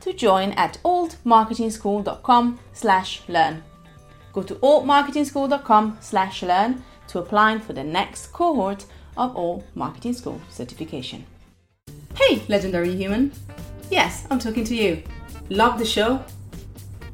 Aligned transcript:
to 0.00 0.12
join 0.12 0.52
at 0.52 0.78
altmarketingschool.com 0.84 2.58
slash 2.72 3.22
learn. 3.28 3.62
Go 4.32 4.42
to 4.42 4.54
altmarketingschool.com 4.56 5.98
slash 6.00 6.42
learn 6.42 6.82
to 7.08 7.18
apply 7.18 7.58
for 7.58 7.72
the 7.72 7.84
next 7.84 8.32
cohort 8.32 8.84
of 9.16 9.36
Alt 9.36 9.64
Marketing 9.74 10.12
School 10.12 10.40
certification. 10.48 11.26
Hey, 12.14 12.42
legendary 12.48 12.94
human. 12.94 13.32
Yes, 13.90 14.26
I'm 14.30 14.38
talking 14.38 14.64
to 14.64 14.74
you. 14.74 15.02
Love 15.50 15.78
the 15.78 15.84
show? 15.84 16.22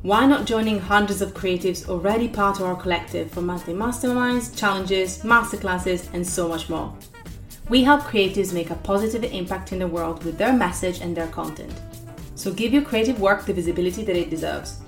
Why 0.03 0.27
not 0.27 0.45
joining 0.45 0.81
hundreds 0.81 1.23
of 1.23 1.33
creatives 1.33 1.89
already 1.89 2.29
part 2.29 2.61
of 2.61 2.67
our 2.67 2.77
collective 2.77 3.31
for 3.31 3.41
monthly 3.41 3.73
masterminds, 3.73 4.55
challenges, 4.55 5.23
masterclasses, 5.23 6.13
and 6.13 6.27
so 6.27 6.47
much 6.47 6.69
more? 6.69 6.95
We 7.71 7.85
help 7.85 8.03
creatives 8.03 8.53
make 8.53 8.69
a 8.69 8.75
positive 8.75 9.25
impact 9.25 9.73
in 9.73 9.79
the 9.79 9.87
world 9.87 10.23
with 10.23 10.37
their 10.37 10.53
message 10.53 11.01
and 11.01 11.17
their 11.17 11.29
content. 11.29 11.73
So 12.37 12.53
give 12.53 12.73
your 12.73 12.83
creative 12.83 13.21
work 13.21 13.47
the 13.47 13.53
visibility 13.53 14.03
that 14.05 14.17
it 14.17 14.29
deserves. 14.29 14.81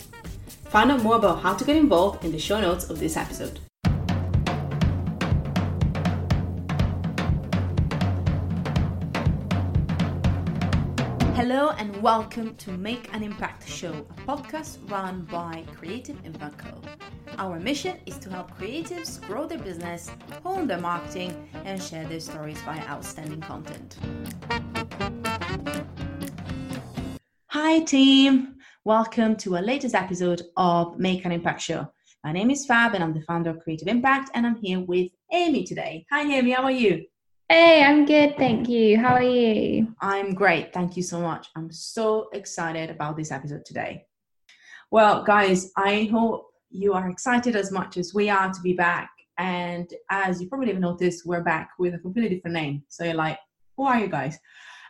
Find 0.64 0.91
out 0.91 1.02
more 1.02 1.14
about 1.14 1.42
how 1.42 1.55
to 1.55 1.64
get 1.64 1.77
involved 1.77 2.25
in 2.25 2.33
the 2.33 2.41
show 2.41 2.61
notes 2.61 2.91
of 2.91 2.98
this 2.98 3.16
episode. 3.16 3.61
Hello 11.36 11.70
and 11.78 12.02
welcome 12.02 12.56
to 12.56 12.72
Make 12.72 13.14
an 13.14 13.22
Impact 13.22 13.69
Show, 13.69 13.92
a 13.92 14.20
podcast 14.22 14.78
run 14.91 15.22
by 15.30 15.62
Creative 15.72 16.17
Impact 16.24 16.58
Co. 16.58 16.80
Our 17.39 17.61
mission 17.61 17.98
is 18.06 18.19
to 18.19 18.30
help 18.30 18.58
creatives 18.58 19.24
grow 19.24 19.47
their 19.47 19.58
business, 19.58 20.11
hone 20.42 20.67
their 20.67 20.80
marketing, 20.80 21.48
and 21.64 21.80
share 21.80 22.06
their 22.06 22.20
stories 22.20 22.61
via 22.62 22.80
outstanding 22.89 23.41
content. 23.41 23.97
Hi, 27.59 27.79
team. 27.81 28.57
Welcome 28.85 29.35
to 29.37 29.57
our 29.57 29.62
latest 29.62 29.95
episode 29.95 30.43
of 30.59 30.99
Make 30.99 31.25
an 31.25 31.33
Impact 31.33 31.63
Show. 31.63 31.91
My 32.23 32.31
name 32.31 32.51
is 32.51 32.67
Fab, 32.67 32.95
and 32.95 33.03
I'm 33.03 33.15
the 33.15 33.23
founder 33.23 33.48
of 33.48 33.61
Creative 33.61 33.89
Impact, 33.89 34.29
and 34.35 34.47
I'm 34.47 34.57
here 34.57 34.81
with 34.81 35.11
Amy 35.33 35.65
today. 35.65 36.05
Hi, 36.13 36.21
Amy. 36.31 36.51
How 36.51 36.65
are 36.65 36.71
you? 36.71 37.07
Hey, 37.48 37.83
I'm 37.83 38.05
good. 38.05 38.36
Thank 38.36 38.69
you. 38.69 38.98
How 38.98 39.14
are 39.14 39.23
you? 39.23 39.95
I'm 40.03 40.35
great. 40.35 40.75
Thank 40.75 40.98
you 40.98 41.03
so 41.03 41.19
much. 41.19 41.48
I'm 41.57 41.73
so 41.73 42.29
excited 42.35 42.91
about 42.91 43.17
this 43.17 43.33
episode 43.33 43.64
today. 43.64 44.05
Well, 44.91 45.25
guys, 45.25 45.73
I 45.79 46.11
hope 46.13 46.51
you 46.69 46.92
are 46.92 47.09
excited 47.09 47.57
as 47.57 47.73
much 47.73 47.97
as 47.97 48.13
we 48.13 48.29
are 48.29 48.53
to 48.53 48.61
be 48.61 48.75
back. 48.75 49.09
And 49.39 49.91
as 50.11 50.42
you 50.42 50.51
probably 50.51 50.75
have 50.75 50.79
noticed, 50.79 51.25
we're 51.25 51.42
back 51.42 51.70
with 51.79 51.95
a 51.95 51.98
completely 51.98 52.36
different 52.36 52.53
name. 52.55 52.83
So 52.91 53.05
you're 53.05 53.14
like, 53.14 53.39
who 53.79 53.85
are 53.85 53.98
you 53.98 54.09
guys? 54.09 54.39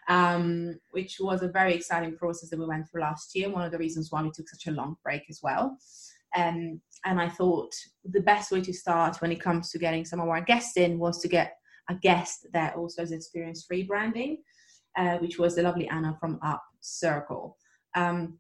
Um, 0.09 0.79
which 0.91 1.17
was 1.21 1.43
a 1.43 1.49
very 1.49 1.75
exciting 1.75 2.17
process 2.17 2.51
that 2.51 2.59
we 2.59 2.67
went 2.67 2.89
through 2.89 3.03
last 3.03 3.35
year. 3.35 3.51
One 3.51 3.65
of 3.65 3.73
the 3.73 3.79
reasons 3.79 4.11
why 4.11 4.23
we 4.23 4.31
took 4.31 4.49
such 4.49 4.67
a 4.67 4.77
long 4.77 4.97
break 5.03 5.23
as 5.29 5.41
well. 5.43 5.77
Um, 6.37 6.81
and 7.05 7.21
I 7.21 7.29
thought 7.29 7.73
the 8.05 8.21
best 8.21 8.51
way 8.51 8.61
to 8.61 8.73
start 8.73 9.21
when 9.21 9.33
it 9.33 9.41
comes 9.41 9.71
to 9.71 9.79
getting 9.79 10.05
some 10.05 10.21
of 10.21 10.29
our 10.29 10.41
guests 10.41 10.77
in 10.77 10.99
was 10.99 11.21
to 11.23 11.29
get 11.29 11.57
a 11.89 11.95
guest 11.95 12.47
that 12.53 12.77
also 12.77 13.03
has 13.03 13.13
experienced 13.13 13.71
rebranding, 13.71 14.39
uh, 14.99 15.19
which 15.19 15.39
was 15.39 15.55
the 15.55 15.63
lovely 15.63 15.89
Anna 15.89 16.17
from 16.21 16.39
Up 16.43 16.63
Circle. 16.81 17.57
Um, 17.95 18.39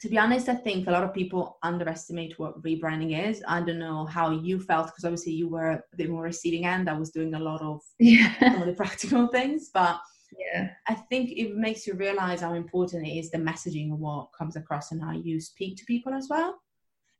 to 0.00 0.08
be 0.08 0.18
honest, 0.18 0.48
I 0.48 0.56
think 0.56 0.86
a 0.86 0.90
lot 0.90 1.04
of 1.04 1.14
people 1.14 1.58
underestimate 1.62 2.38
what 2.38 2.60
rebranding 2.62 3.28
is. 3.28 3.42
I 3.46 3.60
don't 3.60 3.78
know 3.78 4.04
how 4.04 4.32
you 4.32 4.60
felt 4.60 4.86
because 4.86 5.04
obviously 5.04 5.32
you 5.32 5.48
were 5.48 5.70
a 5.70 5.96
bit 5.96 6.10
more 6.10 6.22
receiving 6.22 6.66
end. 6.66 6.90
I 6.90 6.98
was 6.98 7.10
doing 7.10 7.34
a 7.34 7.38
lot 7.38 7.62
of, 7.62 7.80
yeah. 7.98 8.38
some 8.40 8.62
of 8.62 8.66
the 8.66 8.74
practical 8.74 9.28
things, 9.28 9.70
but 9.72 10.00
yeah. 10.38 10.70
I 10.88 10.94
think 10.94 11.32
it 11.32 11.56
makes 11.56 11.86
you 11.86 11.94
realize 11.94 12.40
how 12.40 12.54
important 12.54 13.06
it 13.06 13.12
is 13.18 13.30
the 13.30 13.38
messaging 13.38 13.90
and 13.90 14.00
what 14.00 14.28
comes 14.36 14.56
across 14.56 14.92
and 14.92 15.02
how 15.02 15.12
you 15.12 15.40
speak 15.40 15.76
to 15.78 15.84
people 15.84 16.14
as 16.14 16.28
well. 16.28 16.60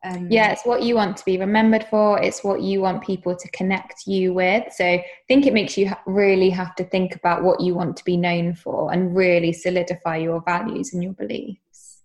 Um, 0.05 0.31
yeah 0.31 0.51
it's 0.51 0.67
what 0.67 0.83
you 0.83 0.97
want 0.97 1.17
to 1.17 1.25
be 1.25 1.39
remembered 1.39 1.87
for. 1.89 2.21
It's 2.21 2.45
what 2.45 2.61
you 2.61 2.83
want 2.83 3.03
people 3.03 3.35
to 3.35 3.51
connect 3.53 4.07
you 4.07 4.35
with. 4.35 4.71
So 4.73 4.85
i 4.85 5.05
think 5.29 5.47
it 5.47 5.55
makes 5.55 5.79
you 5.79 5.91
really 6.07 6.51
have 6.51 6.75
to 6.77 6.85
think 6.85 7.17
about 7.17 7.43
what 7.43 7.61
you 7.61 7.75
want 7.75 7.97
to 7.97 8.05
be 8.05 8.17
known 8.17 8.55
for 8.55 8.93
and 8.93 9.17
really 9.17 9.53
solidify 9.53 10.19
your 10.19 10.43
values 10.43 10.93
and 10.93 11.03
your 11.03 11.15
beliefs. 11.15 12.03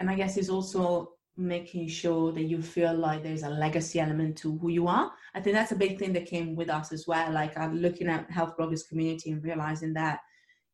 And 0.00 0.10
i 0.10 0.16
guess 0.16 0.36
it's 0.36 0.48
also 0.48 1.12
making 1.36 1.88
sure 1.88 2.32
that 2.32 2.42
you 2.42 2.60
feel 2.60 2.92
like 2.92 3.22
there's 3.22 3.44
a 3.44 3.48
legacy 3.48 4.00
element 4.00 4.36
to 4.36 4.58
who 4.58 4.68
you 4.68 4.88
are. 4.88 5.10
I 5.34 5.40
think 5.40 5.54
that's 5.54 5.72
a 5.72 5.76
big 5.76 5.98
thing 5.98 6.12
that 6.14 6.26
came 6.26 6.54
with 6.54 6.68
us 6.68 6.92
as 6.92 7.06
well 7.06 7.32
like 7.32 7.56
i'm 7.56 7.76
looking 7.76 8.08
at 8.08 8.30
health 8.30 8.56
bloggers 8.58 8.86
community 8.88 9.30
and 9.30 9.44
realizing 9.44 9.92
that 9.94 10.20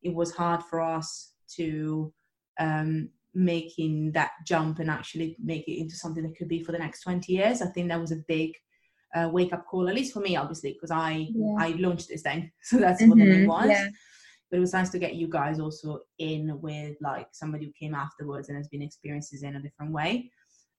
it 0.07 0.15
was 0.15 0.31
hard 0.31 0.63
for 0.63 0.79
us 0.79 1.33
to 1.55 2.13
um, 2.59 3.09
making 3.33 4.11
that 4.13 4.31
jump 4.45 4.79
and 4.79 4.89
actually 4.89 5.35
make 5.43 5.67
it 5.67 5.79
into 5.79 5.95
something 5.95 6.23
that 6.23 6.37
could 6.37 6.47
be 6.47 6.63
for 6.63 6.71
the 6.71 6.79
next 6.79 7.01
20 7.01 7.31
years. 7.31 7.61
I 7.61 7.67
think 7.67 7.89
that 7.89 7.99
was 7.99 8.11
a 8.11 8.23
big 8.27 8.53
uh, 9.15 9.29
wake 9.31 9.53
up 9.53 9.65
call, 9.65 9.89
at 9.89 9.95
least 9.95 10.13
for 10.13 10.21
me, 10.21 10.35
obviously, 10.35 10.73
because 10.73 10.91
I 10.91 11.27
yeah. 11.33 11.55
I 11.59 11.69
launched 11.79 12.09
this 12.09 12.21
thing, 12.21 12.51
so 12.63 12.77
that's 12.77 13.01
mm-hmm. 13.01 13.09
what 13.09 13.19
the 13.19 13.25
name 13.25 13.39
mm-hmm. 13.41 13.47
was. 13.47 13.69
Yeah. 13.69 13.89
But 14.49 14.57
it 14.57 14.61
was 14.61 14.73
nice 14.73 14.89
to 14.91 14.99
get 14.99 15.15
you 15.15 15.27
guys 15.27 15.59
also 15.59 15.99
in 16.19 16.61
with 16.61 16.95
like 17.01 17.27
somebody 17.33 17.65
who 17.65 17.71
came 17.77 17.93
afterwards 17.93 18.47
and 18.47 18.57
has 18.57 18.69
been 18.69 18.81
experiences 18.81 19.43
in 19.43 19.57
a 19.57 19.61
different 19.61 19.91
way. 19.91 20.31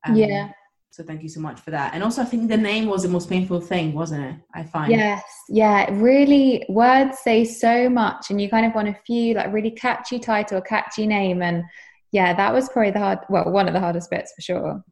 Um, 0.07 0.17
yeah. 0.17 0.53
So 0.91 1.05
thank 1.05 1.23
you 1.23 1.29
so 1.29 1.41
much 1.41 1.61
for 1.61 1.71
that. 1.71 1.95
And 1.95 2.03
also, 2.03 2.23
I 2.23 2.25
think 2.25 2.49
the 2.49 2.57
name 2.57 2.87
was 2.87 3.03
the 3.03 3.09
most 3.09 3.29
painful 3.29 3.61
thing, 3.61 3.93
wasn't 3.93 4.25
it? 4.25 4.37
I 4.55 4.65
find. 4.65 4.91
Yes, 4.91 5.23
yeah. 5.49 5.89
Really, 5.93 6.65
words 6.69 7.19
say 7.21 7.45
so 7.45 7.89
much, 7.89 8.31
and 8.31 8.41
you 8.41 8.49
kind 8.49 8.67
of 8.67 8.75
want 8.75 8.89
a 8.89 8.97
few 9.07 9.35
like 9.35 9.53
really 9.53 9.71
catchy 9.71 10.19
title, 10.19 10.61
catchy 10.61 11.07
name, 11.07 11.43
and 11.43 11.63
yeah, 12.11 12.35
that 12.35 12.53
was 12.53 12.69
probably 12.69 12.91
the 12.91 12.99
hard. 12.99 13.19
Well, 13.29 13.51
one 13.51 13.69
of 13.69 13.75
the 13.75 13.81
hardest 13.81 14.11
bits 14.11 14.33
for 14.35 14.43
sure. 14.43 14.85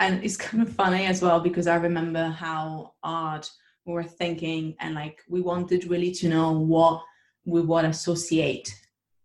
And 0.00 0.22
it's 0.22 0.36
kind 0.46 0.62
of 0.62 0.72
funny 0.72 1.06
as 1.06 1.22
well 1.22 1.40
because 1.40 1.66
I 1.66 1.76
remember 1.76 2.28
how 2.28 2.92
hard 3.02 3.48
we 3.86 3.94
were 3.94 4.04
thinking, 4.04 4.76
and 4.80 4.94
like 4.94 5.22
we 5.28 5.40
wanted 5.40 5.86
really 5.86 6.12
to 6.12 6.28
know 6.28 6.52
what 6.52 7.02
we 7.46 7.62
would 7.62 7.84
associate 7.84 8.74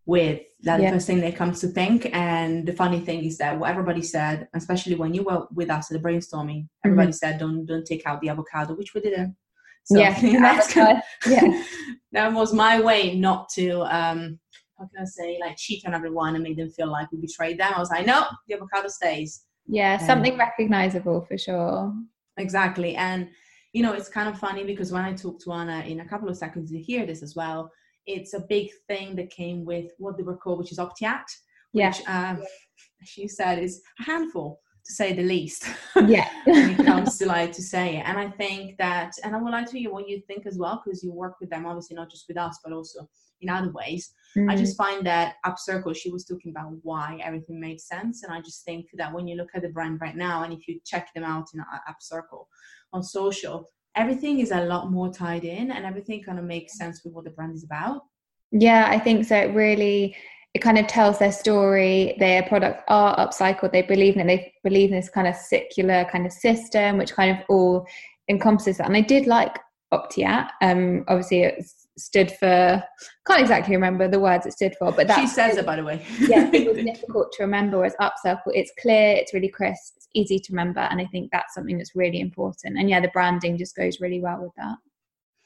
with 0.09 0.42
that 0.64 0.81
yeah. 0.81 0.90
first 0.90 1.06
thing 1.06 1.22
that 1.22 1.36
comes 1.36 1.62
to 1.62 1.68
think. 1.68 2.09
And 2.14 2.68
the 2.68 2.74
funny 2.74 3.00
thing 3.00 3.24
is 3.24 3.38
that 3.38 3.58
what 3.59 3.70
everybody 3.70 4.02
said 4.02 4.47
especially 4.56 4.96
when 4.96 5.14
you 5.14 5.24
were 5.24 5.46
with 5.53 5.70
us 5.70 5.91
at 5.91 6.02
the 6.02 6.06
brainstorming 6.06 6.67
everybody 6.84 7.09
mm-hmm. 7.09 7.22
said 7.22 7.40
don't 7.40 7.66
don't 7.66 7.85
take 7.85 8.06
out 8.08 8.20
the 8.20 8.29
avocado 8.29 8.73
which 8.73 8.94
we 8.94 9.02
didn't. 9.02 9.35
So 9.84 10.00
yeah, 10.00 10.20
that's 10.41 10.73
kind 10.78 11.02
yeah. 11.28 11.64
that 12.11 12.34
was 12.34 12.53
my 12.53 12.82
way 12.82 13.16
not 13.16 13.50
to 13.58 13.82
um 13.84 14.40
how 14.78 14.85
can 14.91 15.02
i 15.02 15.06
say 15.06 15.38
like 15.40 15.58
cheat 15.58 15.85
on 15.85 15.94
everyone 15.94 16.34
and 16.35 16.44
make 16.44 16.58
them 16.58 16.72
feel 16.72 16.91
like 16.91 17.11
we 17.11 17.20
betrayed 17.20 17.59
them. 17.59 17.73
I 17.76 17.79
was 17.79 17.91
like 17.91 18.08
no 18.08 18.26
the 18.47 18.56
avocado 18.56 18.88
stays. 18.88 19.46
Yeah 19.67 19.97
something 19.97 20.38
recognizable 20.38 21.22
for 21.28 21.38
sure. 21.38 21.94
Exactly. 22.38 22.96
And 22.96 23.29
you 23.73 23.84
know 23.84 23.94
it's 23.94 24.09
kind 24.09 24.28
of 24.28 24.40
funny 24.40 24.64
because 24.64 24.91
when 24.91 25.06
i 25.06 25.14
talk 25.14 25.40
to 25.40 25.53
anna 25.53 25.82
in 25.91 26.00
a 26.00 26.09
couple 26.11 26.28
of 26.28 26.35
seconds 26.35 26.72
you 26.72 26.79
hear 26.84 27.06
this 27.06 27.22
as 27.22 27.35
well 27.35 27.72
it's 28.09 28.34
a 28.34 28.40
big 28.40 28.70
thing 28.88 29.16
that 29.16 29.29
came 29.29 29.64
with 29.64 29.91
what 30.00 30.17
they 30.17 30.23
were 30.23 30.38
called, 30.38 30.59
which 30.59 30.72
is 30.72 30.79
Optiat, 30.79 31.26
which 31.72 32.02
yeah. 32.02 32.32
um, 32.32 32.44
she 33.03 33.28
said 33.28 33.59
is 33.59 33.82
a 34.00 34.03
handful. 34.03 34.59
to 34.85 34.94
say 34.94 35.14
the 35.14 35.23
least. 35.23 35.66
Yeah. 35.96 36.28
when 36.46 36.72
it 36.72 36.85
comes 36.85 37.17
to 37.20 37.26
like 37.28 37.52
to 37.53 37.61
say 37.61 37.97
it. 37.97 38.03
And 38.08 38.17
I 38.17 38.29
think 38.29 38.78
that, 38.78 39.11
and 39.23 39.35
I 39.35 39.41
would 39.41 39.52
like 39.52 39.70
to 39.72 39.79
hear 39.79 39.91
what 39.91 40.09
you 40.09 40.22
think 40.28 40.47
as 40.47 40.58
well, 40.58 40.82
because 40.84 41.03
you 41.03 41.11
work 41.11 41.35
with 41.40 41.50
them, 41.52 41.66
obviously 41.66 41.96
not 41.96 42.09
just 42.09 42.28
with 42.28 42.38
us, 42.38 42.59
but 42.64 42.73
also 42.73 43.08
in 43.41 43.50
other 43.50 43.72
ways. 43.72 44.11
Mm. 44.35 44.52
I 44.52 44.56
just 44.56 44.78
find 44.78 45.06
that 45.06 45.35
Upcircle, 45.46 45.96
she 45.96 46.11
was 46.11 46.26
talking 46.26 46.52
about 46.52 46.73
why 46.82 47.20
everything 47.23 47.59
made 47.59 47.79
sense. 47.79 48.23
And 48.23 48.34
I 48.34 48.41
just 48.41 48.66
think 48.66 48.88
that 48.96 49.14
when 49.14 49.28
you 49.28 49.35
look 49.35 49.50
at 49.53 49.61
the 49.61 49.70
brand 49.70 50.02
right 50.02 50.16
now, 50.16 50.44
and 50.44 50.53
if 50.53 50.67
you 50.67 50.79
check 50.85 51.14
them 51.14 51.23
out 51.23 51.47
in 51.53 51.64
Upcircle 51.90 52.46
on 52.91 53.03
social, 53.03 53.70
everything 53.99 54.40
is 54.40 54.51
a 54.51 54.61
lot 54.61 54.91
more 54.91 55.11
tied 55.11 55.43
in 55.43 55.72
and 55.72 55.85
everything 55.85 56.23
kind 56.23 56.40
of 56.40 56.46
makes 56.46 56.78
sense 56.78 57.03
with 57.03 57.13
what 57.13 57.25
the 57.25 57.31
brand 57.31 57.53
is 57.53 57.63
about. 57.63 58.01
Yeah, 58.51 58.87
I 58.90 58.97
think 58.97 59.25
so. 59.25 59.35
It 59.35 59.53
really 59.53 60.16
it 60.55 60.59
kind 60.59 60.79
of 60.79 60.87
tells 60.87 61.19
their 61.19 61.31
story. 61.31 62.16
Their 62.17 62.41
products 62.43 62.84
are 62.87 63.16
upcycled. 63.17 63.72
They 63.72 63.84
believe 63.84 64.16
in 64.16 64.22
it. 64.22 64.25
They 64.28 64.53
believe 64.63 64.90
in 64.90 64.96
this 64.96 65.09
kind 65.09 65.28
of 65.28 65.35
circular 65.35 66.05
kind 66.11 66.25
of 66.25 66.31
system, 66.31 66.97
which 66.97 67.13
kind 67.13 67.37
of 67.37 67.46
all 67.49 67.85
encompasses 68.29 68.78
that. 68.78 68.87
And 68.87 68.97
I 68.97 69.01
did 69.01 69.28
like 69.28 69.59
Optiat. 69.93 70.49
Um, 70.61 71.03
obviously, 71.07 71.43
it 71.43 71.63
stood 71.99 72.31
for 72.31 72.84
can't 73.28 73.41
exactly 73.41 73.75
remember 73.75 74.07
the 74.07 74.19
words 74.19 74.46
it 74.46 74.53
stood 74.53 74.75
for, 74.78 74.91
but 74.91 75.07
that 75.07 75.19
she 75.19 75.28
says 75.28 75.57
it 75.57 75.66
by 75.66 75.75
the 75.75 75.84
way. 75.84 76.05
yeah, 76.19 76.49
it 76.53 76.67
was 76.67 76.84
difficult 76.84 77.31
to 77.34 77.43
remember. 77.43 77.78
Whereas 77.78 77.96
Upcircle, 78.01 78.51
it's 78.53 78.72
clear, 78.81 79.16
it's 79.16 79.34
really 79.34 79.49
crisp, 79.49 79.93
it's 79.97 80.07
easy 80.13 80.40
to 80.40 80.53
remember, 80.53 80.81
and 80.81 80.99
I 80.99 81.05
think 81.05 81.29
that's 81.31 81.53
something 81.53 81.78
that's 81.78 81.96
really 81.96 82.19
important. 82.19 82.78
And 82.78 82.90
yeah, 82.90 82.99
the 82.99 83.09
branding 83.09 83.57
just 83.57 83.75
goes 83.75 83.99
really 83.99 84.19
well 84.19 84.41
with 84.41 84.53
that. 84.57 84.78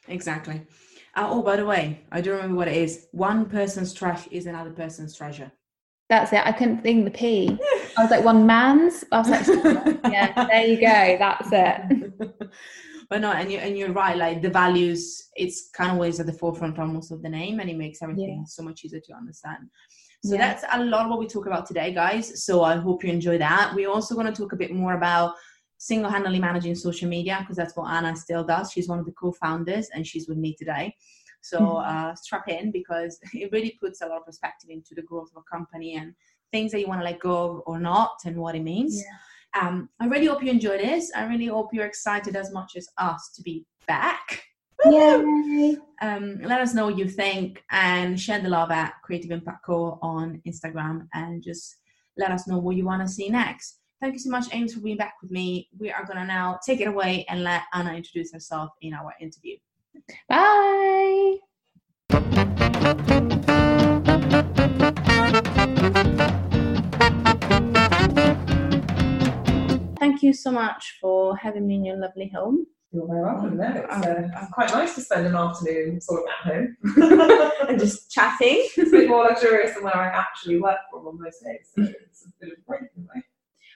Exactly. 0.07 0.61
Uh, 1.15 1.27
oh, 1.29 1.43
by 1.43 1.55
the 1.55 1.65
way, 1.65 2.01
I 2.11 2.21
do 2.21 2.31
remember 2.31 2.55
what 2.55 2.67
it 2.67 2.77
is. 2.77 3.07
One 3.11 3.45
person's 3.45 3.93
trash 3.93 4.27
is 4.31 4.47
another 4.47 4.71
person's 4.71 5.15
treasure. 5.15 5.51
That's 6.09 6.33
it. 6.33 6.41
I 6.45 6.51
couldn't 6.51 6.81
think 6.81 7.05
the 7.05 7.11
P. 7.11 7.57
I 7.97 8.01
was 8.01 8.11
like 8.11 8.23
one 8.23 8.45
man's. 8.45 9.03
I 9.11 9.19
was 9.19 9.29
like, 9.29 9.45
yeah, 10.11 10.45
there 10.47 10.65
you 10.65 10.75
go. 10.77 11.17
That's 11.19 11.49
it. 11.51 12.51
But 13.13 13.21
no, 13.21 13.31
and 13.31 13.51
you 13.51 13.59
and 13.59 13.77
you're 13.77 13.91
right. 13.91 14.17
Like 14.17 14.41
the 14.41 14.49
values, 14.49 15.29
it's 15.35 15.69
kind 15.69 15.91
of 15.91 15.97
always 15.97 16.19
at 16.19 16.25
the 16.25 16.33
forefront 16.33 16.79
almost 16.79 17.11
of 17.11 17.21
the 17.21 17.29
name, 17.29 17.59
and 17.59 17.69
it 17.69 17.77
makes 17.77 18.01
everything 18.01 18.39
yeah. 18.39 18.45
so 18.47 18.63
much 18.63 18.83
easier 18.83 19.01
to 19.01 19.13
understand. 19.13 19.69
So 20.25 20.33
yeah. 20.33 20.39
that's 20.47 20.65
a 20.73 20.83
lot 20.83 21.05
of 21.05 21.11
what 21.11 21.19
we 21.19 21.27
talk 21.27 21.45
about 21.45 21.67
today, 21.67 21.93
guys. 21.93 22.43
So 22.43 22.63
I 22.63 22.77
hope 22.77 23.03
you 23.03 23.11
enjoy 23.11 23.37
that. 23.37 23.73
We're 23.75 23.91
also 23.91 24.15
going 24.15 24.25
to 24.25 24.33
talk 24.33 24.53
a 24.53 24.55
bit 24.55 24.73
more 24.73 24.95
about 24.95 25.35
single-handedly 25.77 26.39
managing 26.39 26.73
social 26.73 27.07
media 27.07 27.37
because 27.41 27.55
that's 27.55 27.75
what 27.77 27.91
Anna 27.91 28.15
still 28.15 28.43
does. 28.43 28.71
She's 28.71 28.89
one 28.89 28.97
of 28.97 29.05
the 29.05 29.11
co-founders 29.11 29.89
and 29.93 30.07
she's 30.07 30.27
with 30.27 30.39
me 30.39 30.55
today. 30.57 30.95
So 31.41 31.59
mm-hmm. 31.59 32.09
uh, 32.09 32.15
strap 32.15 32.47
in 32.47 32.71
because 32.71 33.19
it 33.33 33.51
really 33.51 33.77
puts 33.79 34.01
a 34.01 34.07
lot 34.07 34.21
of 34.21 34.25
perspective 34.25 34.71
into 34.71 34.95
the 34.95 35.03
growth 35.03 35.29
of 35.35 35.43
a 35.43 35.55
company 35.55 35.97
and 35.97 36.15
things 36.51 36.71
that 36.71 36.79
you 36.79 36.87
want 36.87 37.01
to 37.01 37.05
let 37.05 37.19
go 37.19 37.35
of 37.43 37.61
or 37.67 37.79
not 37.79 38.17
and 38.25 38.37
what 38.37 38.55
it 38.55 38.63
means. 38.63 38.95
Yeah. 38.97 39.17
Um, 39.59 39.89
I 39.99 40.07
really 40.07 40.25
hope 40.25 40.43
you 40.43 40.51
enjoy 40.51 40.77
this. 40.77 41.11
I 41.15 41.25
really 41.25 41.45
hope 41.47 41.69
you're 41.73 41.85
excited 41.85 42.35
as 42.35 42.51
much 42.51 42.75
as 42.75 42.87
us 42.97 43.31
to 43.35 43.41
be 43.41 43.65
back. 43.87 44.43
Yay! 44.85 45.77
Um, 46.01 46.41
let 46.41 46.59
us 46.59 46.73
know 46.73 46.87
what 46.87 46.97
you 46.97 47.07
think 47.07 47.63
and 47.71 48.19
share 48.19 48.41
the 48.41 48.49
love 48.49 48.71
at 48.71 48.95
Creative 49.03 49.31
Impact 49.31 49.65
Co 49.65 49.97
on 50.01 50.41
Instagram 50.45 51.07
and 51.13 51.41
just 51.41 51.77
let 52.17 52.31
us 52.31 52.47
know 52.47 52.57
what 52.57 52.75
you 52.75 52.85
want 52.85 53.01
to 53.01 53.07
see 53.07 53.29
next. 53.29 53.79
Thank 54.01 54.15
you 54.15 54.19
so 54.19 54.29
much, 54.29 54.47
Ames, 54.51 54.73
for 54.73 54.81
being 54.81 54.97
back 54.97 55.13
with 55.21 55.31
me. 55.31 55.69
We 55.79 55.89
are 55.91 56.05
going 56.05 56.17
to 56.17 56.25
now 56.25 56.59
take 56.65 56.81
it 56.81 56.89
away 56.89 57.25
and 57.29 57.43
let 57.43 57.63
Anna 57.73 57.93
introduce 57.93 58.33
herself 58.33 58.71
in 58.81 58.93
our 58.93 59.13
interview. 59.21 59.55
Bye. 60.27 61.37
Thank 70.03 70.21
you 70.21 70.33
so 70.33 70.51
much 70.51 70.97
for 70.99 71.37
having 71.37 71.65
me 71.65 71.75
in 71.75 71.85
your 71.85 71.95
lovely 71.95 72.27
home. 72.27 72.67
You're 72.91 73.07
very 73.07 73.21
welcome. 73.21 73.55
No, 73.55 73.71
it's, 73.71 74.05
uh, 74.05 74.47
quite 74.51 74.69
nice 74.73 74.95
to 74.95 75.01
spend 75.01 75.27
an 75.27 75.33
afternoon 75.33 76.01
sort 76.01 76.23
of 76.23 76.27
at 76.27 76.53
home 76.53 76.77
and 77.69 77.79
just 77.79 78.11
chatting. 78.11 78.67
it's 78.75 78.89
a 78.89 78.91
bit 78.91 79.07
more 79.07 79.23
luxurious 79.23 79.75
than 79.75 79.85
where 79.85 79.95
I 79.95 80.07
actually 80.07 80.59
work 80.59 80.79
from 80.91 81.07
on 81.07 81.21
most 81.21 81.41
days. 81.41 81.69
So 81.73 81.83
it's 81.83 82.25
a 82.25 82.31
bit 82.41 82.51
of 82.51 82.57
a 82.57 82.61
break 82.67 82.81
in 82.97 83.03
a 83.03 83.05
way. 83.15 83.23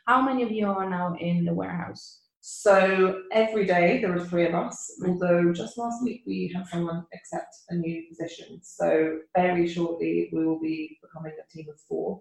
How 0.05 0.21
many 0.21 0.43
of 0.43 0.51
you 0.51 0.67
are 0.67 0.89
now 0.89 1.15
in 1.17 1.45
the 1.45 1.53
warehouse? 1.53 2.19
So 2.41 3.21
every 3.31 3.65
day 3.65 4.01
there 4.01 4.13
are 4.13 4.25
three 4.25 4.47
of 4.47 4.53
us, 4.53 4.99
although 5.07 5.53
just 5.53 5.77
last 5.77 6.03
week 6.03 6.23
we 6.27 6.51
had 6.53 6.67
someone 6.67 7.05
accept 7.13 7.55
a 7.69 7.75
new 7.75 8.03
position. 8.09 8.59
So 8.63 9.19
very 9.33 9.65
shortly 9.65 10.29
we 10.33 10.45
will 10.45 10.59
be 10.59 10.99
becoming 11.01 11.37
a 11.41 11.49
team 11.49 11.67
of 11.69 11.79
four. 11.87 12.19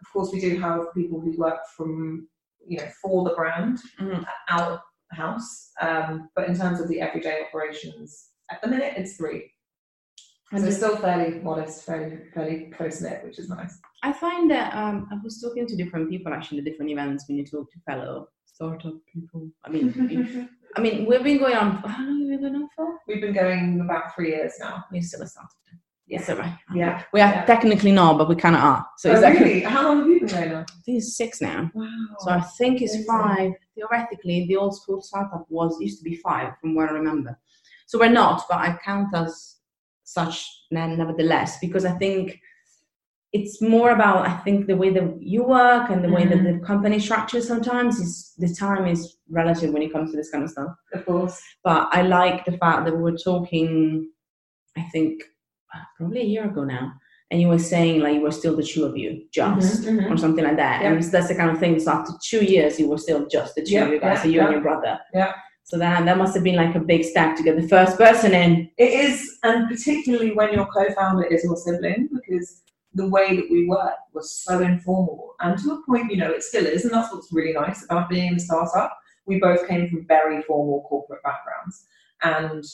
Of 0.00 0.10
course, 0.10 0.32
we 0.32 0.40
do 0.40 0.58
have 0.58 0.92
people 0.94 1.20
who 1.20 1.36
work 1.38 1.60
from, 1.76 2.28
you 2.66 2.78
know, 2.78 2.88
for 3.00 3.24
the 3.24 3.34
brand 3.34 3.78
mm-hmm. 4.00 4.22
out 4.48 4.72
of 4.72 4.80
the 5.10 5.16
house. 5.16 5.70
Um, 5.80 6.28
but 6.34 6.48
in 6.48 6.56
terms 6.56 6.80
of 6.80 6.88
the 6.88 7.00
everyday 7.00 7.42
operations, 7.48 8.30
at 8.50 8.60
the 8.62 8.68
minute 8.68 8.94
it's 8.96 9.16
three. 9.16 9.50
And 10.52 10.60
so 10.60 10.66
it's 10.66 10.76
still 10.76 10.96
fairly 10.96 11.40
modest, 11.40 11.84
fairly 11.84 12.18
fairly 12.34 12.70
close 12.76 13.00
knit, 13.00 13.24
which 13.24 13.38
is 13.38 13.48
nice. 13.48 13.78
I 14.02 14.12
find 14.12 14.50
that 14.50 14.74
um, 14.74 15.08
I 15.10 15.16
was 15.24 15.40
talking 15.40 15.66
to 15.66 15.76
different 15.76 16.10
people 16.10 16.32
actually 16.32 16.58
at 16.58 16.64
different 16.64 16.90
events 16.90 17.24
when 17.26 17.38
you 17.38 17.46
talk 17.46 17.70
to 17.72 17.80
fellow 17.86 18.28
startup 18.44 18.94
people. 19.10 19.48
I 19.64 19.70
mean, 19.70 20.50
I 20.76 20.80
mean, 20.80 21.06
we've 21.06 21.22
been 21.22 21.38
going 21.38 21.54
on. 21.54 21.76
How 21.76 22.04
long 22.04 22.20
have 22.20 22.28
we 22.28 22.36
been 22.36 22.40
going 22.40 22.54
on 22.56 22.68
for? 22.76 22.98
We've 23.08 23.20
been 23.20 23.32
going 23.32 23.80
about 23.80 24.14
three 24.14 24.30
years 24.30 24.52
now. 24.60 24.84
We're 24.92 25.02
still 25.02 25.22
a 25.22 25.26
startup. 25.26 25.50
Yes, 26.12 26.26
yeah. 26.28 26.34
right. 26.34 26.58
Yeah, 26.74 27.02
we 27.14 27.20
are 27.22 27.32
yeah. 27.32 27.44
technically 27.46 27.90
not, 27.90 28.18
but 28.18 28.28
we 28.28 28.36
kind 28.36 28.54
of 28.54 28.62
are. 28.62 28.86
So 28.98 29.08
oh, 29.08 29.14
exactly. 29.14 29.44
Really? 29.44 29.60
How 29.60 29.82
long 29.82 30.00
have 30.00 30.08
you 30.08 30.20
been 30.20 30.28
going 30.28 30.50
now? 30.50 30.60
I 30.60 30.80
think 30.84 30.98
it's 30.98 31.16
six 31.16 31.40
now. 31.40 31.70
Wow. 31.72 31.86
So 32.18 32.30
I 32.30 32.40
think 32.58 32.82
it's 32.82 33.02
five. 33.06 33.52
Theoretically, 33.74 34.46
the 34.46 34.56
old 34.56 34.76
school 34.76 35.00
startup 35.00 35.46
was 35.48 35.80
used 35.80 35.98
to 36.00 36.04
be 36.04 36.16
five, 36.16 36.52
from 36.60 36.74
what 36.74 36.90
I 36.90 36.92
remember. 36.92 37.38
So 37.86 37.98
we're 37.98 38.10
not, 38.10 38.42
but 38.46 38.58
I 38.58 38.78
count 38.84 39.14
as 39.14 39.56
such 40.04 40.46
men 40.70 40.98
nevertheless 40.98 41.58
because 41.60 41.86
I 41.86 41.92
think 41.92 42.38
it's 43.32 43.62
more 43.62 43.92
about 43.92 44.28
I 44.28 44.36
think 44.44 44.66
the 44.66 44.76
way 44.76 44.90
that 44.90 45.16
you 45.18 45.42
work 45.44 45.88
and 45.88 46.04
the 46.04 46.10
way 46.10 46.24
mm-hmm. 46.24 46.44
that 46.44 46.60
the 46.60 46.66
company 46.66 46.98
structures 47.00 47.48
sometimes 47.48 47.98
is 47.98 48.34
the 48.36 48.54
time 48.54 48.86
is 48.86 49.16
relative 49.30 49.72
when 49.72 49.80
it 49.80 49.92
comes 49.94 50.10
to 50.10 50.18
this 50.18 50.30
kind 50.30 50.44
of 50.44 50.50
stuff. 50.50 50.74
Of 50.92 51.06
course. 51.06 51.40
But 51.64 51.88
I 51.90 52.02
like 52.02 52.44
the 52.44 52.58
fact 52.58 52.84
that 52.84 52.94
we 52.94 53.02
were 53.02 53.16
talking 53.16 54.10
I 54.76 54.82
think 54.92 55.22
probably 55.96 56.20
a 56.20 56.24
year 56.24 56.44
ago 56.44 56.64
now. 56.64 56.92
And 57.30 57.40
you 57.40 57.48
were 57.48 57.58
saying 57.58 58.00
like 58.00 58.14
you 58.14 58.20
were 58.20 58.30
still 58.30 58.56
the 58.56 58.62
two 58.62 58.84
of 58.84 58.96
you, 58.96 59.24
just 59.32 59.84
mm-hmm, 59.84 59.98
mm-hmm. 60.00 60.12
or 60.12 60.16
something 60.18 60.44
like 60.44 60.56
that. 60.56 60.82
Yep. 60.82 60.92
And 60.92 61.02
that's 61.04 61.28
the 61.28 61.34
kind 61.34 61.50
of 61.50 61.58
thing. 61.58 61.80
So 61.80 61.92
after 61.92 62.12
two 62.22 62.44
years 62.44 62.78
you 62.78 62.88
were 62.88 62.98
still 62.98 63.26
just 63.26 63.54
the 63.54 63.62
two 63.62 63.72
yep, 63.72 63.86
of 63.86 63.92
you 63.94 64.00
guys, 64.00 64.22
so 64.22 64.28
you 64.28 64.40
and 64.40 64.52
your 64.52 64.60
brother. 64.60 64.98
Yeah. 65.14 65.32
So 65.64 65.78
that 65.78 66.04
that 66.04 66.18
must 66.18 66.34
have 66.34 66.44
been 66.44 66.56
like 66.56 66.74
a 66.74 66.80
big 66.80 67.04
step 67.04 67.36
to 67.36 67.42
get 67.42 67.56
the 67.56 67.66
first 67.68 67.96
person 67.96 68.34
in. 68.34 68.70
It 68.76 68.92
is, 68.92 69.38
and 69.44 69.68
particularly 69.68 70.32
when 70.32 70.52
your 70.52 70.66
co-founder 70.66 71.24
is 71.24 71.42
your 71.44 71.56
sibling, 71.56 72.10
because 72.12 72.62
the 72.94 73.08
way 73.08 73.34
that 73.36 73.50
we 73.50 73.66
work 73.66 73.94
was 74.12 74.42
so 74.42 74.60
informal. 74.60 75.34
And 75.40 75.58
to 75.60 75.70
a 75.72 75.82
point, 75.86 76.10
you 76.10 76.18
know, 76.18 76.30
it 76.30 76.42
still 76.42 76.66
is, 76.66 76.84
and 76.84 76.92
that's 76.92 77.10
what's 77.14 77.32
really 77.32 77.54
nice 77.54 77.84
about 77.84 78.10
being 78.10 78.34
a 78.34 78.38
startup. 78.38 78.94
We 79.24 79.38
both 79.38 79.66
came 79.66 79.88
from 79.88 80.06
very 80.06 80.42
formal 80.42 80.84
corporate 80.86 81.22
backgrounds. 81.22 81.86
And, 82.22 82.64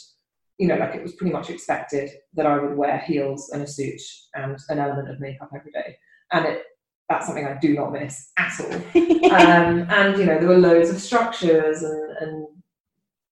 you 0.59 0.67
know, 0.67 0.77
like 0.77 0.95
it 0.95 1.03
was 1.03 1.13
pretty 1.13 1.33
much 1.33 1.51
expected 1.51 2.11
that 2.35 2.47
I 2.47 2.59
would 2.59 2.77
wear 2.77 2.99
heels 2.99 3.51
and 3.51 3.63
a 3.63 3.67
suit 3.67 4.01
and 4.35 4.59
an 4.69 4.79
element 4.79 5.09
of 5.09 5.21
makeup 5.21 5.51
every 5.55 5.73
day. 5.73 5.97
And 6.33 6.47
it 6.47 6.63
that's 7.09 7.25
something 7.25 7.47
I 7.47 7.57
do 7.59 7.75
not 7.75 7.93
miss 7.93 8.33
at 8.37 8.53
all. 8.61 8.73
um, 9.33 9.87
and, 9.89 10.19
you 10.19 10.27
know, 10.27 10.39
there 10.39 10.49
were 10.49 10.59
loads 10.59 10.91
of 10.91 11.01
structures 11.01 11.83
and, 11.83 12.17
and 12.19 12.47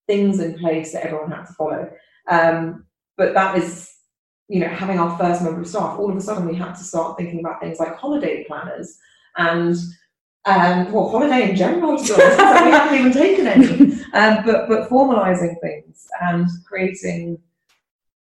things 0.06 0.40
in 0.40 0.59
place 0.59 0.92
that 0.92 1.04
everyone 1.04 1.30
had 1.30 1.45
to 1.45 1.52
follow. 1.52 1.90
Um, 2.26 2.87
but 3.18 3.35
that 3.35 3.59
is 3.59 3.92
you 4.49 4.61
know, 4.61 4.68
having 4.68 4.99
our 4.99 5.16
first 5.18 5.42
member 5.42 5.61
of 5.61 5.66
staff, 5.66 5.99
all 5.99 6.11
of 6.11 6.16
a 6.16 6.21
sudden 6.21 6.49
we 6.49 6.54
had 6.54 6.75
to 6.75 6.85
start 6.85 7.18
thinking 7.18 7.40
about 7.40 7.61
things 7.61 7.80
like 7.80 7.97
holiday 7.97 8.45
planners 8.45 8.97
and 9.37 9.76
um, 10.46 10.92
well, 10.92 11.08
holiday 11.08 11.50
in 11.50 11.56
general, 11.56 11.98
to 11.98 12.16
be 12.16 12.22
honest, 12.22 12.38
we 12.64 12.70
haven't 12.70 12.98
even 12.98 13.12
taken 13.12 13.46
any. 13.46 13.92
Um, 14.12 14.44
but 14.46 14.68
but 14.68 14.88
formalising 14.88 15.60
things 15.60 16.06
and 16.22 16.48
creating, 16.66 17.38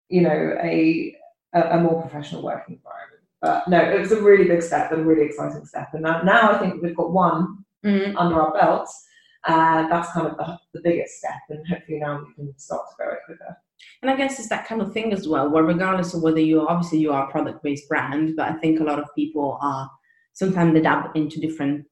you 0.09 0.23
know, 0.23 0.57
a, 0.63 1.17
a, 1.55 1.61
a 1.77 1.81
more 1.81 2.01
professional 2.01 2.43
working 2.43 2.77
environment. 2.77 3.23
But 3.41 3.69
no, 3.69 3.79
it 3.79 4.01
was 4.01 4.11
a 4.11 4.21
really 4.23 4.45
big 4.45 4.63
step 4.63 4.91
and 4.91 5.03
a 5.03 5.05
really 5.05 5.27
exciting 5.27 5.67
step. 5.67 5.91
And 5.93 6.03
now, 6.03 6.23
now 6.23 6.53
I 6.53 6.59
think 6.59 6.83
we've 6.83 6.97
got 6.97 7.13
one 7.13 7.65
mm-hmm. 7.85 8.17
under 8.17 8.41
our 8.41 8.53
belts. 8.53 9.05
Uh, 9.47 9.87
that's 9.89 10.11
kind 10.13 10.27
of 10.27 10.39
the, 10.39 10.59
the 10.73 10.81
biggest 10.83 11.19
step, 11.19 11.43
and 11.51 11.69
hopefully 11.69 11.99
now 11.99 12.25
we 12.27 12.35
can 12.35 12.59
start 12.59 12.89
to 12.89 12.97
grow 12.97 13.13
it 13.13 13.19
quicker. 13.27 13.57
And 14.01 14.11
I 14.11 14.17
guess 14.17 14.39
it's 14.39 14.49
that 14.49 14.67
kind 14.67 14.81
of 14.81 14.95
thing 14.95 15.13
as 15.13 15.29
well, 15.29 15.51
where 15.51 15.63
regardless 15.63 16.15
of 16.15 16.23
whether 16.23 16.41
you 16.41 16.67
obviously 16.67 16.99
you 16.99 17.13
are 17.13 17.29
a 17.29 17.31
product 17.31 17.63
based 17.63 17.87
brand, 17.87 18.35
but 18.37 18.49
I 18.49 18.55
think 18.55 18.81
a 18.81 18.85
lot 18.85 18.99
of 18.99 19.15
people 19.15 19.59
are 19.61 19.91
sometimes 20.33 20.73
they 20.73 20.81
dab 20.81 21.15
into 21.15 21.39
different 21.39 21.87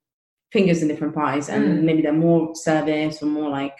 fingers 0.52 0.82
in 0.82 0.88
different 0.88 1.14
pies, 1.14 1.48
and 1.48 1.64
mm. 1.64 1.82
maybe 1.82 2.02
they're 2.02 2.12
more 2.12 2.54
service 2.54 3.22
or 3.22 3.26
more 3.26 3.50
like 3.50 3.76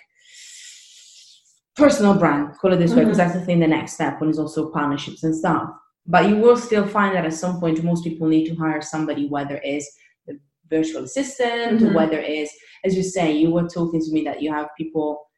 personal 1.77 2.15
brand, 2.15 2.55
call 2.61 2.73
it 2.73 2.77
this 2.77 2.91
mm-hmm. 2.91 2.99
way, 2.99 3.05
because 3.05 3.19
that's 3.19 3.35
the 3.35 3.45
thing. 3.45 3.61
The 3.61 3.67
next 3.67 3.95
step 3.95 4.21
one 4.21 4.31
is 4.31 4.39
also 4.39 4.71
partnerships 4.71 5.23
and 5.23 5.35
stuff. 5.35 5.69
But 6.07 6.29
you 6.29 6.37
will 6.37 6.57
still 6.57 6.87
find 6.87 7.15
that 7.15 7.25
at 7.25 7.35
some 7.35 7.61
point, 7.61 7.83
most 7.85 8.05
people 8.05 8.27
need 8.29 8.47
to 8.49 8.57
hire 8.57 8.83
somebody, 8.83 9.29
whether 9.29 9.61
it's 9.63 9.89
the 10.27 10.39
virtual 10.69 11.05
assistant, 11.05 11.81
mm-hmm. 11.81 11.89
or 11.89 11.95
whether 11.95 12.19
it's 12.19 12.53
as 12.85 12.97
you 12.97 13.03
say, 13.03 13.31
you 13.33 13.51
were 13.51 13.69
talking 13.69 14.01
to 14.01 14.13
me 14.13 14.25
that 14.25 14.43
you 14.43 14.53
have 14.53 14.69
people 14.77 15.31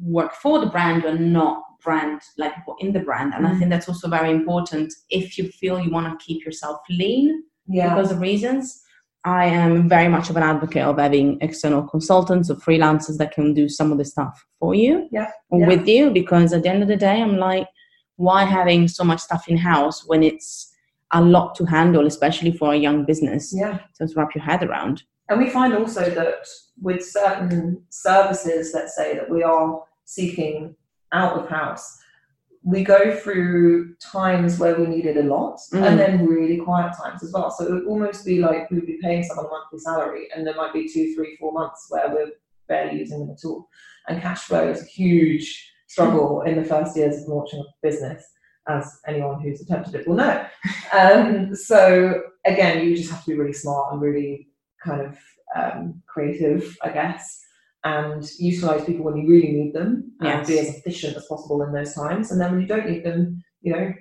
work 0.00 0.32
for 0.34 0.58
the 0.58 0.66
brand 0.66 1.02
but 1.02 1.20
not 1.20 1.62
brand 1.84 2.20
like 2.36 2.54
people 2.56 2.76
in 2.80 2.92
the 2.92 3.00
brand, 3.00 3.34
and 3.34 3.46
I 3.46 3.50
Mm. 3.50 3.58
think 3.58 3.70
that's 3.70 3.88
also 3.88 4.08
very 4.08 4.30
important 4.30 4.92
if 5.10 5.38
you 5.38 5.48
feel 5.48 5.78
you 5.78 5.90
want 5.90 6.06
to 6.08 6.24
keep 6.24 6.44
yourself 6.44 6.80
lean 6.90 7.44
Yeah. 7.68 7.94
because 7.94 8.10
of 8.12 8.20
reasons. 8.20 8.82
I 9.24 9.46
am 9.46 9.88
very 9.88 10.08
much 10.08 10.30
of 10.30 10.36
an 10.36 10.42
advocate 10.42 10.82
of 10.82 10.98
having 10.98 11.38
external 11.40 11.82
consultants 11.82 12.50
or 12.50 12.54
freelancers 12.54 13.18
that 13.18 13.32
can 13.32 13.52
do 13.52 13.68
some 13.68 13.92
of 13.92 13.98
the 13.98 14.04
stuff 14.04 14.44
for 14.58 14.74
you 14.74 15.08
Yeah, 15.10 15.30
or 15.50 15.60
yeah. 15.60 15.66
with 15.66 15.88
you 15.88 16.10
because 16.10 16.52
at 16.52 16.62
the 16.62 16.70
end 16.70 16.82
of 16.82 16.88
the 16.88 16.96
day, 16.96 17.20
I'm 17.20 17.36
like, 17.36 17.66
why 18.16 18.44
having 18.44 18.88
so 18.88 19.04
much 19.04 19.20
stuff 19.20 19.48
in 19.48 19.56
house 19.56 20.06
when 20.06 20.22
it's 20.22 20.72
a 21.12 21.22
lot 21.22 21.54
to 21.56 21.64
handle, 21.64 22.06
especially 22.06 22.52
for 22.52 22.72
a 22.72 22.76
young 22.76 23.04
business 23.04 23.52
yeah. 23.54 23.78
to 23.96 24.08
wrap 24.14 24.34
your 24.34 24.44
head 24.44 24.62
around? 24.62 25.02
And 25.28 25.40
we 25.40 25.50
find 25.50 25.74
also 25.74 26.08
that 26.10 26.46
with 26.80 27.04
certain 27.04 27.82
services, 27.90 28.72
let's 28.74 28.96
say 28.96 29.14
that 29.14 29.28
we 29.28 29.42
are 29.42 29.82
seeking 30.04 30.74
out 31.12 31.38
of 31.38 31.48
house, 31.48 31.98
we 32.70 32.84
go 32.84 33.16
through 33.16 33.94
times 33.96 34.58
where 34.58 34.78
we 34.78 34.86
need 34.86 35.06
it 35.06 35.16
a 35.16 35.22
lot 35.22 35.58
Mm. 35.72 35.82
and 35.86 35.98
then 35.98 36.26
really 36.26 36.58
quiet 36.58 36.92
times 37.02 37.22
as 37.22 37.32
well. 37.32 37.50
So 37.50 37.64
it 37.64 37.72
would 37.72 37.86
almost 37.86 38.26
be 38.26 38.36
like 38.40 38.70
we'd 38.70 38.86
be 38.86 38.98
paying 39.02 39.22
someone 39.24 39.46
a 39.46 39.48
monthly 39.48 39.78
salary 39.78 40.24
and 40.34 40.46
there 40.46 40.54
might 40.54 40.74
be 40.74 40.86
two, 40.86 41.14
three, 41.14 41.36
four 41.40 41.52
months 41.52 41.86
where 41.88 42.08
we're 42.12 42.32
barely 42.68 42.98
using 42.98 43.20
them 43.20 43.30
at 43.30 43.44
all. 43.46 43.68
And 44.08 44.20
cash 44.20 44.42
flow 44.42 44.68
is 44.68 44.82
a 44.82 44.86
huge 44.86 45.46
struggle 45.86 46.42
in 46.42 46.56
the 46.56 46.64
first 46.64 46.96
years 46.96 47.22
of 47.22 47.28
launching 47.28 47.60
a 47.60 47.86
business, 47.86 48.22
as 48.68 48.84
anyone 49.06 49.40
who's 49.40 49.62
attempted 49.62 49.94
it 49.94 50.06
will 50.06 50.16
know. 50.16 50.44
Um, 50.92 51.54
so 51.54 52.20
again, 52.44 52.84
you 52.84 52.96
just 52.96 53.10
have 53.10 53.24
to 53.24 53.30
be 53.30 53.38
really 53.38 53.54
smart 53.54 53.92
and 53.92 54.00
really 54.02 54.48
kind 54.84 55.00
of 55.00 55.16
um, 55.56 56.02
creative, 56.06 56.76
I 56.82 56.90
guess, 56.90 57.42
and 57.84 58.28
utilize 58.38 58.84
people 58.84 59.04
when 59.04 59.16
you 59.16 59.28
really 59.28 59.52
need 59.52 59.72
them 59.72 60.12
and 60.20 60.46
be 60.46 60.58
as 60.58 60.68
efficient 60.76 61.16
as 61.16 61.26
possible 61.26 61.62
in 61.62 61.72
those 61.72 61.94
times. 61.94 62.30
And 62.30 62.40
then 62.40 62.52
when 62.52 62.60
you 62.60 62.66
don't 62.66 62.88
need 62.88 63.04
them, 63.04 63.42
you 63.60 63.72
know, 63.72 63.92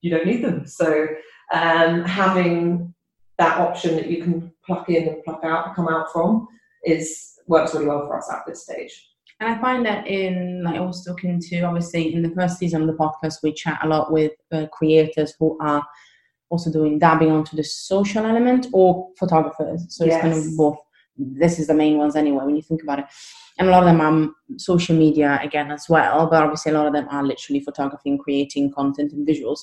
you 0.00 0.10
don't 0.10 0.26
need 0.26 0.42
them. 0.42 0.66
So 0.66 1.06
um, 1.52 2.04
having 2.04 2.94
that 3.38 3.58
option 3.58 3.96
that 3.96 4.10
you 4.10 4.22
can 4.22 4.52
pluck 4.66 4.88
in 4.88 5.08
and 5.08 5.22
pluck 5.22 5.44
out 5.44 5.68
and 5.68 5.76
come 5.76 5.88
out 5.88 6.12
from 6.12 6.48
is 6.84 7.34
works 7.46 7.72
really 7.72 7.86
well 7.86 8.06
for 8.06 8.18
us 8.18 8.30
at 8.32 8.42
this 8.46 8.64
stage. 8.64 8.92
And 9.40 9.54
I 9.54 9.60
find 9.60 9.86
that 9.86 10.08
in, 10.08 10.64
like 10.64 10.74
I 10.74 10.80
was 10.80 11.04
talking 11.04 11.40
to, 11.40 11.60
obviously, 11.62 12.12
in 12.12 12.22
the 12.22 12.30
first 12.30 12.58
season 12.58 12.82
of 12.82 12.88
the 12.88 12.94
podcast, 12.94 13.36
we 13.44 13.52
chat 13.52 13.78
a 13.84 13.88
lot 13.88 14.12
with 14.12 14.32
uh, 14.52 14.66
creators 14.72 15.34
who 15.38 15.56
are 15.60 15.86
also 16.50 16.72
doing 16.72 16.98
dabbing 16.98 17.30
onto 17.30 17.56
the 17.56 17.62
social 17.62 18.26
element 18.26 18.66
or 18.72 19.10
photographers. 19.16 19.86
So 19.90 20.04
it's 20.04 20.16
kind 20.16 20.34
of 20.34 20.56
both. 20.56 20.78
This 21.18 21.58
is 21.58 21.66
the 21.66 21.74
main 21.74 21.98
ones 21.98 22.14
anyway, 22.16 22.44
when 22.44 22.56
you 22.56 22.62
think 22.62 22.82
about 22.82 23.00
it. 23.00 23.06
And 23.58 23.68
a 23.68 23.70
lot 23.72 23.82
of 23.82 23.88
them 23.88 24.00
are 24.00 24.30
social 24.56 24.96
media 24.96 25.40
again 25.42 25.70
as 25.72 25.86
well, 25.88 26.28
but 26.30 26.42
obviously 26.42 26.70
a 26.70 26.74
lot 26.74 26.86
of 26.86 26.92
them 26.92 27.08
are 27.10 27.24
literally 27.24 27.60
photography 27.60 28.10
and 28.10 28.20
creating 28.20 28.72
content 28.72 29.12
and 29.12 29.26
visuals. 29.26 29.60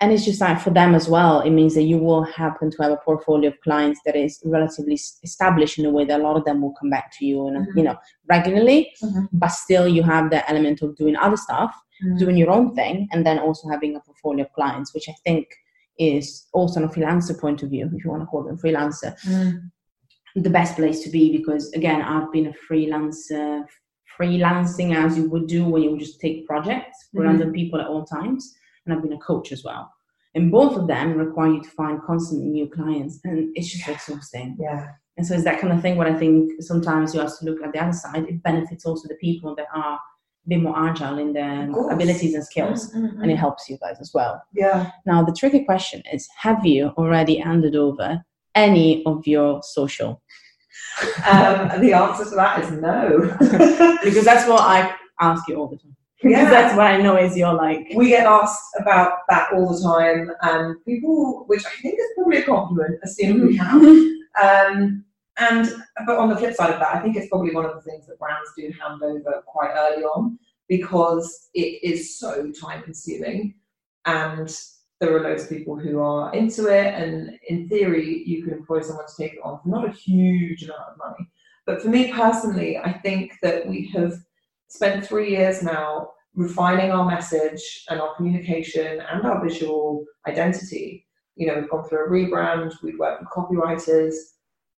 And 0.00 0.12
it's 0.12 0.26
just 0.26 0.42
like 0.42 0.60
for 0.60 0.68
them 0.70 0.94
as 0.94 1.08
well, 1.08 1.40
it 1.40 1.50
means 1.50 1.74
that 1.74 1.84
you 1.84 1.96
will 1.98 2.22
happen 2.22 2.70
to 2.70 2.82
have 2.82 2.92
a 2.92 2.98
portfolio 2.98 3.48
of 3.50 3.58
clients 3.62 3.98
that 4.04 4.14
is 4.14 4.40
relatively 4.44 4.94
established 4.94 5.78
in 5.78 5.86
a 5.86 5.90
way 5.90 6.04
that 6.04 6.20
a 6.20 6.22
lot 6.22 6.36
of 6.36 6.44
them 6.44 6.60
will 6.60 6.74
come 6.78 6.90
back 6.90 7.10
to 7.18 7.24
you 7.24 7.46
and 7.48 7.56
Mhm. 7.66 7.76
you 7.76 7.82
know 7.82 7.96
regularly, 8.28 8.92
Mhm. 9.02 9.28
but 9.32 9.48
still 9.48 9.88
you 9.88 10.02
have 10.02 10.28
the 10.30 10.48
element 10.50 10.82
of 10.82 10.94
doing 10.96 11.16
other 11.16 11.36
stuff, 11.38 11.74
doing 12.18 12.36
your 12.36 12.50
own 12.50 12.74
thing, 12.74 13.08
and 13.12 13.24
then 13.26 13.38
also 13.38 13.68
having 13.70 13.96
a 13.96 14.00
portfolio 14.00 14.44
of 14.44 14.52
clients, 14.52 14.92
which 14.94 15.08
I 15.08 15.14
think 15.24 15.46
is 15.98 16.46
also 16.52 16.78
on 16.80 16.84
a 16.88 16.92
freelancer 16.92 17.34
point 17.40 17.62
of 17.62 17.70
view, 17.70 17.88
if 17.94 18.04
you 18.04 18.10
want 18.10 18.22
to 18.22 18.26
call 18.26 18.42
them 18.44 18.58
freelancer, 18.58 19.14
Mm. 19.24 19.70
The 20.42 20.50
best 20.50 20.76
place 20.76 21.02
to 21.02 21.10
be 21.10 21.36
because 21.36 21.72
again, 21.72 22.02
I've 22.02 22.30
been 22.30 22.46
a 22.46 22.54
freelancer, 22.70 23.64
freelancing 24.18 24.94
as 24.94 25.16
you 25.16 25.28
would 25.30 25.46
do 25.46 25.64
when 25.64 25.82
you 25.82 25.90
would 25.90 26.00
just 26.00 26.20
take 26.20 26.46
projects 26.46 27.08
for 27.12 27.22
Mhm. 27.22 27.26
random 27.26 27.52
people 27.52 27.80
at 27.80 27.86
all 27.88 28.04
times, 28.04 28.54
and 28.84 28.94
I've 28.94 29.02
been 29.02 29.12
a 29.12 29.18
coach 29.18 29.52
as 29.52 29.64
well. 29.64 29.90
And 30.34 30.52
both 30.52 30.76
of 30.76 30.86
them 30.86 31.14
require 31.14 31.52
you 31.52 31.62
to 31.62 31.70
find 31.70 32.00
constantly 32.02 32.48
new 32.48 32.68
clients, 32.68 33.20
and 33.24 33.50
it's 33.56 33.68
just 33.72 33.88
exhausting. 33.88 34.56
Yeah. 34.60 34.86
And 35.16 35.26
so 35.26 35.34
it's 35.34 35.44
that 35.44 35.60
kind 35.60 35.72
of 35.72 35.80
thing 35.80 35.96
where 35.96 36.08
I 36.08 36.18
think 36.18 36.52
sometimes 36.60 37.14
you 37.14 37.20
have 37.20 37.38
to 37.38 37.44
look 37.46 37.62
at 37.62 37.72
the 37.72 37.82
other 37.82 37.94
side. 37.94 38.26
It 38.28 38.42
benefits 38.42 38.84
also 38.84 39.08
the 39.08 39.14
people 39.14 39.54
that 39.54 39.66
are 39.74 39.94
a 39.94 40.48
bit 40.48 40.60
more 40.60 40.78
agile 40.78 41.18
in 41.18 41.32
their 41.32 41.70
abilities 41.90 42.34
and 42.34 42.44
skills, 42.44 42.92
Mm, 42.92 43.00
mm, 43.14 43.22
and 43.22 43.30
it 43.30 43.36
mm. 43.36 43.38
helps 43.38 43.68
you 43.70 43.78
guys 43.78 43.96
as 43.98 44.12
well. 44.12 44.42
Yeah. 44.52 44.90
Now, 45.06 45.24
the 45.24 45.32
tricky 45.32 45.64
question 45.64 46.02
is 46.12 46.28
have 46.38 46.66
you 46.66 46.88
already 46.98 47.36
handed 47.38 47.74
over 47.74 48.22
any 48.56 49.04
of 49.06 49.26
your 49.26 49.62
social? 49.62 50.20
Um, 51.26 51.80
the 51.80 51.92
answer 51.92 52.24
to 52.24 52.34
that 52.36 52.64
is 52.64 52.70
no. 52.72 53.36
Because 54.02 54.24
that's 54.24 54.48
what 54.48 54.60
I 54.62 54.94
ask 55.20 55.46
you 55.48 55.56
all 55.56 55.68
the 55.68 55.76
time. 55.76 55.96
Because 56.22 56.42
Yeah. 56.44 56.50
that's 56.50 56.76
what 56.76 56.86
I 56.86 56.96
know 57.00 57.16
is 57.16 57.36
you're 57.36 57.52
like, 57.54 57.86
we 57.94 58.08
get 58.08 58.26
asked 58.26 58.74
about 58.80 59.18
that 59.28 59.52
all 59.52 59.68
the 59.74 59.80
time, 59.82 60.30
and 60.42 60.82
people, 60.84 61.44
which 61.46 61.64
I 61.66 61.70
think 61.82 61.98
is 62.00 62.06
probably 62.16 62.38
a 62.38 62.42
compliment, 62.44 62.98
assume 63.04 63.46
we 63.46 63.56
have. 63.56 63.82
Um, 64.42 65.04
and 65.38 65.68
but 66.06 66.16
on 66.18 66.30
the 66.30 66.36
flip 66.36 66.54
side 66.54 66.72
of 66.72 66.78
that, 66.80 66.94
I 66.94 67.00
think 67.00 67.16
it's 67.16 67.28
probably 67.28 67.54
one 67.54 67.66
of 67.66 67.74
the 67.74 67.82
things 67.82 68.06
that 68.06 68.18
brands 68.18 68.50
do 68.56 68.72
hand 68.80 69.02
over 69.02 69.42
quite 69.46 69.72
early 69.76 70.02
on 70.04 70.38
because 70.68 71.48
it 71.54 71.82
is 71.82 72.18
so 72.18 72.50
time 72.52 72.82
consuming, 72.82 73.54
and 74.06 74.48
there 75.00 75.14
are 75.14 75.22
loads 75.22 75.44
of 75.44 75.50
people 75.50 75.78
who 75.78 76.00
are 76.00 76.34
into 76.34 76.66
it. 76.66 76.94
And 76.94 77.38
in 77.48 77.68
theory, 77.68 78.22
you 78.24 78.42
could 78.42 78.52
employ 78.52 78.80
someone 78.80 79.06
to 79.06 79.16
take 79.16 79.34
it 79.34 79.40
on 79.42 79.60
for 79.62 79.68
not 79.68 79.88
a 79.88 79.92
huge 79.92 80.64
amount 80.64 80.90
of 80.92 80.98
money. 80.98 81.28
But 81.66 81.82
for 81.82 81.88
me 81.88 82.12
personally, 82.12 82.78
I 82.78 82.92
think 82.92 83.34
that 83.42 83.66
we 83.66 83.90
have 83.94 84.14
spent 84.68 85.06
three 85.06 85.30
years 85.30 85.62
now 85.62 86.10
refining 86.34 86.92
our 86.92 87.04
message 87.04 87.84
and 87.88 88.00
our 88.00 88.14
communication 88.14 89.00
and 89.00 89.26
our 89.26 89.42
visual 89.42 90.04
identity. 90.28 91.06
You 91.34 91.46
know, 91.48 91.58
we've 91.58 91.70
gone 91.70 91.84
through 91.88 92.06
a 92.06 92.08
rebrand, 92.08 92.74
we've 92.82 92.98
worked 92.98 93.22
with 93.22 93.30
copywriters, 93.30 94.14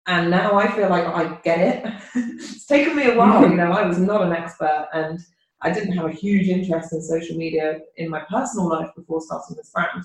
and 0.06 0.30
now 0.30 0.58
I 0.58 0.68
feel 0.68 0.88
like 0.88 1.04
I 1.04 1.34
get 1.44 1.58
it. 1.60 1.92
it's 2.14 2.66
taken 2.66 2.96
me 2.96 3.10
a 3.10 3.16
while, 3.16 3.42
you 3.42 3.56
know, 3.56 3.72
I 3.72 3.86
was 3.86 3.98
not 3.98 4.22
an 4.22 4.32
expert 4.32 4.88
and 4.94 5.20
I 5.62 5.70
didn't 5.70 5.92
have 5.92 6.06
a 6.06 6.12
huge 6.12 6.48
interest 6.48 6.92
in 6.92 7.02
social 7.02 7.36
media 7.36 7.80
in 7.96 8.08
my 8.08 8.20
personal 8.30 8.68
life 8.68 8.90
before 8.96 9.20
starting 9.20 9.56
this 9.56 9.70
brand. 9.70 10.04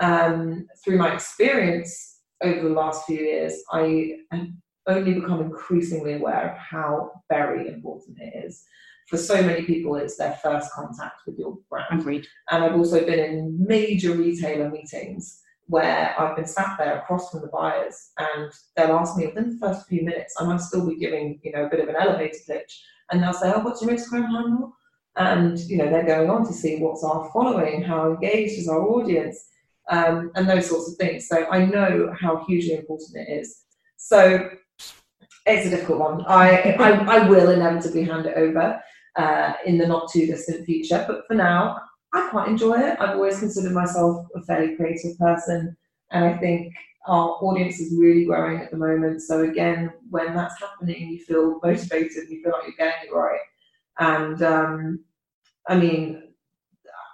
Um, 0.00 0.66
through 0.82 0.98
my 0.98 1.12
experience 1.12 2.20
over 2.42 2.62
the 2.62 2.74
last 2.74 3.04
few 3.04 3.18
years, 3.18 3.62
I 3.70 4.14
have 4.30 4.48
only 4.86 5.14
become 5.14 5.42
increasingly 5.42 6.14
aware 6.14 6.52
of 6.52 6.58
how 6.58 7.22
very 7.28 7.68
important 7.68 8.18
it 8.20 8.44
is. 8.46 8.64
For 9.08 9.18
so 9.18 9.42
many 9.42 9.62
people, 9.62 9.96
it's 9.96 10.16
their 10.16 10.38
first 10.42 10.72
contact 10.72 11.22
with 11.26 11.38
your 11.38 11.58
brand. 11.68 12.00
agreed. 12.00 12.26
And 12.50 12.64
I've 12.64 12.76
also 12.76 13.04
been 13.04 13.18
in 13.18 13.56
major 13.66 14.12
retailer 14.12 14.70
meetings 14.70 15.42
where 15.66 16.14
I've 16.18 16.36
been 16.36 16.46
sat 16.46 16.76
there 16.78 16.98
across 16.98 17.30
from 17.30 17.42
the 17.42 17.46
buyers 17.48 18.10
and 18.18 18.52
they'll 18.76 18.96
ask 18.96 19.16
me 19.16 19.26
within 19.26 19.50
the 19.50 19.66
first 19.66 19.86
few 19.88 20.02
minutes, 20.02 20.34
I 20.38 20.44
might 20.44 20.60
still 20.60 20.88
be 20.88 20.96
giving, 20.96 21.38
you 21.42 21.52
know, 21.52 21.64
a 21.66 21.68
bit 21.68 21.80
of 21.80 21.88
an 21.88 21.96
elevator 21.96 22.38
pitch. 22.46 22.84
And 23.10 23.22
they'll 23.22 23.32
say, 23.32 23.52
Oh, 23.54 23.60
what's 23.60 23.82
your 23.82 23.92
Instagram 23.92 24.30
handle? 24.30 24.76
And 25.16 25.58
you 25.60 25.76
know, 25.76 25.90
they're 25.90 26.06
going 26.06 26.30
on 26.30 26.46
to 26.46 26.52
see 26.52 26.78
what's 26.78 27.04
our 27.04 27.30
following, 27.32 27.82
how 27.82 28.12
engaged 28.12 28.58
is 28.58 28.68
our 28.68 28.80
audience, 28.80 29.48
um, 29.90 30.30
and 30.34 30.48
those 30.48 30.68
sorts 30.68 30.90
of 30.90 30.96
things. 30.96 31.28
So 31.28 31.46
I 31.50 31.64
know 31.64 32.14
how 32.18 32.44
hugely 32.46 32.74
important 32.74 33.16
it 33.16 33.40
is. 33.40 33.64
So 33.96 34.50
it's 35.46 35.66
a 35.66 35.70
difficult 35.70 35.98
one. 35.98 36.24
I 36.26 36.72
I, 36.72 36.90
I 37.16 37.28
will 37.28 37.50
inevitably 37.50 38.04
hand 38.04 38.26
it 38.26 38.36
over 38.36 38.80
uh, 39.16 39.52
in 39.66 39.78
the 39.78 39.86
not 39.86 40.10
too 40.10 40.26
distant 40.26 40.64
future, 40.64 41.04
but 41.06 41.26
for 41.26 41.34
now, 41.34 41.80
I 42.12 42.28
quite 42.30 42.48
enjoy 42.48 42.78
it. 42.80 42.96
I've 43.00 43.16
always 43.16 43.38
considered 43.38 43.72
myself 43.72 44.26
a 44.34 44.42
fairly 44.42 44.76
creative 44.76 45.18
person, 45.18 45.76
and 46.12 46.24
I 46.24 46.36
think 46.38 46.72
our 47.06 47.30
audience 47.42 47.80
is 47.80 47.98
really 47.98 48.24
growing 48.26 48.60
at 48.60 48.70
the 48.70 48.76
moment. 48.76 49.22
So 49.22 49.42
again, 49.42 49.92
when 50.10 50.34
that's 50.34 50.60
happening, 50.60 51.10
you 51.10 51.18
feel 51.20 51.58
motivated, 51.62 52.28
you 52.28 52.42
feel 52.42 52.52
like 52.52 52.66
you're 52.66 52.76
getting 52.76 53.08
it 53.08 53.14
right. 53.14 53.40
And 53.98 54.42
um, 54.42 55.04
I 55.68 55.76
mean, 55.76 56.22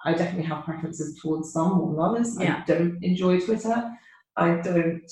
I 0.04 0.12
definitely 0.12 0.44
have 0.44 0.64
preferences 0.64 1.18
towards 1.20 1.52
some 1.52 1.78
more 1.78 1.90
than 1.90 2.00
others. 2.00 2.36
Yeah. 2.40 2.62
I 2.62 2.64
don't 2.64 3.02
enjoy 3.02 3.40
Twitter. 3.40 3.92
I 4.36 4.56
don't 4.56 5.10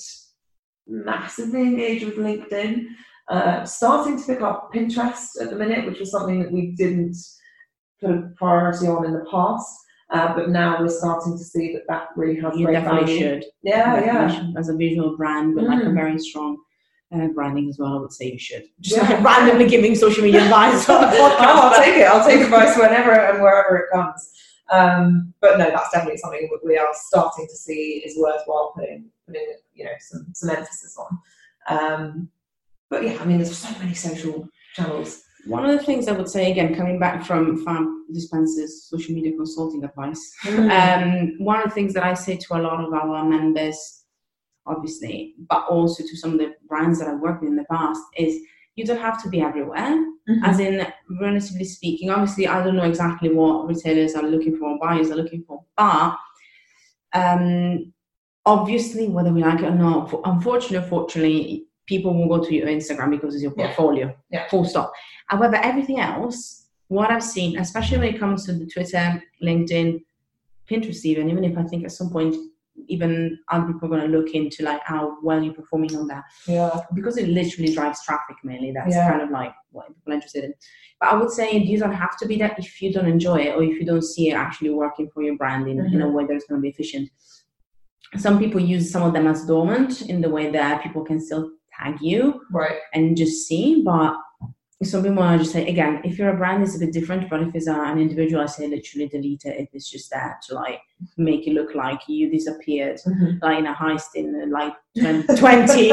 massively 0.87 1.61
engage 1.61 2.03
with 2.03 2.15
LinkedIn. 2.15 2.85
Uh, 3.27 3.65
starting 3.65 4.19
to 4.19 4.25
pick 4.25 4.41
up 4.41 4.71
Pinterest 4.73 5.41
at 5.41 5.49
the 5.49 5.55
minute, 5.55 5.85
which 5.85 5.99
was 5.99 6.11
something 6.11 6.41
that 6.41 6.51
we 6.51 6.71
didn't 6.75 7.17
put 7.99 8.11
a 8.11 8.31
priority 8.37 8.87
on 8.87 9.05
in 9.05 9.13
the 9.13 9.25
past. 9.31 9.67
Uh, 10.11 10.33
but 10.35 10.49
now 10.49 10.79
we're 10.79 10.87
starting 10.89 11.33
to 11.37 11.43
see 11.43 11.73
that 11.73 11.83
that 11.87 12.09
really 12.15 12.39
has 12.39 12.55
You 12.55 12.65
great 12.65 12.73
definitely 12.75 13.05
value. 13.05 13.19
should. 13.19 13.45
Yeah, 13.63 14.03
yeah. 14.05 14.51
As 14.57 14.69
a 14.69 14.75
visual 14.75 15.17
brand 15.17 15.55
with 15.55 15.65
like 15.65 15.81
a 15.83 15.87
Mm. 15.87 15.95
very 15.95 16.19
strong 16.19 16.57
uh, 17.11 17.27
branding 17.29 17.69
as 17.69 17.77
well, 17.79 17.97
I 17.97 18.01
would 18.01 18.11
say 18.13 18.31
you 18.31 18.37
should. 18.39 18.65
Just 18.81 18.97
Yeah. 18.97 19.09
like 19.15 19.23
randomly 19.23 19.67
giving 19.67 19.95
social 19.95 20.23
media 20.23 20.43
advice 20.43 20.87
on 20.89 21.01
the 21.01 21.07
podcast. 21.07 21.37
Oh, 21.39 21.69
I'll 21.71 21.83
take 21.83 21.95
it. 21.97 22.03
I'll 22.07 22.25
take 22.27 22.41
advice 22.41 22.77
whenever 22.77 23.11
and 23.11 23.41
wherever 23.41 23.77
it 23.77 23.85
comes. 23.91 24.31
Um, 24.71 25.33
but 25.41 25.57
no, 25.59 25.69
that's 25.69 25.91
definitely 25.91 26.17
something 26.17 26.49
that 26.51 26.59
we 26.63 26.77
are 26.77 26.87
starting 26.93 27.47
to 27.47 27.55
see 27.55 28.01
is 28.05 28.17
worthwhile 28.17 28.73
putting, 28.75 29.05
putting 29.27 29.45
you 29.73 29.85
know, 29.85 29.91
some, 29.99 30.27
some 30.33 30.49
emphasis 30.49 30.97
on. 30.97 31.19
Um, 31.69 32.29
but 32.89 33.03
yeah, 33.03 33.17
I 33.19 33.25
mean, 33.25 33.37
there's 33.37 33.57
so 33.57 33.69
many 33.79 33.93
social 33.95 34.47
channels. 34.75 35.21
One 35.45 35.65
of 35.65 35.77
the 35.77 35.83
things 35.85 36.07
I 36.07 36.13
would 36.13 36.29
say 36.29 36.51
again, 36.51 36.75
coming 36.75 36.99
back 36.99 37.23
from 37.23 37.63
farm 37.63 38.05
Dispensers 38.11 38.83
social 38.83 39.13
media 39.15 39.33
consulting 39.35 39.83
advice, 39.83 40.33
um, 40.47 41.35
one 41.39 41.59
of 41.59 41.65
the 41.65 41.71
things 41.71 41.93
that 41.93 42.03
I 42.03 42.13
say 42.13 42.37
to 42.37 42.55
a 42.55 42.61
lot 42.61 42.83
of 42.83 42.93
our 42.93 43.23
members, 43.25 44.03
obviously, 44.65 45.35
but 45.49 45.65
also 45.67 46.03
to 46.03 46.15
some 46.17 46.33
of 46.33 46.39
the 46.39 46.55
brands 46.67 46.99
that 46.99 47.07
I've 47.07 47.19
worked 47.19 47.41
with 47.41 47.49
in 47.49 47.55
the 47.55 47.65
past, 47.65 48.01
is 48.17 48.39
you 48.75 48.85
don't 48.85 48.99
have 49.01 49.21
to 49.23 49.29
be 49.29 49.41
everywhere. 49.41 50.05
Mhm. 50.29 50.43
As 50.43 50.59
in, 50.59 50.85
relatively 51.21 51.65
speaking, 51.65 52.09
obviously, 52.09 52.47
I 52.47 52.63
don't 52.63 52.75
know 52.75 52.83
exactly 52.83 53.29
what 53.33 53.67
retailers 53.67 54.15
are 54.15 54.23
looking 54.23 54.57
for, 54.57 54.69
or 54.69 54.79
buyers 54.79 55.11
are 55.11 55.15
looking 55.15 55.43
for, 55.43 55.63
but 55.77 56.15
um, 57.13 57.93
obviously, 58.45 59.07
whether 59.07 59.31
we 59.31 59.41
like 59.41 59.59
it 59.59 59.65
or 59.65 59.75
not, 59.75 60.13
unfortunately, 60.25 60.77
unfortunately, 60.77 61.65
people 61.85 62.13
will 62.13 62.27
go 62.27 62.43
to 62.43 62.53
your 62.53 62.67
Instagram 62.67 63.11
because 63.11 63.33
it's 63.35 63.43
your 63.43 63.51
portfolio. 63.51 64.15
Yeah. 64.31 64.47
Full 64.49 64.65
stop. 64.65 64.91
However, 65.27 65.55
everything 65.57 65.99
else, 65.99 66.67
what 66.87 67.11
I've 67.11 67.23
seen, 67.23 67.57
especially 67.59 67.97
when 67.99 68.13
it 68.15 68.19
comes 68.19 68.45
to 68.45 68.53
the 68.53 68.65
Twitter, 68.65 69.21
LinkedIn, 69.43 70.01
Pinterest, 70.69 71.05
even, 71.05 71.29
even 71.29 71.43
if 71.43 71.57
I 71.57 71.63
think 71.63 71.83
at 71.85 71.91
some 71.91 72.09
point, 72.09 72.35
even 72.87 73.37
other 73.51 73.71
people 73.71 73.85
are 73.85 73.97
going 73.97 74.11
to 74.11 74.17
look 74.17 74.31
into 74.35 74.63
like 74.63 74.81
how 74.83 75.17
well 75.23 75.41
you're 75.41 75.53
performing 75.53 75.95
on 75.95 76.07
that 76.07 76.23
Yeah. 76.47 76.81
because 76.93 77.17
it 77.17 77.29
literally 77.29 77.73
drives 77.73 78.03
traffic 78.03 78.35
mainly. 78.43 78.71
That's 78.71 78.93
Yeah. 78.95 79.09
kind 79.09 79.21
of 79.21 79.29
like 79.29 79.53
what 79.71 79.87
people 79.87 80.11
are 80.11 80.15
interested 80.15 80.43
in. 80.43 80.53
But 80.99 81.13
I 81.13 81.15
would 81.17 81.29
say 81.31 81.51
you 81.57 81.77
don't 81.79 81.93
have 81.93 82.17
to 82.17 82.27
be 82.27 82.37
that 82.39 82.59
if 82.59 82.81
you 82.81 82.91
don't 82.91 83.07
enjoy 83.07 83.37
it 83.37 83.55
or 83.55 83.63
if 83.63 83.79
you 83.79 83.85
don't 83.85 84.03
see 84.03 84.29
it 84.29 84.33
actually 84.33 84.71
working 84.71 85.09
for 85.13 85.23
your 85.23 85.37
brand 85.37 85.67
in, 85.67 85.79
in 85.85 86.01
a 86.01 86.09
way 86.09 86.25
that's 86.27 86.45
going 86.47 86.59
to 86.59 86.61
be 86.61 86.69
efficient. 86.69 87.09
Some 88.17 88.39
people 88.39 88.59
use 88.61 88.91
some 88.91 89.03
of 89.03 89.13
them 89.13 89.27
as 89.27 89.45
dormant 89.45 90.01
in 90.03 90.21
the 90.21 90.29
way 90.29 90.49
that 90.51 90.83
people 90.83 91.03
can 91.03 91.19
still 91.19 91.51
tag 91.79 92.01
you 92.01 92.41
Right. 92.51 92.77
and 92.93 93.15
just 93.17 93.47
see. 93.47 93.81
But 93.83 94.15
some 94.83 95.03
people 95.03 95.23
I 95.23 95.37
just 95.37 95.51
say 95.53 95.67
again, 95.67 96.01
if 96.03 96.19
you're 96.19 96.29
a 96.29 96.37
brand, 96.37 96.61
it's 96.61 96.75
a 96.75 96.79
bit 96.79 96.91
different. 96.93 97.29
But 97.29 97.41
if 97.41 97.55
it's 97.55 97.67
an 97.67 97.97
individual, 97.97 98.43
I 98.43 98.45
say 98.45 98.67
literally 98.67 99.07
delete 99.07 99.45
it 99.45 99.59
if 99.59 99.69
it's 99.73 99.89
just 99.89 100.11
that 100.11 100.41
to 100.47 100.53
like 100.55 100.81
make 101.17 101.47
it 101.47 101.53
look 101.53 101.73
like 101.75 102.01
you 102.07 102.29
disappeared, 102.29 102.97
Mhm. 103.07 103.41
like 103.41 103.59
in 103.59 103.67
a 103.67 103.73
heist 103.73 104.09
in 104.15 104.51
like 104.51 104.73
20, 104.97 105.23
20 105.39 105.89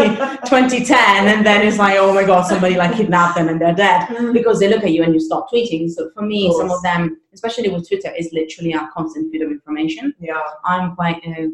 2010, 0.46 1.28
and 1.28 1.46
then 1.46 1.66
it's 1.66 1.78
like, 1.78 1.96
oh 1.98 2.12
my 2.12 2.24
god, 2.24 2.42
somebody 2.42 2.74
like 2.76 2.94
kidnapped 2.96 3.36
them 3.36 3.48
and 3.48 3.60
they're 3.60 3.74
dead 3.74 4.32
because 4.32 4.58
they 4.60 4.68
look 4.68 4.82
at 4.84 4.92
you 4.92 5.02
and 5.04 5.14
you 5.14 5.20
stop 5.20 5.46
tweeting. 5.50 5.88
So 5.88 6.10
for 6.14 6.22
me, 6.22 6.48
Of 6.48 6.54
some 6.56 6.70
of 6.70 6.82
them, 6.82 7.18
especially 7.32 7.68
with 7.68 7.88
Twitter, 7.88 8.12
is 8.18 8.30
literally 8.32 8.72
a 8.72 8.88
constant 8.94 9.30
feed 9.32 9.42
of 9.42 9.50
information. 9.50 10.12
Yeah. 10.20 10.40
I'm 10.64 10.94
quite 10.96 11.22
uh, 11.26 11.46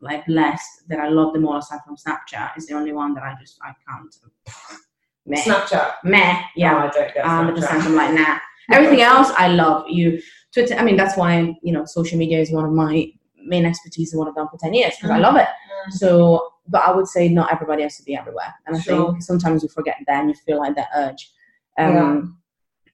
like 0.00 0.24
blessed 0.26 0.88
that 0.88 0.98
I 1.00 1.08
love 1.08 1.32
them 1.32 1.46
all 1.46 1.56
aside 1.58 1.80
from 1.86 1.96
Snapchat. 1.96 2.52
It's 2.56 2.66
the 2.66 2.74
only 2.74 2.92
one 2.92 3.14
that 3.14 3.22
I 3.22 3.34
just 3.40 3.58
I 3.62 3.72
can't. 3.86 4.14
Meh, 5.26 5.36
Snapchat. 5.42 5.92
meh, 6.04 6.40
yeah, 6.56 6.72
No, 6.72 6.78
I 6.78 6.82
don't 6.90 7.14
get. 7.14 7.24
Snapchat. 7.24 7.84
I'm 7.86 7.94
like 7.94 8.14
nah. 8.14 8.38
Everything 8.72 9.00
else, 9.02 9.30
I 9.36 9.48
love 9.48 9.86
you. 9.88 10.20
Twitter. 10.54 10.74
I 10.76 10.84
mean, 10.84 10.96
that's 10.96 11.16
why 11.16 11.54
you 11.62 11.72
know 11.72 11.84
social 11.84 12.18
media 12.18 12.40
is 12.40 12.50
one 12.52 12.64
of 12.64 12.72
my 12.72 13.06
main 13.42 13.64
expertise 13.66 14.12
and 14.12 14.18
what 14.20 14.28
I've 14.28 14.34
done 14.34 14.48
for 14.48 14.58
ten 14.58 14.74
years 14.74 14.94
because 14.96 15.10
I 15.10 15.18
Mhm. 15.18 15.22
love 15.22 15.36
it. 15.36 15.46
Mm. 15.88 15.92
So, 15.92 16.52
but 16.68 16.82
I 16.86 16.92
would 16.92 17.06
say 17.08 17.28
not 17.28 17.52
everybody 17.52 17.82
has 17.82 17.96
to 17.96 18.02
be 18.04 18.16
everywhere, 18.16 18.54
and 18.66 18.76
I 18.76 18.80
Sure. 18.80 19.10
think 19.12 19.22
sometimes 19.22 19.62
you 19.62 19.68
forget 19.68 19.96
that 20.06 20.20
and 20.20 20.28
you 20.30 20.34
feel 20.46 20.58
like 20.58 20.76
that 20.76 20.88
urge. 20.94 21.32
Um, 21.78 22.38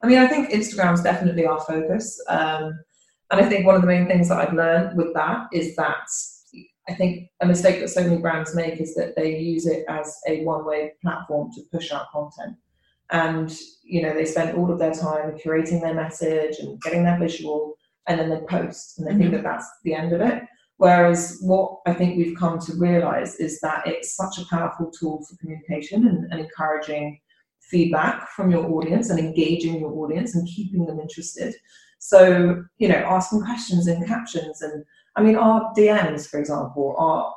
I 0.03 0.07
mean, 0.07 0.19
I 0.19 0.27
think 0.29 0.51
Instagram 0.51 0.95
is 0.95 1.03
definitely 1.03 1.47
our 1.47 1.61
focus. 1.61 2.23
Um, 2.29 2.79
and 3.31 3.41
I 3.41 3.49
think 3.49 3.67
one 3.67 3.75
of 3.75 3.81
the 3.81 3.89
main 3.89 4.07
things 4.07 4.29
that 4.29 4.39
I've 4.39 4.55
learned 4.55 4.97
with 4.97 5.13
that 5.15 5.49
is 5.53 5.75
that 5.77 6.07
I 6.89 6.95
think 6.95 7.29
a 7.41 7.47
mistake 7.47 7.81
that 7.81 7.89
so 7.89 8.03
many 8.03 8.19
brands 8.19 8.55
make 8.55 8.81
is 8.81 8.95
that 8.95 9.17
they 9.17 9.39
use 9.39 9.67
it 9.67 9.85
as 9.89 10.19
a 10.29 10.45
one 10.45 10.65
way 10.65 10.93
platform 11.03 11.51
to 11.53 11.63
push 11.73 11.93
out 11.93 12.11
content. 12.13 12.57
And, 13.11 13.57
you 13.83 14.03
know, 14.03 14.15
they 14.15 14.25
spend 14.25 14.57
all 14.57 14.71
of 14.71 14.79
their 14.79 14.95
time 14.95 15.37
curating 15.37 15.81
their 15.81 15.95
message 15.95 16.59
and 16.59 16.81
getting 16.83 17.05
their 17.05 17.19
visual, 17.19 17.77
and 18.09 18.19
then 18.19 18.31
they 18.31 18.41
post 18.49 18.99
and 18.99 19.07
they 19.07 19.13
think 19.13 19.25
mm-hmm. 19.25 19.35
that 19.35 19.45
that's 19.45 19.69
the 19.85 19.95
end 19.95 20.13
of 20.13 20.21
it. 20.21 20.43
Whereas 20.79 21.39
what 21.41 21.79
I 21.87 21.95
think 21.95 22.17
we've 22.17 22.37
come 22.37 22.59
to 22.61 22.77
realize 22.77 23.37
is 23.37 23.61
that 23.61 23.87
it's 23.87 24.15
such 24.15 24.39
a 24.39 24.47
powerful 24.47 24.91
tool 24.91 25.25
for 25.25 25.37
communication 25.39 26.07
and, 26.07 26.31
and 26.31 26.41
encouraging 26.41 27.19
feedback 27.61 28.29
from 28.31 28.51
your 28.51 28.71
audience 28.71 29.11
and 29.11 29.19
engaging 29.19 29.81
your 29.81 29.93
audience 29.93 30.35
and 30.35 30.47
keeping 30.47 30.85
them 30.85 31.01
interested. 31.01 31.55
So, 31.99 32.63
you 32.79 32.89
know, 32.89 32.97
asking 32.97 33.43
questions 33.43 33.89
in 33.89 34.07
captions 34.07 34.61
and 34.63 34.85
I 35.17 35.23
mean 35.23 35.37
our 35.37 35.73
DMs, 35.77 36.29
for 36.29 36.39
example, 36.39 36.95
are 36.99 37.35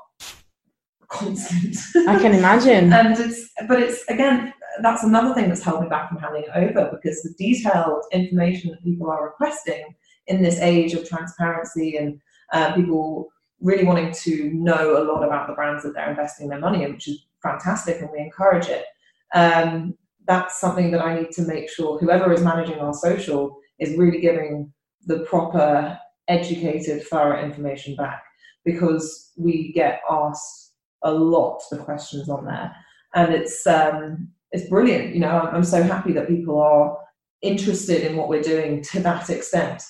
constant. 1.08 1.76
I 2.08 2.20
can 2.20 2.34
imagine. 2.34 2.92
and 2.94 3.18
it's 3.20 3.50
but 3.68 3.82
it's 3.82 4.04
again 4.10 4.54
that's 4.82 5.04
another 5.04 5.34
thing 5.34 5.50
that's 5.50 5.64
held 5.64 5.82
me 5.82 5.90
back 5.90 6.10
from 6.10 6.20
handing 6.20 6.44
it 6.44 6.52
over 6.56 6.90
because 6.92 7.22
the 7.22 7.34
detailed 7.38 8.04
information 8.12 8.72
that 8.72 8.84
people 8.84 9.10
are 9.10 9.26
requesting 9.26 9.96
in 10.28 10.42
this 10.42 10.60
age 10.60 10.94
of 10.94 11.08
transparency 11.08 11.98
and 11.98 12.22
uh, 12.54 12.74
people 12.74 13.30
really 13.62 13.84
wanting 13.84 14.12
to 14.12 14.52
know 14.54 15.02
a 15.02 15.04
lot 15.04 15.24
about 15.24 15.48
the 15.48 15.54
brands 15.54 15.84
that 15.84 15.94
they're 15.94 16.10
investing 16.10 16.48
their 16.48 16.60
money 16.60 16.84
in, 16.84 16.94
which 16.94 17.08
is 17.08 17.26
fantastic 17.44 18.00
and 18.00 18.10
we 18.12 18.20
encourage 18.20 18.68
it. 18.68 18.86
Um, 19.34 19.96
that's 20.26 20.60
something 20.60 20.92
that 20.92 21.02
I 21.02 21.20
need 21.20 21.32
to 21.32 21.42
make 21.42 21.70
sure 21.70 22.00
whoever 22.00 22.32
is 22.32 22.42
managing 22.42 22.80
our 22.80 22.94
social 22.94 23.58
is 23.80 23.98
really 23.98 24.20
giving 24.20 24.72
the 25.06 25.20
proper, 25.22 26.00
educated, 26.30 27.06
thorough 27.08 27.44
information 27.44 27.96
back 27.96 28.24
because 28.64 29.32
we 29.38 29.72
get 29.74 30.02
asked 30.10 30.74
a 31.04 31.12
lot 31.12 31.62
of 31.72 31.80
questions 31.80 32.30
on 32.30 32.46
there, 32.46 32.76
and 33.16 33.34
it's 33.34 33.66
um, 33.68 34.30
it's 34.52 34.70
brilliant. 34.70 35.14
You 35.14 35.22
know, 35.22 35.30
I'm, 35.30 35.64
so 35.64 35.84
happy 35.84 36.14
that 36.14 36.28
people 36.28 36.60
are 36.60 36.98
interested 37.42 38.02
in 38.02 38.16
what 38.16 38.30
we're 38.30 38.42
doing 38.42 38.82
to 38.84 39.00
that 39.02 39.30
extent. 39.30 39.84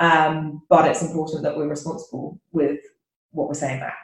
Um, 0.00 0.62
but 0.68 0.86
it's 0.88 1.02
important 1.02 1.42
that 1.42 1.56
we're 1.56 1.68
responsible 1.68 2.40
with 2.52 2.80
what 3.32 3.48
we're 3.48 3.54
saying 3.54 3.80
back. 3.80 3.98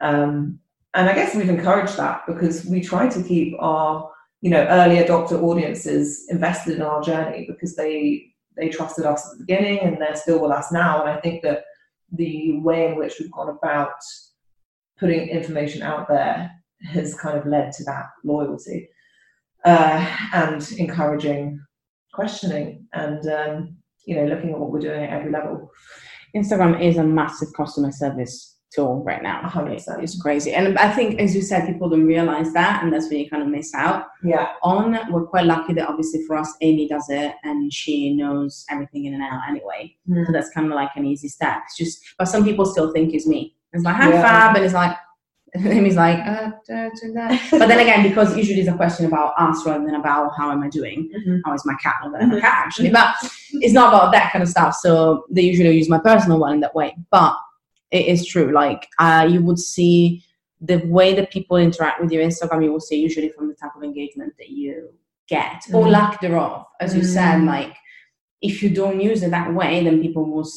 Um, 0.00 0.58
and 0.94 1.08
I 1.08 1.14
guess 1.14 1.34
we've 1.34 1.48
encouraged 1.48 1.96
that 1.96 2.22
because 2.26 2.64
we 2.66 2.80
try 2.80 3.08
to 3.08 3.22
keep 3.22 3.54
our 3.58 4.10
you 4.40 4.50
know 4.50 4.64
early 4.68 4.96
adopter 4.96 5.40
audiences 5.40 6.26
invested 6.28 6.76
in 6.76 6.82
our 6.82 7.02
journey 7.02 7.46
because 7.48 7.76
they 7.76 8.31
they 8.56 8.68
trusted 8.68 9.04
us 9.04 9.26
at 9.26 9.38
the 9.38 9.44
beginning 9.44 9.80
and 9.80 10.00
they're 10.00 10.16
still 10.16 10.40
with 10.40 10.52
us 10.52 10.72
now. 10.72 11.02
And 11.02 11.10
I 11.10 11.20
think 11.20 11.42
that 11.42 11.64
the 12.12 12.58
way 12.60 12.86
in 12.86 12.96
which 12.96 13.18
we've 13.18 13.30
gone 13.32 13.48
about 13.48 13.94
putting 14.98 15.28
information 15.28 15.82
out 15.82 16.08
there 16.08 16.50
has 16.84 17.14
kind 17.14 17.38
of 17.38 17.46
led 17.46 17.72
to 17.72 17.84
that 17.84 18.06
loyalty 18.24 18.88
uh, 19.64 20.16
and 20.32 20.70
encouraging 20.72 21.60
questioning 22.12 22.86
and 22.92 23.26
um, 23.28 23.76
you 24.04 24.14
know 24.14 24.26
looking 24.26 24.50
at 24.50 24.58
what 24.58 24.70
we're 24.70 24.80
doing 24.80 25.04
at 25.04 25.10
every 25.10 25.30
level. 25.30 25.70
Instagram 26.36 26.80
is 26.82 26.96
a 26.96 27.04
massive 27.04 27.48
customer 27.56 27.92
service 27.92 28.51
tool 28.74 29.02
right 29.04 29.22
now. 29.22 29.40
A 29.44 29.48
hundred 29.48 29.72
It's, 29.74 29.84
percent. 29.84 30.02
it's 30.02 30.20
crazy. 30.20 30.52
And 30.54 30.78
I 30.78 30.90
think, 30.92 31.20
as 31.20 31.34
you 31.34 31.42
said, 31.42 31.66
people 31.66 31.88
don't 31.88 32.06
realize 32.06 32.52
that, 32.54 32.82
and 32.82 32.92
that's 32.92 33.08
when 33.08 33.18
you 33.20 33.28
kind 33.30 33.42
of 33.42 33.48
miss 33.48 33.72
out 33.74 34.06
Yeah, 34.24 34.48
on. 34.62 34.98
We're 35.12 35.26
quite 35.26 35.46
lucky 35.46 35.74
that 35.74 35.88
obviously 35.88 36.24
for 36.26 36.36
us, 36.36 36.52
Amy 36.60 36.88
does 36.88 37.06
it 37.10 37.34
and 37.44 37.72
she 37.72 38.14
knows 38.14 38.64
everything 38.70 39.04
in 39.06 39.14
and 39.14 39.22
out 39.22 39.42
anyway. 39.48 39.94
Mm. 40.08 40.26
So 40.26 40.32
that's 40.32 40.50
kind 40.50 40.66
of 40.66 40.72
like 40.74 40.90
an 40.96 41.04
easy 41.04 41.28
step. 41.28 41.58
It's 41.66 41.76
just, 41.76 42.00
but 42.18 42.26
some 42.26 42.44
people 42.44 42.64
still 42.66 42.92
think 42.92 43.14
it's 43.14 43.26
me. 43.26 43.54
It's 43.72 43.84
like, 43.84 43.96
hi, 43.96 44.10
Yeah. 44.10 44.22
Fab. 44.22 44.56
And 44.56 44.64
it's 44.64 44.74
like, 44.74 44.96
Amy's 45.54 45.96
like, 45.96 46.18
uh, 46.20 46.50
da, 46.66 46.88
da, 46.88 47.28
da. 47.28 47.38
but 47.58 47.66
then 47.68 47.78
again, 47.78 48.02
because 48.08 48.34
usually 48.34 48.60
it's 48.60 48.70
a 48.70 48.74
question 48.74 49.04
about 49.04 49.34
us 49.38 49.66
rather 49.66 49.84
than 49.84 49.96
about 49.96 50.30
how 50.34 50.50
am 50.50 50.62
I 50.62 50.70
doing 50.70 51.10
Mhm. 51.14 51.40
how 51.44 51.52
is 51.52 51.62
my 51.66 51.74
cat 51.82 51.96
not 52.02 52.12
that 52.12 52.22
I'm 52.22 52.40
cat 52.40 52.54
actually 52.64 52.88
but 52.88 53.14
it's 53.52 53.74
not 53.74 53.88
about 53.92 54.12
that 54.12 54.32
kind 54.32 54.42
of 54.42 54.48
stuff 54.48 54.74
so 54.74 55.24
they 55.30 55.42
usually 55.42 55.76
use 55.76 55.90
my 55.90 55.98
personal 55.98 56.38
one 56.38 56.54
in 56.54 56.60
that 56.60 56.74
way 56.74 56.96
but 57.10 57.36
it 57.98 58.06
is 58.06 58.26
true 58.26 58.50
like 58.52 58.88
uh, 58.98 59.26
you 59.30 59.40
would 59.42 59.58
see 59.58 60.24
the 60.60 60.78
way 60.96 61.14
that 61.14 61.30
people 61.30 61.56
interact 61.56 62.00
with 62.00 62.10
your 62.10 62.22
instagram 62.28 62.64
you 62.64 62.72
will 62.72 62.80
see 62.90 62.98
usually 63.08 63.28
from 63.30 63.48
the 63.48 63.54
type 63.54 63.74
of 63.76 63.82
engagement 63.82 64.32
that 64.38 64.50
you 64.50 64.74
get 65.28 65.62
or 65.74 65.84
Mhm. 65.84 65.90
lack 65.90 66.20
thereof 66.20 66.64
as 66.80 66.94
you 66.96 67.04
said 67.04 67.36
Mm. 67.40 67.46
like 67.54 67.74
if 68.40 68.62
you 68.62 68.70
don't 68.70 69.00
use 69.00 69.22
it 69.22 69.30
that 69.30 69.52
way 69.54 69.72
then 69.84 70.00
people 70.06 70.24
will 70.32 70.48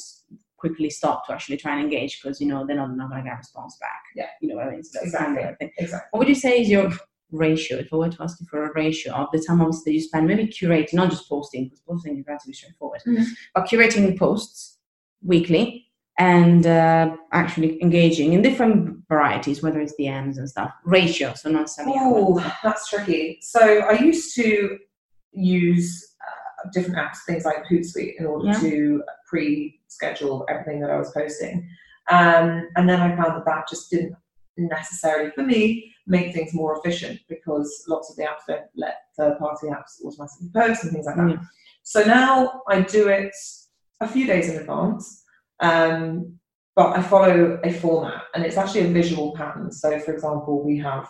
quickly 0.58 0.90
stop 0.90 1.26
to 1.26 1.34
actually 1.34 1.58
try 1.58 1.74
and 1.76 1.84
engage 1.84 2.14
because 2.22 2.42
you 2.42 2.48
know 2.48 2.66
they're 2.66 2.76
not, 2.84 2.96
not 2.98 3.10
going 3.10 3.22
to 3.24 3.28
get 3.30 3.36
a 3.36 3.38
response 3.38 3.78
back 3.80 4.02
Yeah. 4.16 4.30
you 4.42 4.48
know 4.50 4.56
what 4.56 4.68
i 4.68 4.72
mean 4.72 4.84
so 4.84 5.00
that's 5.00 5.16
kind 5.16 5.38
of 5.38 5.44
Exactly. 5.44 5.72
exactly. 5.78 6.08
what 6.12 6.20
would 6.20 6.30
you 6.30 6.36
say 6.46 6.62
is 6.62 6.70
your 6.70 6.92
ratio 7.32 7.78
if 7.78 7.92
I 7.92 7.96
were 7.98 8.10
to 8.10 8.24
ask 8.24 8.40
you 8.40 8.48
for 8.48 8.64
a 8.70 8.74
ratio 8.74 9.12
of 9.14 9.28
the 9.34 9.40
time 9.46 9.60
obviously 9.62 9.92
that 9.92 9.96
you 9.96 10.02
spend 10.02 10.28
maybe 10.28 10.48
curating, 10.48 10.94
not 10.94 11.10
just 11.10 11.28
posting, 11.28 11.66
because 11.66 11.82
posting 11.82 12.18
is 12.18 12.26
relatively 12.26 12.54
straightforward, 12.54 13.02
Mhm. 13.06 13.26
but 13.54 13.66
curating 13.68 14.18
posts 14.18 14.78
weekly 15.24 15.85
and 16.18 16.66
uh, 16.66 17.16
actually 17.34 17.82
engaging 17.82 18.34
in 18.34 18.42
different 18.42 19.00
varieties, 19.10 19.62
whether 19.62 19.82
it's 19.82 19.96
the 19.98 20.06
DMs 20.06 20.38
and 20.38 20.50
stuff, 20.50 20.72
ratio, 20.86 21.34
so 21.34 21.50
not 21.50 21.62
necessarily. 21.62 21.96
Oh, 21.98 22.54
that's 22.64 22.90
tricky. 22.90 23.40
So 23.42 23.60
I 23.82 23.94
used 23.94 24.34
to 24.36 24.78
use 25.34 26.16
uh, 26.26 26.70
different 26.74 26.98
apps, 26.98 27.18
things 27.28 27.44
like 27.44 27.66
Hootsuite, 27.70 28.14
in 28.18 28.26
order 28.26 28.48
Yeah. 28.48 28.60
to 28.62 29.04
pre-schedule 29.28 30.46
everything 30.50 30.80
that 30.82 30.90
I 30.90 30.98
was 30.98 31.12
posting. 31.12 31.68
Um, 32.10 32.70
and 32.78 32.88
then 32.88 33.00
I 33.02 33.16
found 33.16 33.36
that 33.36 33.46
that 33.46 33.68
just 33.68 33.90
didn't 33.92 34.16
necessarily, 34.58 35.32
for 35.32 35.44
me, 35.44 35.94
make 36.08 36.34
things 36.34 36.54
more 36.54 36.78
efficient 36.78 37.20
because 37.28 37.84
lots 37.90 38.10
of 38.10 38.16
the 38.16 38.24
apps 38.24 38.46
don't 38.48 38.62
let 38.76 38.96
third 39.18 39.38
party 39.40 39.68
apps 39.68 40.00
automatically 40.06 40.50
post 40.54 40.84
and 40.84 40.94
things 40.94 41.06
like 41.08 41.16
that. 41.16 41.26
Mm. 41.26 41.46
So 41.84 42.04
now 42.04 42.62
I 42.70 42.82
do 42.82 43.08
it 43.10 43.34
a 44.02 44.08
few 44.08 44.26
days 44.28 44.50
in 44.50 44.58
advance. 44.60 45.24
Um, 45.60 46.40
but 46.76 46.98
I 46.98 47.02
follow 47.02 47.60
a 47.64 47.72
format 47.72 48.24
and 48.34 48.44
it's 48.44 48.58
actually 48.58 48.82
a 48.82 48.90
visual 48.90 49.34
pattern. 49.34 49.72
So, 49.72 49.98
for 50.00 50.14
example, 50.14 50.64
we 50.64 50.78
have 50.80 51.10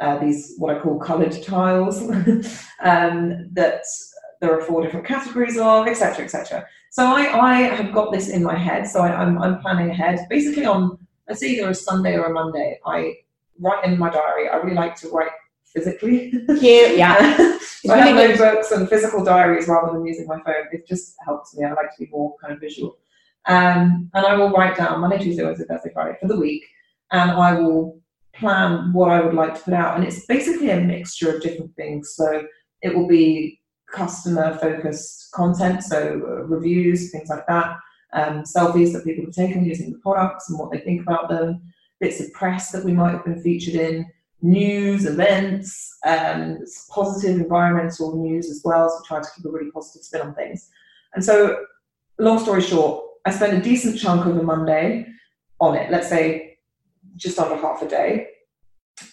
uh, 0.00 0.18
these 0.18 0.54
what 0.58 0.74
I 0.74 0.80
call 0.80 0.98
coloured 0.98 1.40
tiles 1.42 2.02
um, 2.82 3.48
that 3.52 3.82
there 4.40 4.58
are 4.58 4.62
four 4.62 4.82
different 4.82 5.06
categories 5.06 5.58
of, 5.58 5.86
etc., 5.86 6.24
etc. 6.24 6.66
So 6.90 7.04
I, 7.04 7.38
I 7.38 7.54
have 7.62 7.92
got 7.92 8.10
this 8.10 8.28
in 8.28 8.42
my 8.42 8.56
head. 8.56 8.86
So 8.86 9.00
I, 9.00 9.22
am 9.22 9.38
I'm, 9.38 9.42
I'm 9.42 9.60
planning 9.60 9.90
ahead. 9.90 10.26
Basically, 10.28 10.64
on 10.64 10.98
let's 11.28 11.40
say 11.40 11.50
either 11.50 11.70
a 11.70 11.74
Sunday 11.74 12.16
or 12.16 12.24
a 12.24 12.32
Monday, 12.32 12.80
I 12.84 13.14
write 13.60 13.84
in 13.84 13.98
my 13.98 14.10
diary. 14.10 14.48
I 14.48 14.56
really 14.56 14.74
like 14.74 14.96
to 14.96 15.08
write 15.08 15.30
physically. 15.64 16.30
Cute, 16.58 16.96
yeah. 16.96 17.36
so 17.60 17.94
I 17.94 17.98
have 17.98 18.16
notebooks 18.16 18.72
and 18.72 18.88
physical 18.88 19.24
diaries 19.24 19.68
rather 19.68 19.92
than 19.92 20.04
using 20.04 20.26
my 20.26 20.40
phone. 20.40 20.66
It 20.72 20.86
just 20.86 21.14
helps 21.24 21.56
me. 21.56 21.64
I 21.64 21.72
like 21.72 21.96
to 21.96 22.04
be 22.04 22.10
more 22.10 22.34
kind 22.40 22.52
of 22.52 22.60
visual. 22.60 22.98
Um, 23.46 24.10
and 24.14 24.26
I 24.26 24.36
will 24.36 24.50
write 24.50 24.76
down 24.76 25.00
Monday, 25.00 25.18
Tuesday, 25.18 25.44
Wednesday, 25.44 25.64
Thursday, 25.68 25.90
Friday 25.92 26.16
for 26.20 26.28
the 26.28 26.38
week, 26.38 26.64
and 27.10 27.30
I 27.30 27.54
will 27.54 28.00
plan 28.34 28.92
what 28.92 29.10
I 29.10 29.20
would 29.20 29.34
like 29.34 29.54
to 29.54 29.60
put 29.60 29.74
out. 29.74 29.96
And 29.96 30.04
it's 30.04 30.24
basically 30.26 30.70
a 30.70 30.80
mixture 30.80 31.34
of 31.34 31.42
different 31.42 31.74
things. 31.76 32.14
So 32.14 32.44
it 32.82 32.94
will 32.94 33.08
be 33.08 33.60
customer 33.92 34.56
focused 34.58 35.30
content, 35.32 35.82
so 35.82 36.22
uh, 36.24 36.42
reviews, 36.44 37.10
things 37.10 37.28
like 37.28 37.46
that, 37.46 37.76
um, 38.14 38.42
selfies 38.42 38.92
that 38.92 39.04
people 39.04 39.24
have 39.24 39.34
taken 39.34 39.64
using 39.64 39.92
the 39.92 39.98
products 39.98 40.48
and 40.48 40.58
what 40.58 40.70
they 40.70 40.78
think 40.78 41.02
about 41.02 41.28
them, 41.28 41.60
bits 42.00 42.20
of 42.20 42.32
press 42.32 42.70
that 42.70 42.84
we 42.84 42.92
might 42.92 43.12
have 43.12 43.24
been 43.24 43.42
featured 43.42 43.74
in, 43.74 44.06
news, 44.40 45.04
events, 45.06 45.96
um, 46.04 46.58
positive 46.90 47.40
environmental 47.40 48.16
news 48.16 48.50
as 48.50 48.60
well. 48.64 48.88
So 48.88 48.96
we 48.96 49.06
try 49.06 49.20
to 49.20 49.28
keep 49.36 49.44
a 49.44 49.50
really 49.50 49.70
positive 49.70 50.02
spin 50.02 50.22
on 50.22 50.34
things. 50.34 50.68
And 51.14 51.24
so, 51.24 51.64
long 52.18 52.38
story 52.38 52.62
short, 52.62 53.04
I 53.24 53.30
spend 53.30 53.56
a 53.56 53.60
decent 53.60 53.98
chunk 53.98 54.26
of 54.26 54.36
a 54.36 54.42
Monday 54.42 55.06
on 55.60 55.76
it. 55.76 55.90
Let's 55.90 56.08
say 56.08 56.58
just 57.16 57.38
under 57.38 57.56
half 57.56 57.82
a 57.82 57.88
day. 57.88 58.26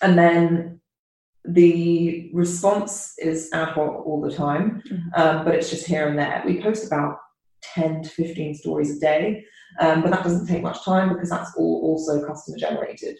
And 0.02 0.17
then 0.17 0.80
the 1.45 2.30
response 2.34 3.13
is 3.17 3.50
ad 3.54 3.69
hoc 3.69 4.06
all 4.06 4.22
the 4.22 4.34
time, 4.34 4.82
mm-hmm. 4.89 5.22
um, 5.22 5.45
but 5.45 5.56
it's 5.56 5.69
just 5.69 5.86
here 5.86 6.08
and 6.08 6.17
there. 6.17 6.43
We 6.45 6.62
post 6.62 6.86
about 6.86 7.17
10 7.62 8.04
to 8.04 8.10
15 8.10 8.56
stories 8.56 8.98
a 8.98 9.00
day, 9.00 9.43
um, 9.80 10.02
but 10.02 10.12
that 10.12 10.24
doesn't 10.24 10.48
take 10.48 10.63
much 10.63 10.84
time 10.84 11.10
because 11.10 11.30
that's 11.30 11.56
all 11.56 11.82
also 11.84 12.26
customer 12.26 12.58
generated 12.58 13.17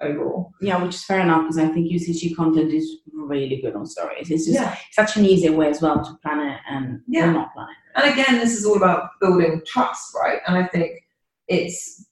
overall. 0.00 0.52
Yeah, 0.60 0.82
which 0.82 0.94
is 0.94 1.04
fair 1.04 1.20
enough 1.20 1.42
because 1.42 1.58
I 1.58 1.68
think 1.68 1.90
UCG 1.90 2.36
content 2.36 2.72
is 2.72 2.98
really 3.12 3.60
good 3.60 3.76
on 3.76 3.86
stories. 3.86 4.30
It's 4.30 4.46
just 4.46 4.58
yeah. 4.58 4.76
such 4.92 5.16
an 5.16 5.24
easy 5.24 5.48
way 5.50 5.68
as 5.68 5.80
well 5.80 6.04
to 6.04 6.14
plan 6.22 6.40
it 6.40 6.58
and 6.68 7.00
yeah. 7.06 7.30
not 7.30 7.52
plan 7.54 7.68
it. 7.68 8.02
And 8.02 8.12
again, 8.12 8.38
this 8.38 8.56
is 8.56 8.64
all 8.64 8.76
about 8.76 9.10
building 9.20 9.62
trust, 9.66 10.14
right? 10.14 10.40
And 10.46 10.56
I 10.56 10.66
think 10.66 11.00
it's 11.48 12.06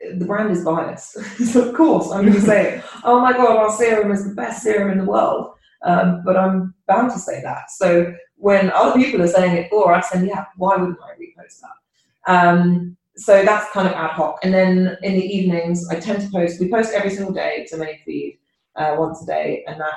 the 0.00 0.24
brand 0.24 0.50
is 0.50 0.64
biased. 0.64 1.12
so 1.52 1.68
of 1.68 1.74
course, 1.74 2.10
I'm 2.10 2.22
going 2.22 2.34
to 2.34 2.40
say, 2.40 2.82
"Oh 3.04 3.20
my 3.20 3.32
god, 3.32 3.56
our 3.56 3.70
serum 3.70 4.12
is 4.12 4.26
the 4.26 4.34
best 4.34 4.62
serum 4.62 4.90
in 4.90 4.98
the 4.98 5.10
world." 5.10 5.52
Um, 5.84 6.22
but 6.24 6.36
I'm 6.36 6.74
bound 6.86 7.12
to 7.12 7.18
say 7.18 7.42
that. 7.42 7.70
So 7.70 8.14
when 8.36 8.70
other 8.72 8.94
people 8.94 9.22
are 9.22 9.28
saying 9.28 9.56
it 9.56 9.70
for, 9.70 9.92
I 9.92 10.00
say, 10.00 10.26
"Yeah, 10.26 10.44
why 10.56 10.76
wouldn't 10.76 10.98
I 11.02 11.12
repost 11.18 11.60
that?" 11.60 12.32
Um, 12.32 12.96
so 13.16 13.44
that's 13.44 13.70
kind 13.72 13.88
of 13.88 13.94
ad 13.94 14.10
hoc. 14.10 14.38
And 14.42 14.52
then 14.52 14.96
in 15.02 15.14
the 15.14 15.24
evenings, 15.24 15.88
I 15.88 16.00
tend 16.00 16.22
to 16.22 16.30
post. 16.30 16.60
We 16.60 16.68
post 16.68 16.92
every 16.92 17.10
single 17.10 17.32
day 17.32 17.66
to 17.70 17.76
main 17.76 17.98
feed 18.04 18.40
uh, 18.76 18.96
once 18.98 19.22
a 19.22 19.26
day, 19.26 19.64
and 19.66 19.80
that 19.80 19.94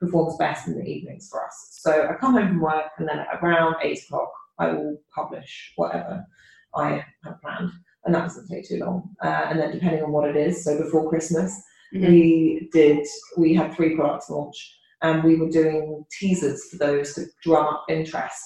performs 0.00 0.36
best 0.36 0.68
in 0.68 0.78
the 0.78 0.84
evenings 0.84 1.28
for 1.30 1.44
us. 1.44 1.68
So 1.80 2.08
I 2.08 2.14
come 2.14 2.34
home 2.34 2.48
from 2.48 2.60
work, 2.60 2.90
and 2.98 3.08
then 3.08 3.24
around 3.42 3.76
eight 3.82 4.02
o'clock, 4.04 4.32
I 4.58 4.68
will 4.68 4.98
publish 5.14 5.72
whatever 5.76 6.24
I 6.74 7.04
have 7.24 7.40
planned 7.40 7.70
and 8.06 8.14
that 8.14 8.22
doesn't 8.22 8.48
take 8.48 8.66
too 8.66 8.78
long. 8.78 9.10
Uh, 9.22 9.46
and 9.50 9.58
then 9.58 9.72
depending 9.72 10.02
on 10.02 10.12
what 10.12 10.28
it 10.28 10.36
is, 10.36 10.64
so 10.64 10.78
before 10.78 11.08
Christmas, 11.08 11.52
mm-hmm. 11.94 12.06
we 12.06 12.70
did 12.72 13.06
we 13.36 13.52
had 13.52 13.74
three 13.74 13.94
products 13.94 14.30
launch, 14.30 14.78
and 15.02 15.22
we 15.22 15.36
were 15.36 15.50
doing 15.50 16.04
teasers 16.18 16.68
for 16.70 16.78
those 16.78 17.14
to 17.14 17.26
drum 17.42 17.66
up 17.66 17.84
interest 17.88 18.40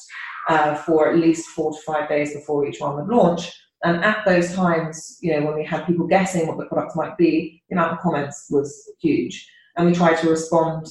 uh, 0.48 0.74
for 0.74 1.10
at 1.10 1.18
least 1.18 1.48
four 1.48 1.72
to 1.72 1.78
five 1.82 2.08
days 2.08 2.34
before 2.34 2.66
each 2.66 2.80
one 2.80 2.96
would 2.96 3.14
launch. 3.14 3.52
And 3.82 4.04
at 4.04 4.24
those 4.26 4.52
times, 4.54 5.18
you 5.22 5.32
know, 5.32 5.46
when 5.46 5.56
we 5.56 5.64
had 5.64 5.86
people 5.86 6.06
guessing 6.06 6.46
what 6.46 6.58
the 6.58 6.66
product 6.66 6.96
might 6.96 7.16
be, 7.16 7.62
the 7.68 7.76
amount 7.76 7.92
of 7.92 8.00
comments 8.00 8.46
was 8.50 8.90
huge, 9.00 9.48
and 9.76 9.86
we 9.86 9.94
tried 9.94 10.16
to 10.16 10.28
respond 10.28 10.86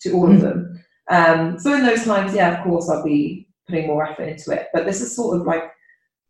to 0.00 0.12
all 0.12 0.26
mm-hmm. 0.26 0.36
of 0.36 0.40
them. 0.40 0.84
Um, 1.10 1.58
so 1.58 1.74
in 1.74 1.84
those 1.84 2.04
times, 2.04 2.34
yeah, 2.34 2.58
of 2.58 2.64
course, 2.64 2.88
I'll 2.88 3.04
be 3.04 3.48
putting 3.66 3.86
more 3.86 4.06
effort 4.06 4.24
into 4.24 4.52
it. 4.52 4.68
But 4.72 4.86
this 4.86 5.00
is 5.00 5.14
sort 5.14 5.40
of 5.40 5.46
like 5.46 5.64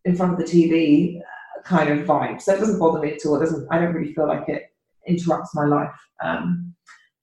in 0.05 0.17
front 0.17 0.33
of 0.33 0.39
the 0.39 0.45
TV 0.45 1.21
kind 1.65 1.91
of 1.91 2.07
vibe. 2.07 2.41
So 2.41 2.55
it 2.55 2.59
doesn't 2.59 2.79
bother 2.79 3.01
me 3.01 3.13
at 3.13 3.27
all. 3.27 3.37
It 3.37 3.41
doesn't. 3.41 3.69
I 3.71 3.79
don't 3.79 3.95
really 3.95 4.15
feel 4.15 4.27
like 4.27 4.49
it 4.49 4.73
interrupts 5.07 5.55
my 5.55 5.67
life. 5.67 5.95
Um, 6.23 6.75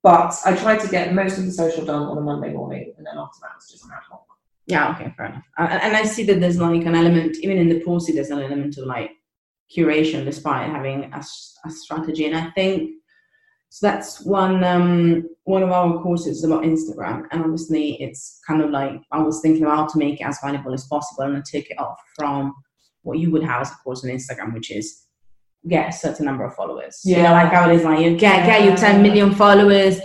but 0.03 0.35
I 0.45 0.55
try 0.55 0.77
to 0.77 0.87
get 0.87 1.15
most 1.15 1.39
of 1.39 1.45
the 1.45 1.51
social 1.51 1.83
done 1.83 2.03
on 2.03 2.17
a 2.17 2.21
Monday 2.21 2.53
morning, 2.53 2.93
and 2.97 3.05
then 3.05 3.17
after 3.17 3.39
that, 3.41 3.53
it's 3.57 3.71
just 3.71 3.85
an 3.85 3.91
ad 3.91 4.03
hoc. 4.07 4.25
Yeah. 4.67 4.95
Okay. 4.95 5.13
Fair 5.15 5.27
enough. 5.27 5.43
Uh, 5.59 5.79
and 5.81 5.95
I 5.95 6.03
see 6.03 6.23
that 6.25 6.39
there's 6.39 6.59
like 6.59 6.85
an 6.85 6.95
element, 6.95 7.37
even 7.41 7.57
in 7.57 7.69
the 7.69 7.83
posty, 7.83 8.13
there's 8.13 8.31
an 8.31 8.39
element 8.39 8.77
of 8.77 8.85
like 8.85 9.11
curation, 9.75 10.25
despite 10.25 10.69
having 10.69 11.11
a, 11.13 11.23
a 11.65 11.69
strategy. 11.69 12.25
And 12.25 12.35
I 12.35 12.49
think 12.51 12.91
so. 13.69 13.87
That's 13.87 14.21
one 14.25 14.63
um, 14.63 15.27
one 15.43 15.61
of 15.61 15.71
our 15.71 16.01
courses 16.01 16.43
about 16.43 16.63
Instagram, 16.63 17.23
and 17.31 17.43
obviously 17.43 18.01
it's 18.01 18.39
kind 18.47 18.61
of 18.61 18.69
like 18.71 19.01
I 19.11 19.19
was 19.19 19.41
thinking 19.41 19.63
about 19.63 19.77
how 19.77 19.87
to 19.87 19.97
make 19.97 20.21
it 20.21 20.23
as 20.23 20.39
valuable 20.41 20.73
as 20.73 20.87
possible, 20.87 21.23
and 21.23 21.37
I 21.37 21.41
take 21.45 21.69
it 21.69 21.79
off 21.79 21.99
from 22.15 22.55
what 23.01 23.19
you 23.19 23.31
would 23.31 23.43
have 23.43 23.61
as 23.61 23.71
a 23.71 23.75
course 23.83 24.03
on 24.03 24.11
Instagram, 24.11 24.53
which 24.53 24.71
is 24.71 25.05
get 25.67 25.89
a 25.89 25.91
certain 25.91 26.25
number 26.25 26.45
of 26.45 26.55
followers. 26.55 27.01
Yeah. 27.03 27.17
You 27.17 27.23
know, 27.23 27.31
like 27.31 27.51
how 27.51 27.69
it 27.69 27.75
is 27.75 27.83
like 27.83 27.99
you 27.99 28.15
get 28.17 28.45
get 28.45 28.63
you 28.63 28.75
10 28.75 29.01
million 29.01 29.33
followers. 29.33 29.99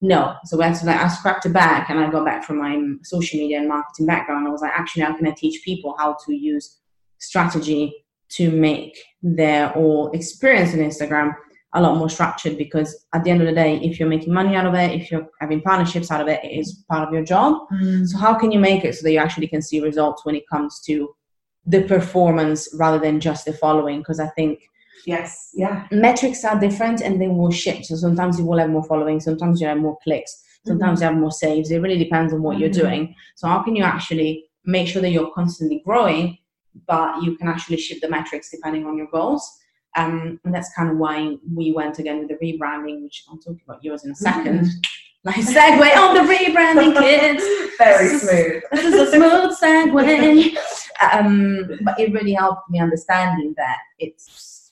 No. 0.00 0.34
So 0.44 0.56
that's 0.56 0.84
like 0.84 1.00
I 1.00 1.08
scrapped 1.08 1.46
it 1.46 1.52
back 1.52 1.88
and 1.88 1.98
I 1.98 2.10
got 2.10 2.24
back 2.24 2.44
from 2.44 2.58
my 2.58 2.78
social 3.02 3.38
media 3.38 3.58
and 3.58 3.68
marketing 3.68 4.06
background. 4.06 4.46
I 4.46 4.50
was 4.50 4.60
like, 4.60 4.72
actually 4.74 5.02
how 5.02 5.16
can 5.16 5.26
I 5.26 5.32
teach 5.32 5.64
people 5.64 5.94
how 5.98 6.16
to 6.26 6.34
use 6.34 6.78
strategy 7.18 8.04
to 8.28 8.50
make 8.50 8.98
their 9.22 9.68
whole 9.68 10.10
experience 10.10 10.74
on 10.74 10.80
Instagram 10.80 11.34
a 11.74 11.80
lot 11.80 11.96
more 11.96 12.08
structured 12.08 12.56
because 12.56 13.06
at 13.14 13.24
the 13.24 13.30
end 13.30 13.40
of 13.40 13.46
the 13.46 13.54
day, 13.54 13.78
if 13.82 13.98
you're 13.98 14.08
making 14.08 14.32
money 14.32 14.54
out 14.54 14.66
of 14.66 14.74
it, 14.74 15.00
if 15.00 15.10
you're 15.10 15.28
having 15.40 15.60
partnerships 15.60 16.10
out 16.10 16.20
of 16.20 16.28
it, 16.28 16.42
it 16.44 16.48
is 16.48 16.84
part 16.88 17.06
of 17.06 17.12
your 17.12 17.24
job. 17.24 17.58
Mm. 17.72 18.06
So 18.06 18.18
how 18.18 18.34
can 18.34 18.50
you 18.50 18.58
make 18.58 18.84
it 18.84 18.94
so 18.94 19.02
that 19.02 19.12
you 19.12 19.18
actually 19.18 19.48
can 19.48 19.62
see 19.62 19.80
results 19.80 20.24
when 20.24 20.34
it 20.34 20.48
comes 20.50 20.80
to 20.86 21.14
the 21.66 21.82
performance 21.82 22.68
rather 22.74 22.98
than 22.98 23.20
just 23.20 23.44
the 23.44 23.52
following 23.52 23.98
because 23.98 24.20
i 24.20 24.28
think 24.28 24.60
yes 25.04 25.50
yeah 25.54 25.86
metrics 25.90 26.44
are 26.44 26.58
different 26.58 27.00
and 27.00 27.20
they 27.20 27.28
will 27.28 27.50
shift 27.50 27.86
so 27.86 27.96
sometimes 27.96 28.38
you 28.38 28.44
will 28.44 28.58
have 28.58 28.70
more 28.70 28.84
following 28.84 29.20
sometimes 29.20 29.60
you 29.60 29.66
have 29.66 29.78
more 29.78 29.98
clicks 30.02 30.42
sometimes 30.66 31.00
mm-hmm. 31.00 31.08
you 31.08 31.12
have 31.12 31.20
more 31.20 31.32
saves 31.32 31.70
it 31.70 31.78
really 31.78 31.98
depends 31.98 32.32
on 32.32 32.42
what 32.42 32.52
mm-hmm. 32.52 32.62
you're 32.62 32.70
doing 32.70 33.14
so 33.34 33.46
how 33.46 33.62
can 33.62 33.76
you 33.76 33.84
actually 33.84 34.44
make 34.64 34.88
sure 34.88 35.02
that 35.02 35.10
you're 35.10 35.30
constantly 35.32 35.82
growing 35.84 36.36
but 36.86 37.22
you 37.22 37.36
can 37.36 37.48
actually 37.48 37.76
shift 37.76 38.00
the 38.00 38.08
metrics 38.08 38.50
depending 38.50 38.86
on 38.86 38.96
your 38.96 39.08
goals 39.08 39.58
um, 39.96 40.38
and 40.44 40.54
that's 40.54 40.74
kind 40.74 40.90
of 40.90 40.98
why 40.98 41.36
we 41.54 41.72
went 41.72 41.98
again 41.98 42.18
with 42.18 42.28
the 42.28 42.34
rebranding 42.34 43.02
which 43.02 43.24
i'll 43.28 43.38
talk 43.38 43.56
about 43.64 43.82
yours 43.82 44.04
in 44.04 44.10
a 44.10 44.14
2nd 44.14 44.60
mm-hmm. 44.60 44.66
Like 45.26 45.44
segue 45.44 45.96
on 45.96 46.14
the 46.14 46.32
rebranding 46.32 46.96
kids. 46.96 47.42
Very 47.78 48.16
smooth. 48.16 48.62
This 48.70 48.84
is 48.84 48.94
a 48.94 49.10
smooth 49.10 49.58
segue. 49.58 50.56
Um, 51.12 51.78
but 51.82 52.00
it 52.00 52.10
really 52.14 52.32
helped 52.32 52.70
me 52.70 52.80
understanding 52.80 53.52
that 53.58 53.80
it's 53.98 54.65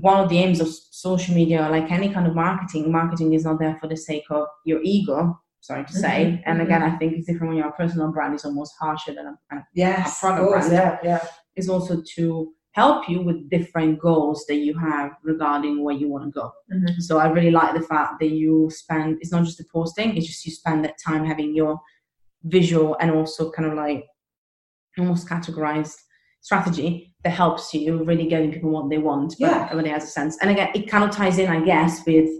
one 0.00 0.22
of 0.22 0.28
the 0.28 0.38
aims 0.38 0.60
of 0.60 0.68
social 0.68 1.34
media, 1.34 1.68
like 1.70 1.90
any 1.90 2.12
kind 2.12 2.26
of 2.26 2.34
marketing. 2.34 2.90
Marketing 2.90 3.32
is 3.34 3.44
not 3.44 3.58
there 3.58 3.76
for 3.80 3.88
the 3.88 3.96
sake 3.96 4.24
of 4.30 4.46
your 4.64 4.80
ego. 4.82 5.38
Sorry 5.60 5.84
to 5.84 5.92
say, 5.92 6.24
mm-hmm, 6.24 6.50
and 6.50 6.62
again, 6.62 6.82
I 6.82 6.96
think 6.96 7.12
it's 7.12 7.26
different 7.26 7.48
when 7.48 7.58
you're 7.58 7.68
a 7.68 7.72
personal 7.72 8.10
brand. 8.10 8.34
It's 8.34 8.46
almost 8.46 8.74
harsher 8.80 9.14
than 9.14 9.26
a, 9.26 9.56
a, 9.56 9.66
yes, 9.74 10.18
a 10.18 10.26
product 10.26 10.50
brand. 10.50 10.72
Yeah, 10.72 10.98
yeah. 11.02 11.26
It's 11.54 11.68
also 11.68 12.02
to 12.16 12.52
help 12.72 13.08
you 13.08 13.20
with 13.20 13.50
different 13.50 13.98
goals 13.98 14.46
that 14.46 14.56
you 14.56 14.78
have 14.78 15.12
regarding 15.22 15.82
where 15.82 15.94
you 15.94 16.08
want 16.08 16.24
to 16.24 16.30
go. 16.30 16.52
Mm-hmm. 16.72 17.00
So 17.00 17.18
I 17.18 17.28
really 17.28 17.50
like 17.50 17.74
the 17.74 17.82
fact 17.82 18.20
that 18.20 18.30
you 18.30 18.70
spend 18.72 19.18
it's 19.20 19.32
not 19.32 19.44
just 19.44 19.58
the 19.58 19.64
posting, 19.72 20.16
it's 20.16 20.26
just 20.26 20.46
you 20.46 20.52
spend 20.52 20.84
that 20.84 20.94
time 21.04 21.26
having 21.26 21.54
your 21.54 21.78
visual 22.44 22.96
and 23.00 23.10
also 23.10 23.50
kind 23.50 23.68
of 23.70 23.74
like 23.74 24.06
almost 24.98 25.28
categorized 25.28 25.96
strategy 26.40 27.14
that 27.24 27.30
helps 27.30 27.74
you 27.74 28.02
really 28.04 28.26
getting 28.26 28.52
people 28.52 28.70
what 28.70 28.88
they 28.88 28.98
want, 28.98 29.34
but 29.38 29.50
yeah. 29.50 29.68
everybody 29.70 29.90
has 29.90 30.04
a 30.04 30.06
sense. 30.08 30.38
And 30.40 30.50
again, 30.50 30.70
it 30.74 30.88
kind 30.88 31.04
of 31.04 31.10
ties 31.10 31.38
in, 31.38 31.50
I 31.50 31.62
guess, 31.64 32.04
with 32.06 32.30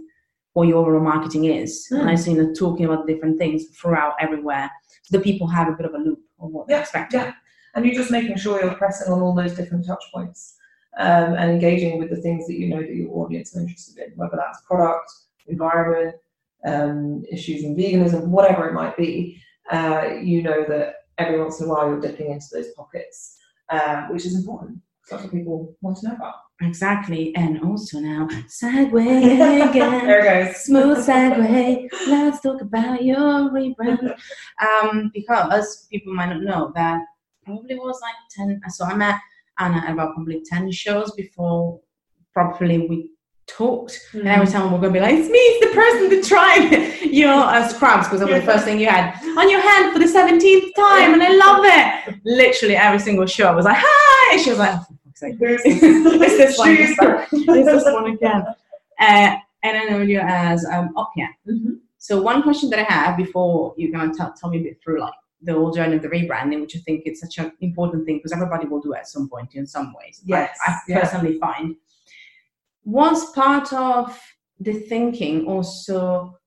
what 0.53 0.67
your 0.67 0.77
overall 0.77 1.03
marketing 1.03 1.45
is. 1.45 1.87
Mm. 1.91 2.01
And 2.01 2.09
I 2.09 2.15
see 2.15 2.33
you 2.33 2.53
talking 2.55 2.85
about 2.85 3.07
different 3.07 3.37
things 3.37 3.65
throughout 3.77 4.13
everywhere. 4.19 4.69
So 5.03 5.17
that 5.17 5.23
people 5.23 5.47
have 5.47 5.67
a 5.67 5.73
bit 5.73 5.85
of 5.85 5.93
a 5.93 5.97
loop 5.97 6.19
on 6.39 6.51
what 6.51 6.65
yeah, 6.67 6.77
they 6.77 6.81
expect. 6.81 7.13
Yeah 7.13 7.33
and 7.73 7.85
you're 7.85 7.95
just 7.95 8.11
making 8.11 8.37
sure 8.37 8.61
you're 8.61 8.75
pressing 8.75 9.11
on 9.11 9.21
all 9.21 9.33
those 9.33 9.53
different 9.53 9.85
touch 9.85 10.03
points. 10.13 10.57
um, 10.97 11.35
and 11.35 11.49
engaging 11.49 11.97
with 11.99 12.09
the 12.09 12.17
things 12.17 12.45
that 12.47 12.55
you 12.55 12.67
know 12.67 12.81
that 12.81 12.93
your 12.93 13.09
audience 13.17 13.55
are 13.55 13.61
interested 13.61 13.97
in, 13.97 14.11
whether 14.17 14.35
that's 14.35 14.61
product, 14.67 15.09
environment, 15.47 16.15
um, 16.65 17.23
issues 17.31 17.63
in 17.63 17.77
veganism, 17.77 18.27
whatever 18.27 18.67
it 18.67 18.73
might 18.73 18.97
be, 18.97 19.41
uh, 19.71 20.09
you 20.21 20.43
know 20.43 20.65
that 20.67 20.95
every 21.17 21.39
once 21.39 21.61
in 21.61 21.67
a 21.67 21.69
while 21.69 21.87
you're 21.87 22.01
dipping 22.01 22.31
into 22.31 22.45
those 22.51 22.73
pockets, 22.73 23.37
uh, 23.71 24.07
which 24.07 24.25
is 24.25 24.35
important. 24.35 24.79
That's 25.09 25.23
what 25.23 25.31
people 25.31 25.75
want 25.81 25.97
to 25.97 26.09
know 26.09 26.15
about. 26.15 26.35
Exactly, 26.61 27.35
and 27.35 27.61
also 27.63 27.99
now 27.99 28.27
segue 28.47 28.89
again. 29.69 30.05
there 30.05 30.19
it 30.43 30.45
goes. 30.47 30.63
Smooth 30.63 30.97
segue. 30.99 31.89
Let's 32.07 32.41
talk 32.41 32.61
about 32.61 33.03
your 33.03 33.49
rebrand. 33.49 34.15
Um, 34.61 35.11
because 35.13 35.87
people 35.91 36.13
might 36.13 36.27
not 36.29 36.43
know 36.43 36.71
that 36.75 37.01
probably 37.43 37.75
was 37.75 37.99
like 38.01 38.15
ten. 38.29 38.61
So 38.69 38.85
I 38.85 38.95
met 38.95 39.19
Anna 39.57 39.77
at 39.77 39.93
about 39.93 40.13
probably 40.13 40.43
ten 40.45 40.71
shows 40.71 41.11
before 41.13 41.79
properly 42.33 42.87
we 42.87 43.10
talked. 43.57 43.99
And 44.13 44.27
every 44.27 44.47
time 44.47 44.71
we're 44.71 44.79
gonna 44.79 44.93
be 44.93 44.99
like, 44.99 45.15
"It's 45.15 45.29
me, 45.29 45.39
it's 45.39 45.65
the 45.67 45.73
person 45.73 46.09
that 46.09 46.23
tried 46.23 47.11
your 47.11 47.33
uh, 47.33 47.67
scrubs," 47.67 48.07
because 48.07 48.19
that 48.19 48.29
was 48.29 48.39
the 48.39 48.45
first 48.45 48.65
thing 48.65 48.79
you 48.79 48.87
had 48.87 49.15
on 49.37 49.49
your 49.49 49.61
hand 49.61 49.93
for 49.93 49.99
the 49.99 50.07
seventeenth 50.07 50.75
time, 50.75 51.13
and 51.13 51.23
I 51.23 51.31
love 51.33 51.63
it. 51.63 52.19
Literally 52.25 52.75
every 52.75 52.99
single 52.99 53.25
show, 53.25 53.47
I 53.47 53.55
was 53.55 53.65
like, 53.65 53.77
"Hi!" 53.79 54.33
And 54.33 54.41
she 54.41 54.49
was 54.49 54.59
like. 54.59 54.79
Oh, 54.79 54.95
like, 55.21 55.37
Who's 55.37 55.61
is 55.61 55.81
this 56.39 56.57
one? 56.57 56.71
Is 56.71 57.65
this 57.65 57.83
one 57.85 58.07
again? 58.07 58.43
Uh, 58.99 59.35
and 59.63 59.77
I 59.77 59.83
know 59.85 60.01
you 60.01 60.19
as 60.19 60.65
um, 60.65 60.93
Opia. 60.95 61.27
Mhm. 61.47 61.79
So 61.97 62.19
one 62.19 62.41
question 62.41 62.71
that 62.71 62.79
I 62.79 62.91
have 62.91 63.17
before 63.17 63.75
you're 63.77 63.91
gonna 63.91 64.13
tell, 64.13 64.33
tell 64.33 64.49
me 64.49 64.57
a 64.59 64.63
bit 64.63 64.81
through 64.83 65.01
like 65.01 65.13
the 65.43 65.53
whole 65.53 65.71
journey 65.71 65.97
of 65.97 66.01
the 66.01 66.07
rebranding, 66.07 66.61
which 66.61 66.75
I 66.75 66.79
think 66.79 67.03
it's 67.05 67.21
such 67.21 67.37
an 67.37 67.51
important 67.61 68.05
thing 68.05 68.17
because 68.17 68.31
everybody 68.31 68.67
will 68.67 68.81
do 68.81 68.93
it 68.93 68.99
at 68.99 69.07
some 69.07 69.29
point 69.29 69.53
in 69.55 69.67
some 69.67 69.93
ways. 69.93 70.21
Yes, 70.25 70.57
I, 70.67 70.71
I 70.71 70.79
yeah. 70.87 70.99
personally 71.01 71.37
find 71.37 71.75
was 72.83 73.31
part 73.31 73.71
of 73.73 74.19
the 74.59 74.73
thinking 74.73 75.45
also, 75.45 76.37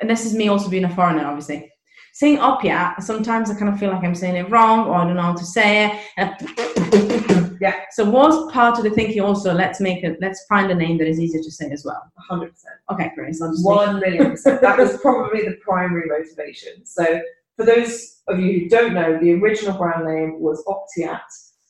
and 0.00 0.08
this 0.08 0.24
is 0.24 0.34
me 0.34 0.48
also 0.48 0.68
being 0.68 0.84
a 0.84 0.94
foreigner, 0.94 1.24
obviously. 1.24 1.70
Saying 2.14 2.38
Opia, 2.38 3.00
sometimes 3.00 3.50
I 3.50 3.54
kind 3.54 3.72
of 3.72 3.78
feel 3.78 3.90
like 3.90 4.02
I'm 4.02 4.14
saying 4.14 4.36
it 4.36 4.50
wrong 4.50 4.88
or 4.88 4.94
I 4.94 5.04
don't 5.04 5.14
know 5.14 5.22
how 5.22 5.34
to 5.34 5.44
say 5.44 6.00
it. 6.16 7.38
Yeah. 7.60 7.74
So 7.90 8.08
was 8.08 8.52
part 8.52 8.78
of 8.78 8.84
the 8.84 8.90
thinking 8.90 9.20
also 9.20 9.52
let's 9.52 9.80
make 9.80 10.04
it 10.04 10.18
let's 10.20 10.44
find 10.48 10.70
a 10.70 10.74
name 10.74 10.98
that 10.98 11.08
is 11.08 11.18
easier 11.18 11.42
to 11.42 11.50
say 11.50 11.70
as 11.70 11.84
well. 11.84 12.00
100%. 12.30 12.50
Okay, 12.92 13.10
great. 13.14 13.34
So 13.34 13.50
One 13.62 14.00
million 14.00 14.30
percent. 14.30 14.60
That 14.60 14.78
was 14.78 14.96
probably 14.98 15.42
the 15.42 15.56
primary 15.60 16.08
motivation. 16.08 16.84
So, 16.84 17.20
for 17.56 17.64
those 17.64 18.20
of 18.28 18.38
you 18.38 18.60
who 18.60 18.68
don't 18.68 18.94
know, 18.94 19.18
the 19.18 19.32
original 19.34 19.76
brand 19.76 20.06
name 20.06 20.38
was 20.38 20.64
Optiat, 20.66 21.18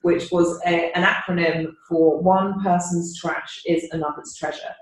which 0.02 0.30
was 0.30 0.60
a, 0.66 0.92
an 0.96 1.04
acronym 1.04 1.72
for 1.88 2.20
one 2.20 2.62
person's 2.62 3.18
trash 3.18 3.62
is 3.66 3.88
another's 3.90 4.34
treasure. 4.34 4.74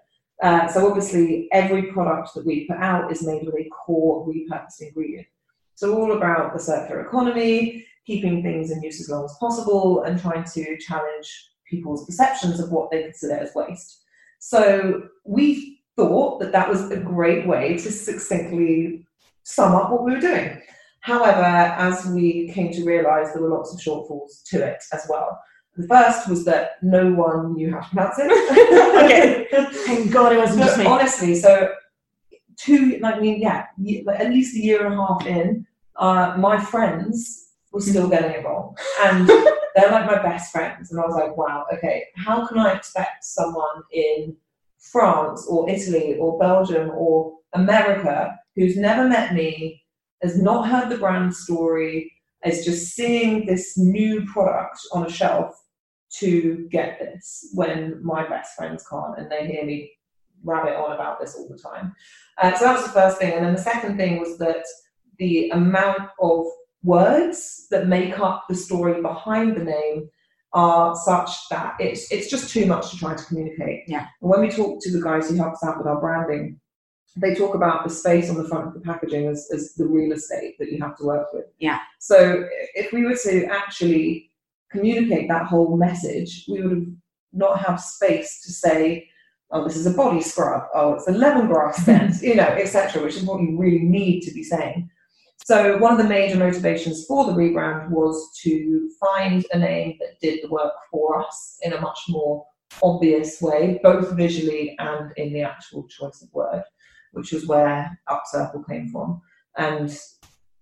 Uh, 0.43 0.69
so, 0.69 0.87
obviously, 0.87 1.49
every 1.53 1.85
product 1.93 2.35
that 2.35 2.45
we 2.45 2.67
put 2.67 2.77
out 2.77 3.11
is 3.11 3.27
made 3.27 3.45
with 3.47 3.55
a 3.55 3.69
core 3.71 4.27
repurposed 4.27 4.81
ingredient. 4.81 5.27
So, 5.75 5.97
all 5.97 6.13
about 6.13 6.53
the 6.53 6.61
circular 6.61 7.07
economy, 7.07 7.87
keeping 8.07 8.43
things 8.43 8.71
in 8.71 8.83
use 8.83 9.01
as 9.01 9.09
long 9.09 9.25
as 9.25 9.35
possible, 9.41 10.03
and 10.03 10.21
trying 10.21 10.45
to 10.45 10.77
challenge 10.79 11.51
people's 11.69 12.05
perceptions 12.05 12.61
of 12.61 12.71
what 12.71 12.91
they 12.91 13.03
consider 13.05 13.35
as 13.35 13.55
waste. 13.55 14.03
So, 14.39 15.09
we 15.25 15.81
thought 15.97 16.41
that 16.41 16.53
that 16.53 16.69
was 16.69 16.91
a 16.91 16.99
great 16.99 17.47
way 17.47 17.79
to 17.79 17.91
succinctly 17.91 19.07
sum 19.43 19.75
up 19.75 19.91
what 19.91 20.05
we 20.05 20.13
were 20.13 20.21
doing. 20.21 20.61
However, 21.07 21.45
as 21.45 22.05
we 22.07 22.51
came 22.53 22.73
to 22.73 22.85
realise, 22.85 23.33
there 23.33 23.41
were 23.41 23.57
lots 23.57 23.73
of 23.73 23.79
shortfalls 23.79 24.43
to 24.47 24.67
it 24.67 24.83
as 24.93 25.07
well. 25.09 25.41
The 25.77 25.87
first 25.87 26.29
was 26.29 26.45
that 26.47 26.83
no 26.83 27.13
one 27.13 27.55
knew 27.55 27.71
how 27.71 27.79
to 27.79 27.89
pronounce 27.91 28.17
it. 28.19 29.05
Okay. 29.05 29.47
Thank 29.87 30.11
God 30.11 30.33
it 30.33 30.39
wasn't 30.39 30.65
just 30.65 30.79
me. 30.79 30.85
honestly, 30.85 31.37
so 31.37 31.73
two, 32.57 32.99
like, 33.01 33.15
I 33.15 33.21
mean, 33.21 33.41
yeah, 33.41 33.67
like, 34.05 34.19
at 34.19 34.31
least 34.31 34.57
a 34.57 34.59
year 34.59 34.85
and 34.85 34.95
a 34.95 34.97
half 34.97 35.25
in, 35.27 35.65
uh, 35.95 36.35
my 36.41 36.59
friends 36.59 37.53
were 37.71 37.81
still 37.81 38.09
getting 38.09 38.33
it 38.33 38.45
wrong. 38.45 38.77
And 39.05 39.29
they're 39.77 39.93
like 39.93 40.07
my 40.07 40.21
best 40.21 40.51
friends. 40.51 40.91
And 40.91 40.99
I 40.99 41.05
was 41.05 41.15
like, 41.15 41.37
wow, 41.37 41.67
okay, 41.73 42.07
how 42.17 42.49
can 42.49 42.59
I 42.59 42.73
expect 42.73 43.23
someone 43.23 43.85
in 43.93 44.37
France 44.81 45.47
or 45.49 45.71
Italy 45.71 46.17
or 46.19 46.37
Belgium 46.37 46.91
or 46.91 47.39
America 47.53 48.37
who's 48.57 48.77
never 48.77 49.09
met 49.09 49.35
me, 49.35 49.85
has 50.23 50.41
not 50.41 50.69
heard 50.69 50.89
the 50.89 50.99
brand 50.99 51.35
story, 51.35 52.13
is 52.45 52.65
just 52.65 52.95
seeing 52.95 53.47
this 53.47 53.77
new 53.77 54.25
product 54.27 54.79
on 54.93 55.07
a 55.07 55.11
shelf 55.11 55.55
to 56.19 56.67
get 56.71 56.99
this 56.99 57.51
when 57.55 58.01
my 58.03 58.27
best 58.29 58.55
friends 58.57 58.87
can't 58.89 59.19
and 59.19 59.31
they 59.31 59.47
hear 59.47 59.65
me 59.65 59.91
rabbit 60.45 60.77
on 60.77 60.93
about 60.93 61.21
this 61.21 61.35
all 61.35 61.49
the 61.49 61.59
time. 61.59 61.95
Uh, 62.39 62.55
so 62.55 62.65
that 62.65 62.77
was 62.77 62.85
the 62.85 62.93
first 62.93 63.19
thing. 63.19 63.33
And 63.33 63.45
then 63.45 63.55
the 63.55 63.61
second 63.61 63.97
thing 63.97 64.21
was 64.21 64.39
that 64.39 64.65
the 65.19 65.51
amount 65.51 66.11
of 66.21 66.47
words 66.83 67.67
that 67.71 67.89
make 67.89 68.19
up 68.19 68.45
the 68.49 68.55
story 68.55 69.03
behind 69.03 69.57
the 69.57 69.65
name 69.65 70.09
are 70.53 70.95
such 70.95 71.49
that 71.51 71.75
it's 71.81 72.11
it's 72.11 72.31
just 72.31 72.51
too 72.51 72.65
much 72.67 72.91
to 72.91 72.97
try 72.97 73.15
to 73.15 73.25
communicate. 73.25 73.83
Yeah. 73.89 74.07
And 74.23 74.31
when 74.31 74.41
we 74.41 74.51
talk 74.51 74.79
to 74.83 74.93
the 74.93 75.03
guys 75.03 75.29
who 75.29 75.37
help 75.37 75.55
us 75.55 75.65
out 75.65 75.79
with 75.79 75.87
our 75.87 76.01
branding, 76.01 76.61
they 77.17 77.35
talk 77.35 77.55
about 77.55 77.85
the 77.85 77.91
space 77.91 78.29
on 78.29 78.37
the 78.37 78.49
front 78.49 78.69
of 78.69 78.75
the 78.75 78.81
packaging 78.81 79.27
as, 79.27 79.49
as 79.53 79.75
the 79.75 79.87
real 79.87 80.13
estate 80.13 80.57
that 80.59 80.71
you 80.71 80.79
have 80.81 80.97
to 80.99 81.05
work 81.05 81.33
with. 81.33 81.47
Yeah. 81.59 81.81
So 81.99 82.45
if 82.75 82.93
we 82.93 83.05
were 83.05 83.17
to 83.17 83.47
actually 83.47 84.31
communicate 84.71 85.29
that 85.29 85.47
whole 85.47 85.77
message, 85.77 86.45
we 86.49 86.61
would 86.61 86.97
not 87.33 87.59
have 87.61 87.81
space 87.81 88.43
to 88.43 88.53
say, 88.53 89.09
oh, 89.51 89.65
this 89.65 89.77
is 89.77 89.87
a 89.87 89.91
body 89.91 90.21
scrub, 90.21 90.65
oh, 90.75 90.95
it's 90.95 91.09
a 91.09 91.13
lemongrass 91.13 91.75
scent, 91.85 92.23
you 92.23 92.35
know, 92.35 92.43
etc., 92.43 93.03
which 93.03 93.17
is 93.17 93.23
what 93.23 93.41
you 93.41 93.57
really 93.57 93.85
need 93.85 94.21
to 94.23 94.33
be 94.33 94.43
saying. 94.43 94.91
So 95.45 95.79
one 95.79 95.93
of 95.93 95.99
the 95.99 96.05
major 96.05 96.37
motivations 96.37 97.05
for 97.07 97.25
the 97.25 97.33
rebrand 97.33 97.91
was 97.91 98.31
to 98.43 98.91
find 99.01 99.47
a 99.53 99.59
name 99.59 99.97
that 100.01 100.19
did 100.21 100.43
the 100.43 100.49
work 100.49 100.73
for 100.91 101.25
us 101.25 101.59
in 101.63 101.73
a 101.73 101.81
much 101.81 102.01
more 102.09 102.45
obvious 102.83 103.41
way, 103.41 103.79
both 103.83 104.17
visually 104.17 104.75
and 104.79 105.13
in 105.17 105.33
the 105.33 105.43
actual 105.43 105.87
choice 105.89 106.23
of 106.23 106.33
word, 106.33 106.65
which 107.17 107.33
was 107.33 107.47
where 107.47 107.99
Upcircle 108.09 108.69
came 108.69 108.89
from. 108.91 109.23
And 109.57 109.99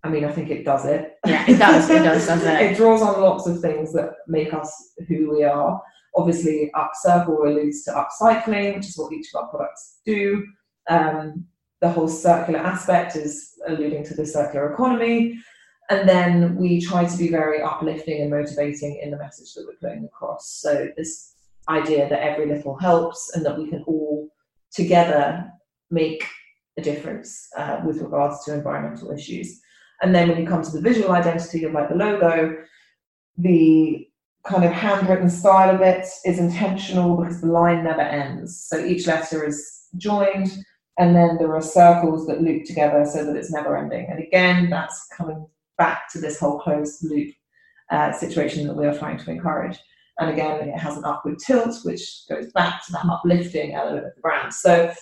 I 0.04 0.08
mean, 0.08 0.24
I 0.24 0.30
think 0.30 0.50
it 0.50 0.64
does 0.64 0.86
it. 0.86 1.14
Yeah, 1.26 1.44
it 1.48 1.58
does, 1.58 1.90
it 1.90 2.02
does, 2.02 2.26
doesn't 2.26 2.48
it? 2.48 2.62
it 2.72 2.76
draws 2.76 3.02
on 3.02 3.20
lots 3.20 3.46
of 3.46 3.60
things 3.60 3.92
that 3.94 4.14
make 4.28 4.54
us 4.54 4.92
who 5.08 5.30
we 5.30 5.42
are. 5.42 5.82
Obviously, 6.14 6.70
Upcircle 6.76 7.46
alludes 7.46 7.82
to 7.84 7.90
upcycling, 7.90 8.76
which 8.76 8.86
is 8.86 8.96
what 8.96 9.12
each 9.12 9.28
of 9.34 9.42
our 9.42 9.48
products 9.48 9.98
do. 10.06 10.46
Um, 10.88 11.44
the 11.80 11.90
whole 11.90 12.06
circular 12.06 12.60
aspect 12.60 13.16
is 13.16 13.54
alluding 13.66 14.04
to 14.04 14.14
the 14.14 14.24
circular 14.24 14.72
economy. 14.72 15.38
And 15.90 16.08
then 16.08 16.54
we 16.54 16.80
try 16.80 17.04
to 17.04 17.18
be 17.18 17.28
very 17.28 17.60
uplifting 17.60 18.22
and 18.22 18.30
motivating 18.30 19.00
in 19.02 19.10
the 19.10 19.18
message 19.18 19.52
that 19.54 19.66
we're 19.66 19.88
putting 19.88 20.04
across. 20.04 20.50
So, 20.50 20.88
this 20.96 21.34
idea 21.68 22.08
that 22.08 22.22
every 22.22 22.46
little 22.46 22.76
helps 22.76 23.32
and 23.34 23.44
that 23.44 23.58
we 23.58 23.68
can 23.68 23.82
all 23.86 24.28
together 24.72 25.50
make 25.90 26.24
a 26.76 26.82
difference 26.82 27.48
uh, 27.56 27.80
with 27.86 28.00
regards 28.00 28.44
to 28.44 28.54
environmental 28.54 29.10
issues. 29.10 29.60
And 30.02 30.14
then 30.14 30.28
when 30.28 30.38
you 30.38 30.46
come 30.46 30.62
to 30.62 30.70
the 30.70 30.80
visual 30.80 31.12
identity 31.12 31.64
of 31.64 31.72
like 31.72 31.88
the 31.88 31.94
logo, 31.94 32.56
the 33.38 34.08
kind 34.46 34.64
of 34.64 34.72
handwritten 34.72 35.30
style 35.30 35.74
of 35.74 35.80
it 35.80 36.06
is 36.24 36.38
intentional 36.38 37.16
because 37.16 37.40
the 37.40 37.46
line 37.46 37.84
never 37.84 38.02
ends. 38.02 38.66
So 38.68 38.84
each 38.84 39.06
letter 39.06 39.44
is 39.44 39.86
joined, 39.96 40.52
and 40.98 41.14
then 41.16 41.38
there 41.38 41.54
are 41.54 41.62
circles 41.62 42.26
that 42.26 42.42
loop 42.42 42.64
together 42.64 43.04
so 43.10 43.24
that 43.24 43.36
it's 43.36 43.52
never 43.52 43.76
ending. 43.76 44.06
And 44.10 44.20
again, 44.20 44.68
that's 44.68 45.08
coming 45.16 45.46
back 45.78 46.10
to 46.12 46.20
this 46.20 46.38
whole 46.38 46.58
closed 46.60 47.04
loop 47.04 47.34
uh, 47.90 48.12
situation 48.12 48.66
that 48.66 48.76
we 48.76 48.86
are 48.86 48.96
trying 48.96 49.18
to 49.18 49.30
encourage. 49.30 49.78
And 50.18 50.30
again, 50.30 50.68
it 50.68 50.78
has 50.78 50.96
an 50.96 51.04
upward 51.04 51.38
tilt, 51.38 51.76
which 51.84 52.28
goes 52.28 52.52
back 52.52 52.84
to 52.86 52.92
that 52.92 53.06
uplifting 53.06 53.74
element 53.74 54.06
of 54.06 54.14
the 54.14 54.20
brand. 54.20 54.54
So 54.54 54.92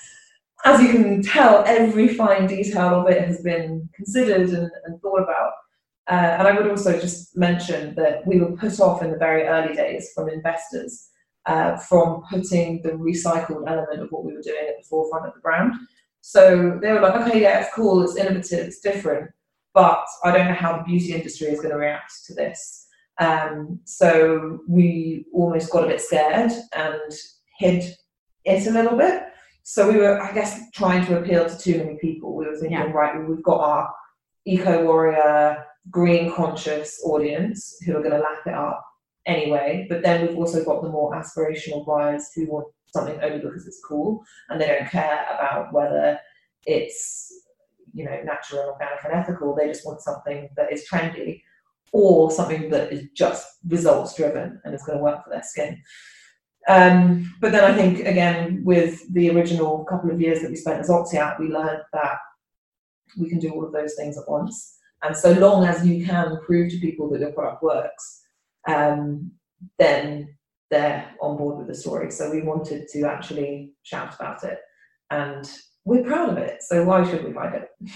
as 0.64 0.80
you 0.80 0.88
can 0.90 1.22
tell, 1.22 1.64
every 1.66 2.08
fine 2.08 2.46
detail 2.46 3.00
of 3.00 3.08
it 3.08 3.26
has 3.26 3.42
been 3.42 3.88
considered 3.94 4.50
and, 4.50 4.70
and 4.84 5.00
thought 5.00 5.22
about. 5.22 5.52
Uh, 6.08 6.36
and 6.38 6.48
I 6.48 6.52
would 6.52 6.68
also 6.68 6.98
just 6.98 7.36
mention 7.36 7.94
that 7.94 8.26
we 8.26 8.40
were 8.40 8.56
put 8.56 8.80
off 8.80 9.02
in 9.02 9.10
the 9.10 9.16
very 9.16 9.44
early 9.44 9.74
days 9.74 10.10
from 10.14 10.28
investors 10.28 11.10
uh, 11.46 11.76
from 11.76 12.22
putting 12.30 12.82
the 12.82 12.90
recycled 12.90 13.68
element 13.68 14.00
of 14.00 14.10
what 14.10 14.24
we 14.24 14.34
were 14.34 14.42
doing 14.42 14.66
at 14.68 14.76
the 14.78 14.88
forefront 14.88 15.26
of 15.26 15.34
the 15.34 15.40
brand. 15.40 15.74
So 16.20 16.78
they 16.80 16.92
were 16.92 17.00
like, 17.00 17.14
okay, 17.16 17.42
yeah, 17.42 17.60
it's 17.60 17.74
cool, 17.74 18.02
it's 18.02 18.16
innovative, 18.16 18.66
it's 18.66 18.80
different, 18.80 19.30
but 19.74 20.04
I 20.22 20.30
don't 20.30 20.46
know 20.46 20.54
how 20.54 20.76
the 20.76 20.84
beauty 20.84 21.14
industry 21.14 21.48
is 21.48 21.60
going 21.60 21.72
to 21.72 21.78
react 21.78 22.12
to 22.26 22.34
this. 22.34 22.86
Um, 23.18 23.80
so 23.84 24.60
we 24.68 25.26
almost 25.32 25.70
got 25.70 25.84
a 25.84 25.88
bit 25.88 26.00
scared 26.00 26.52
and 26.74 27.12
hid 27.58 27.84
it 28.44 28.66
a 28.66 28.70
little 28.70 28.96
bit. 28.96 29.24
So 29.62 29.90
we 29.90 29.98
were, 29.98 30.20
I 30.20 30.32
guess, 30.32 30.70
trying 30.72 31.06
to 31.06 31.18
appeal 31.18 31.48
to 31.48 31.56
too 31.58 31.78
many 31.78 31.96
people. 32.00 32.34
We 32.34 32.46
were 32.46 32.54
thinking, 32.56 32.72
Yeah. 32.72 32.90
right, 32.90 33.16
well, 33.16 33.26
we've 33.26 33.42
got 33.42 33.60
our 33.60 33.94
eco 34.44 34.84
warrior, 34.84 35.64
green 35.90 36.32
conscious 36.32 37.00
audience 37.04 37.76
who 37.84 37.96
are 37.96 38.00
going 38.02 38.12
to 38.12 38.18
lap 38.18 38.46
it 38.46 38.54
up. 38.54 38.84
anyway. 39.24 39.86
But 39.88 40.02
then 40.02 40.26
we've 40.26 40.36
also 40.36 40.64
got 40.64 40.82
the 40.82 40.88
more 40.88 41.14
aspirational 41.14 41.86
buyers 41.86 42.30
who 42.34 42.46
want 42.50 42.66
something 42.92 43.20
only 43.22 43.38
because 43.38 43.68
it's 43.68 43.80
cool 43.84 44.20
and 44.48 44.60
they 44.60 44.66
don't 44.66 44.88
care 44.90 45.24
about 45.32 45.72
whether 45.72 46.18
it's 46.66 47.32
you 47.94 48.04
know 48.04 48.20
natural 48.24 48.62
and 48.62 48.70
organic 48.70 49.04
and 49.04 49.12
ethical. 49.12 49.54
They 49.54 49.68
just 49.68 49.86
want 49.86 50.00
something 50.00 50.48
that 50.56 50.72
is 50.72 50.84
trendy 50.90 51.40
or 51.92 52.32
something 52.32 52.68
that 52.70 52.92
is 52.92 53.10
just 53.14 53.46
results 53.68 54.16
driven 54.16 54.60
and 54.64 54.74
is 54.74 54.82
going 54.82 54.98
to 54.98 55.04
work 55.04 55.22
for 55.22 55.30
their 55.30 55.44
skin. 55.44 55.80
Um, 56.68 57.34
but 57.40 57.52
then 57.52 57.64
I 57.64 57.74
think 57.74 58.00
again 58.00 58.62
with 58.64 59.12
the 59.12 59.30
original 59.30 59.84
couple 59.84 60.10
of 60.10 60.20
years 60.20 60.40
that 60.40 60.50
we 60.50 60.56
spent 60.56 60.80
as 60.80 60.88
Optiat, 60.88 61.40
we 61.40 61.48
learned 61.48 61.82
that 61.92 62.18
we 63.18 63.28
can 63.28 63.38
do 63.38 63.50
all 63.50 63.64
of 63.64 63.72
those 63.72 63.94
things 63.94 64.16
at 64.16 64.28
once. 64.28 64.78
And 65.02 65.16
so 65.16 65.32
long 65.32 65.66
as 65.66 65.84
you 65.84 66.06
can 66.06 66.38
prove 66.46 66.70
to 66.70 66.78
people 66.78 67.10
that 67.10 67.20
your 67.20 67.32
product 67.32 67.62
works, 67.62 68.22
um, 68.68 69.32
then 69.78 70.36
they're 70.70 71.10
on 71.20 71.36
board 71.36 71.58
with 71.58 71.66
the 71.66 71.74
story. 71.74 72.10
So 72.10 72.30
we 72.30 72.42
wanted 72.42 72.88
to 72.88 73.02
actually 73.02 73.72
shout 73.82 74.14
about 74.14 74.44
it, 74.44 74.58
and 75.10 75.50
we're 75.84 76.04
proud 76.04 76.30
of 76.30 76.38
it. 76.38 76.62
So 76.62 76.84
why 76.84 77.08
should 77.08 77.24
we 77.24 77.32
hide 77.32 77.54
it? 77.54 77.90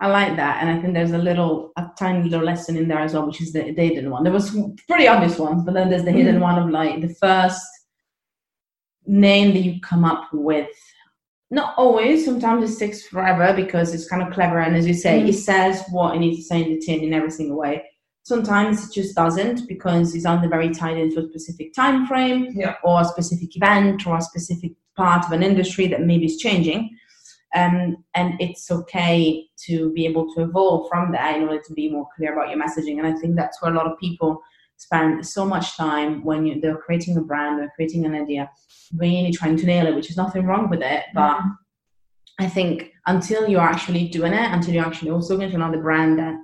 I 0.00 0.08
like 0.08 0.36
that, 0.36 0.62
and 0.62 0.70
I 0.70 0.80
think 0.80 0.94
there's 0.94 1.12
a 1.12 1.18
little, 1.18 1.72
a 1.76 1.90
tiny 1.98 2.28
little 2.28 2.46
lesson 2.46 2.76
in 2.76 2.86
there 2.86 3.00
as 3.00 3.14
well, 3.14 3.26
which 3.26 3.42
is 3.42 3.52
the, 3.52 3.72
the 3.72 3.82
hidden 3.82 4.10
one. 4.10 4.22
There 4.22 4.32
was 4.32 4.56
pretty 4.88 5.08
obvious 5.08 5.38
ones, 5.38 5.64
but 5.64 5.74
then 5.74 5.90
there's 5.90 6.04
the 6.04 6.12
hidden 6.12 6.36
mm. 6.36 6.42
one 6.42 6.58
of 6.58 6.70
like 6.70 7.00
the 7.00 7.14
first 7.14 7.66
name 9.12 9.52
that 9.52 9.60
you 9.60 9.78
come 9.80 10.04
up 10.04 10.28
with 10.32 10.70
not 11.50 11.74
always 11.76 12.24
sometimes 12.24 12.68
it 12.68 12.74
sticks 12.74 13.06
forever 13.06 13.52
because 13.54 13.92
it's 13.92 14.08
kind 14.08 14.22
of 14.22 14.32
clever 14.32 14.58
and 14.58 14.74
as 14.74 14.86
you 14.86 14.94
say 14.94 15.20
mm. 15.20 15.28
it 15.28 15.34
says 15.34 15.84
what 15.90 16.16
it 16.16 16.18
needs 16.18 16.38
to 16.38 16.44
say 16.44 16.62
in 16.62 16.70
the 16.70 16.80
tin 16.80 17.00
in 17.00 17.12
every 17.12 17.30
single 17.30 17.58
way 17.58 17.84
sometimes 18.22 18.88
it 18.88 18.94
just 18.94 19.14
doesn't 19.14 19.68
because 19.68 20.14
it's 20.14 20.24
under 20.24 20.48
very 20.48 20.70
tied 20.70 20.96
into 20.96 21.20
a 21.20 21.28
specific 21.28 21.74
time 21.74 22.06
frame 22.06 22.48
yeah. 22.54 22.74
or 22.82 23.02
a 23.02 23.04
specific 23.04 23.54
event 23.54 24.06
or 24.06 24.16
a 24.16 24.22
specific 24.22 24.72
part 24.96 25.26
of 25.26 25.32
an 25.32 25.42
industry 25.42 25.86
that 25.86 26.00
maybe 26.00 26.24
is 26.24 26.38
changing 26.38 26.96
um, 27.54 28.02
and 28.14 28.40
it's 28.40 28.70
okay 28.70 29.44
to 29.66 29.92
be 29.92 30.06
able 30.06 30.32
to 30.34 30.40
evolve 30.40 30.88
from 30.88 31.12
that 31.12 31.36
in 31.36 31.42
order 31.42 31.60
to 31.60 31.74
be 31.74 31.90
more 31.90 32.08
clear 32.16 32.32
about 32.32 32.48
your 32.48 32.58
messaging 32.58 32.96
and 32.98 33.06
i 33.06 33.12
think 33.20 33.36
that's 33.36 33.60
where 33.60 33.72
a 33.72 33.76
lot 33.76 33.86
of 33.86 33.98
people 33.98 34.40
spend 34.82 35.26
so 35.26 35.44
much 35.44 35.76
time 35.76 36.24
when 36.24 36.44
you, 36.46 36.60
they're 36.60 36.76
creating 36.76 37.16
a 37.16 37.20
brand 37.20 37.60
or 37.60 37.70
creating 37.76 38.04
an 38.04 38.14
idea, 38.14 38.50
really 38.96 39.32
trying 39.32 39.56
to 39.56 39.66
nail 39.66 39.86
it, 39.86 39.94
which 39.94 40.10
is 40.10 40.16
nothing 40.16 40.44
wrong 40.44 40.68
with 40.68 40.82
it. 40.82 41.04
But 41.14 41.36
mm-hmm. 41.38 41.48
I 42.44 42.48
think 42.48 42.92
until 43.06 43.48
you're 43.48 43.60
actually 43.74 44.08
doing 44.08 44.32
it, 44.32 44.50
until 44.50 44.74
you're 44.74 44.84
actually 44.84 45.10
also 45.10 45.36
going 45.36 45.50
to 45.50 45.56
another 45.56 45.80
brand 45.80 46.18
that 46.18 46.34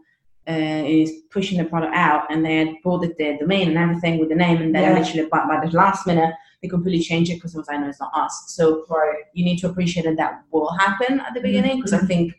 uh, 0.48 0.84
is 0.86 1.12
pushing 1.30 1.58
the 1.58 1.64
product 1.64 1.94
out 1.94 2.22
and 2.30 2.44
they 2.44 2.56
had 2.56 2.74
bought 2.82 3.02
the, 3.02 3.12
the 3.18 3.36
domain 3.40 3.68
and 3.68 3.78
everything 3.78 4.18
with 4.18 4.28
the 4.28 4.34
name, 4.34 4.62
and 4.62 4.74
then 4.74 4.82
yeah. 4.82 4.98
literally 4.98 5.28
by, 5.28 5.46
by 5.46 5.64
the 5.64 5.76
last 5.76 6.06
minute 6.06 6.32
they 6.62 6.68
completely 6.68 7.02
change 7.02 7.30
it 7.30 7.34
because 7.34 7.54
it 7.54 7.58
was 7.58 7.68
I 7.68 7.76
know 7.76 7.88
it's 7.88 8.00
not 8.00 8.12
us. 8.14 8.44
So 8.48 8.84
right. 8.88 9.24
you 9.32 9.44
need 9.44 9.58
to 9.58 9.68
appreciate 9.68 10.04
that 10.04 10.16
that 10.16 10.42
will 10.50 10.72
happen 10.78 11.20
at 11.20 11.34
the 11.34 11.40
beginning 11.40 11.76
because 11.76 11.92
mm-hmm. 11.92 12.04
I 12.04 12.08
think 12.08 12.34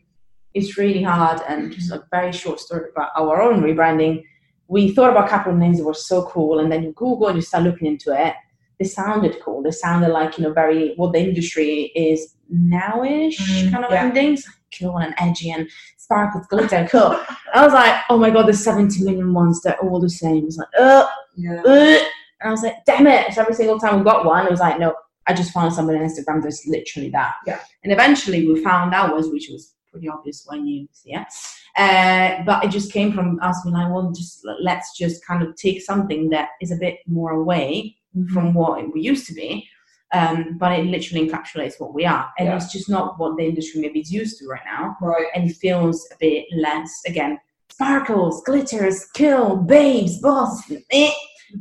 it's 0.53 0.77
really 0.77 1.03
hard 1.03 1.41
and 1.47 1.71
just 1.71 1.91
a 1.91 2.03
very 2.11 2.31
short 2.31 2.59
story 2.59 2.89
about 2.91 3.11
our 3.15 3.41
own 3.41 3.61
rebranding 3.61 4.23
we 4.69 4.91
thought 4.91 5.09
about 5.09 5.25
a 5.25 5.29
couple 5.29 5.51
of 5.51 5.57
names 5.57 5.79
that 5.79 5.83
were 5.83 5.93
so 5.95 6.25
cool, 6.27 6.59
and 6.59 6.71
then 6.71 6.83
you 6.83 6.91
Google 6.93 7.27
and 7.27 7.35
you 7.35 7.41
start 7.41 7.63
looking 7.63 7.87
into 7.87 8.13
it. 8.13 8.35
They 8.79 8.85
sounded 8.85 9.41
cool. 9.41 9.63
They 9.63 9.71
sounded 9.71 10.09
like 10.09 10.37
you 10.37 10.43
know 10.45 10.53
very 10.53 10.93
what 10.95 11.11
the 11.11 11.19
industry 11.19 11.91
is 11.95 12.35
nowish 12.53 13.37
mm, 13.37 13.71
kind 13.71 13.83
of 13.83 13.91
yeah. 13.91 14.03
endings, 14.03 14.45
cool 14.77 14.99
and 14.99 15.13
edgy 15.17 15.49
and 15.49 15.67
sparkles, 15.97 16.45
glitter, 16.47 16.87
cool. 16.89 17.19
I 17.53 17.65
was 17.65 17.73
like, 17.73 18.03
oh 18.09 18.17
my 18.17 18.29
god, 18.29 18.45
there's 18.45 18.63
70 18.63 19.03
million 19.03 19.33
ones. 19.33 19.61
They're 19.61 19.77
all 19.79 19.99
the 19.99 20.09
same. 20.09 20.45
It's 20.45 20.57
like, 20.57 20.67
uh, 20.79 21.07
yeah. 21.35 21.61
uh. 21.65 21.99
and 22.41 22.45
I 22.45 22.51
was 22.51 22.61
like, 22.61 22.85
damn 22.85 23.07
it! 23.07 23.33
So 23.33 23.41
every 23.41 23.55
single 23.55 23.79
time 23.79 23.97
we 23.97 24.03
got 24.05 24.23
one, 24.23 24.45
it 24.45 24.51
was 24.51 24.59
like, 24.59 24.79
no, 24.79 24.93
I 25.25 25.33
just 25.33 25.51
found 25.51 25.73
somebody 25.73 25.97
on 25.97 26.05
Instagram 26.05 26.43
that's 26.43 26.67
literally 26.67 27.09
that. 27.09 27.33
Yeah. 27.47 27.59
And 27.83 27.91
eventually 27.91 28.47
we 28.47 28.63
found 28.63 28.93
ours, 28.93 29.29
which 29.29 29.49
was 29.51 29.73
pretty 29.91 30.09
obvious 30.09 30.45
when 30.47 30.65
you 30.65 30.87
see 30.91 31.13
it. 31.13 31.27
Uh, 31.75 32.43
but 32.45 32.63
it 32.63 32.71
just 32.71 32.91
came 32.91 33.13
from 33.13 33.39
us 33.41 33.61
being 33.63 33.75
like, 33.75 33.91
well, 33.91 34.11
just 34.11 34.45
let's 34.61 34.97
just 34.97 35.25
kind 35.25 35.43
of 35.43 35.55
take 35.55 35.81
something 35.81 36.29
that 36.29 36.49
is 36.61 36.71
a 36.71 36.77
bit 36.77 36.99
more 37.07 37.31
away 37.31 37.95
mm-hmm. 38.15 38.33
from 38.33 38.53
what 38.53 38.93
we 38.93 39.01
used 39.01 39.27
to 39.27 39.33
be. 39.33 39.67
Um, 40.11 40.57
but 40.57 40.71
it 40.71 40.87
literally 40.87 41.29
encapsulates 41.29 41.79
what 41.79 41.93
we 41.93 42.03
are, 42.03 42.31
and 42.39 42.47
yeah. 42.47 42.55
it's 42.55 42.71
just 42.71 42.89
not 42.89 43.19
what 43.19 43.37
the 43.37 43.45
industry 43.45 43.79
maybe 43.79 43.99
is 43.99 44.11
used 44.11 44.39
to 44.39 44.47
right 44.47 44.63
now. 44.65 44.97
Right. 44.99 45.27
And 45.35 45.47
it 45.47 45.57
feels 45.57 46.07
a 46.11 46.15
bit 46.19 46.45
less 46.51 47.01
again 47.05 47.39
sparkles, 47.79 48.43
glitters, 48.43 49.05
kill, 49.13 49.55
babes, 49.55 50.19
boss. 50.19 50.69
Eh. 50.91 51.11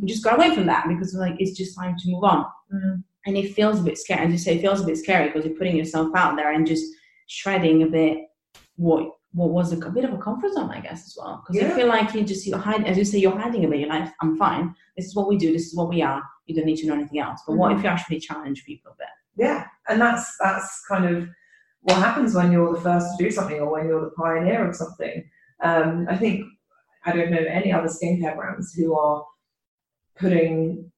We 0.00 0.08
just 0.08 0.24
got 0.24 0.36
away 0.36 0.52
from 0.54 0.66
that 0.66 0.86
because 0.88 1.14
like 1.14 1.36
it's 1.38 1.56
just 1.56 1.76
time 1.78 1.96
to 1.96 2.10
move 2.10 2.24
on. 2.24 2.44
Mm. 2.74 3.04
And 3.26 3.36
it 3.36 3.54
feels 3.54 3.80
a 3.80 3.84
bit 3.84 3.98
scary. 3.98 4.26
As 4.26 4.32
you 4.32 4.38
say, 4.38 4.56
it 4.56 4.60
feels 4.60 4.80
a 4.80 4.84
bit 4.84 4.98
scary 4.98 5.26
because 5.26 5.44
you're 5.44 5.56
putting 5.56 5.76
yourself 5.76 6.10
out 6.16 6.36
there 6.36 6.52
and 6.52 6.66
just 6.66 6.84
shredding 7.28 7.84
a 7.84 7.86
bit 7.86 8.18
what 8.76 9.12
what 9.32 9.50
was 9.50 9.72
a, 9.72 9.78
a 9.78 9.90
bit 9.90 10.04
of 10.04 10.12
a 10.14 10.18
comfort 10.18 10.52
zone, 10.54 10.70
I 10.70 10.80
guess, 10.80 11.06
as 11.06 11.16
well. 11.18 11.42
Because 11.42 11.60
yeah. 11.60 11.68
you 11.68 11.74
feel 11.74 11.86
like 11.86 12.14
you 12.14 12.24
just 12.24 12.46
you're 12.46 12.58
hiding, 12.58 12.86
as 12.86 12.96
you 12.96 13.04
say, 13.04 13.18
you're 13.18 13.38
hiding 13.38 13.64
a 13.64 13.68
bit. 13.68 13.80
You're 13.80 13.88
like, 13.88 14.10
I'm 14.20 14.36
fine. 14.36 14.74
This 14.96 15.06
is 15.06 15.14
what 15.14 15.28
we 15.28 15.36
do. 15.36 15.52
This 15.52 15.66
is 15.66 15.76
what 15.76 15.88
we 15.88 16.02
are. 16.02 16.22
You 16.46 16.56
don't 16.56 16.64
need 16.64 16.78
to 16.78 16.86
know 16.86 16.94
anything 16.94 17.20
else. 17.20 17.42
But 17.46 17.52
mm-hmm. 17.52 17.60
what 17.60 17.72
if 17.72 17.82
you 17.82 17.88
actually 17.88 18.20
challenge 18.20 18.64
people 18.64 18.92
a 18.92 18.96
bit? 18.96 19.08
Yeah, 19.36 19.66
and 19.88 20.00
that's 20.00 20.36
that's 20.40 20.84
kind 20.88 21.04
of 21.04 21.28
what 21.82 21.98
happens 21.98 22.34
when 22.34 22.50
you're 22.50 22.74
the 22.74 22.80
first 22.80 23.06
to 23.16 23.24
do 23.24 23.30
something 23.30 23.60
or 23.60 23.70
when 23.70 23.86
you're 23.86 24.00
the 24.00 24.10
pioneer 24.10 24.68
of 24.68 24.74
something. 24.74 25.28
Um, 25.62 26.06
I 26.08 26.16
think 26.16 26.46
I 27.04 27.12
don't 27.12 27.30
know 27.30 27.38
any 27.38 27.72
other 27.72 27.88
skincare 27.88 28.36
brands 28.36 28.74
who 28.74 28.98
are 28.98 29.24
putting 30.18 30.90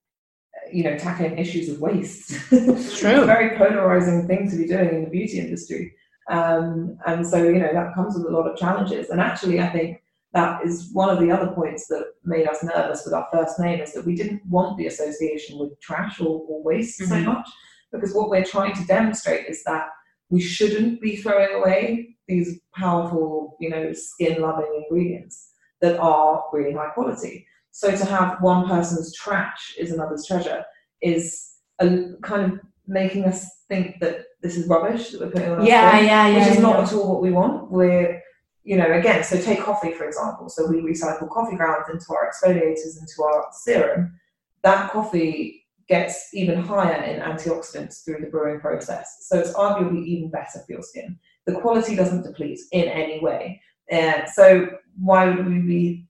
you 0.72 0.84
know 0.84 0.96
tackling 0.96 1.38
issues 1.38 1.68
of 1.68 1.80
waste. 1.80 2.30
True. 2.48 3.24
very 3.26 3.56
polarizing 3.58 4.26
thing 4.26 4.48
to 4.50 4.56
be 4.56 4.66
doing 4.66 4.88
in 4.90 5.04
the 5.04 5.10
beauty 5.10 5.40
industry. 5.40 5.94
Um, 6.28 6.98
and 7.06 7.26
so, 7.26 7.42
you 7.42 7.59
know, 7.59 7.72
that 7.72 7.94
comes 7.94 8.16
with 8.16 8.26
a 8.26 8.30
lot 8.30 8.50
of 8.50 8.59
challenges. 8.59 9.11
And 9.11 9.20
actually, 9.20 9.61
I 9.61 9.68
think 9.68 10.02
that 10.33 10.64
is 10.64 10.90
one 10.92 11.11
of 11.11 11.18
the 11.18 11.30
other 11.30 11.52
points 11.52 11.88
that 11.88 12.04
made 12.24 12.46
us 12.46 12.62
nervous 12.62 13.04
with 13.04 13.14
our 13.14 13.26
first 13.33 13.59
name 13.59 13.80
is 13.80 13.92
that 13.94 14.06
we 14.06 14.14
didn't 14.14 14.44
want 14.46 14.78
the 14.78 14.87
association 14.87 15.59
with 15.59 15.80
trash 15.80 16.20
or, 16.20 16.44
or 16.48 16.62
waste 16.62 17.00
mm-hmm. 17.00 17.12
so 17.12 17.20
much. 17.20 17.48
Because 17.92 18.14
what 18.14 18.30
we're 18.30 18.44
trying 18.44 18.74
to 18.74 18.87
demonstrate 18.87 19.48
is 19.48 19.64
that 19.64 19.88
we 20.28 20.40
shouldn't 20.40 21.00
be 21.00 21.16
throwing 21.16 21.61
away 21.61 22.16
these 22.28 22.61
powerful, 22.74 23.56
you 23.59 23.68
know, 23.68 23.92
skin 23.92 24.40
loving 24.40 24.85
ingredients 24.85 25.50
that 25.80 25.98
are 25.98 26.44
really 26.52 26.72
high 26.72 26.90
quality. 26.90 27.44
So 27.72 27.96
to 27.96 28.04
have 28.04 28.40
one 28.40 28.68
person's 28.68 29.14
trash 29.14 29.74
is 29.78 29.90
another's 29.90 30.26
treasure 30.26 30.64
is 31.02 31.50
a 31.80 32.12
kind 32.22 32.52
of 32.52 32.61
making 32.87 33.24
us 33.24 33.48
think 33.68 33.96
that 34.00 34.26
this 34.42 34.57
is 34.57 34.66
rubbish 34.66 35.11
that 35.11 35.20
we're 35.20 35.31
putting 35.31 35.50
on 35.50 35.61
our 35.61 35.66
yeah, 35.66 35.90
skin, 35.90 36.07
yeah, 36.07 36.29
yeah, 36.29 36.38
which 36.38 36.48
is 36.48 36.55
yeah. 36.57 36.62
not 36.62 36.81
at 36.81 36.92
all 36.92 37.12
what 37.12 37.22
we 37.22 37.31
want. 37.31 37.70
We're, 37.70 38.22
you 38.64 38.76
know, 38.76 38.90
again, 38.92 39.22
so 39.24 39.40
take 39.40 39.61
coffee 39.61 39.92
for 39.92 40.05
example. 40.05 40.48
So 40.48 40.66
we 40.66 40.81
recycle 40.81 41.29
coffee 41.29 41.57
grounds 41.57 41.88
into 41.90 42.07
our 42.11 42.31
exfoliators, 42.31 42.98
into 43.00 43.22
our 43.22 43.46
serum. 43.53 44.18
That 44.62 44.90
coffee 44.90 45.66
gets 45.88 46.31
even 46.33 46.62
higher 46.62 47.03
in 47.03 47.20
antioxidants 47.20 48.05
through 48.05 48.20
the 48.20 48.31
brewing 48.31 48.61
process. 48.61 49.26
So 49.29 49.38
it's 49.38 49.53
arguably 49.55 50.07
even 50.07 50.31
better 50.31 50.61
for 50.64 50.72
your 50.72 50.83
skin. 50.83 51.18
The 51.46 51.55
quality 51.55 51.96
doesn't 51.96 52.22
deplete 52.22 52.61
in 52.70 52.85
any 52.85 53.20
way. 53.20 53.61
Uh, 53.90 54.24
so 54.26 54.68
why 54.96 55.29
would 55.29 55.48
we 55.48 55.59
be 55.59 56.07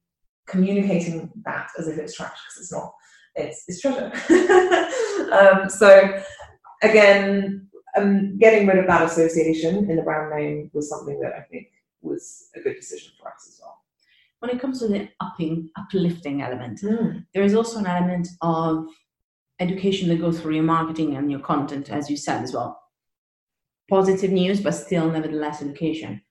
communicating 0.47 1.31
that 1.45 1.69
as 1.79 1.89
if 1.89 1.99
it's 1.99 2.15
trash? 2.15 2.37
Because 2.47 2.63
it's 2.63 2.73
not. 2.73 2.93
It's, 3.37 3.65
it's 3.69 3.81
treasure. 3.81 4.13
um, 5.33 5.71
so 5.71 6.21
again, 6.83 7.70
um, 7.97 8.39
getting 8.39 8.67
rid 8.67 8.79
of 8.79 8.87
that 8.87 9.03
association 9.03 9.91
in 9.91 9.97
the 9.97 10.03
brand 10.03 10.31
name 10.35 10.71
was 10.73 10.89
something 10.89 11.21
that 11.21 11.35
I 11.35 11.43
think 11.43 11.69
was 12.03 12.49
a 12.55 12.61
good 12.61 12.77
decision 12.77 13.13
for 13.21 13.29
us 13.29 13.47
as 13.49 13.61
well. 13.61 13.79
When 14.41 14.51
it 14.51 14.61
comes 14.61 14.81
to 14.81 14.89
the 14.89 15.09
upping, 15.21 15.71
uplifting 15.77 16.43
element, 16.43 16.81
mm. 16.81 17.25
there 17.35 17.43
is 17.43 17.55
also 17.55 17.79
an 17.79 17.87
element 17.87 18.29
of 18.41 18.87
education 19.59 20.09
that 20.09 20.21
goes 20.21 20.41
through 20.41 20.55
your 20.55 20.65
marketing 20.65 21.17
and 21.17 21.31
your 21.31 21.41
content, 21.41 21.91
as 21.91 22.09
you 22.09 22.17
said 22.17 22.43
as 22.43 22.55
well. 22.55 22.81
Positive 23.89 24.31
news, 24.31 24.61
but 24.61 24.73
still, 24.73 25.11
nevertheless, 25.11 25.61
education. 25.61 26.23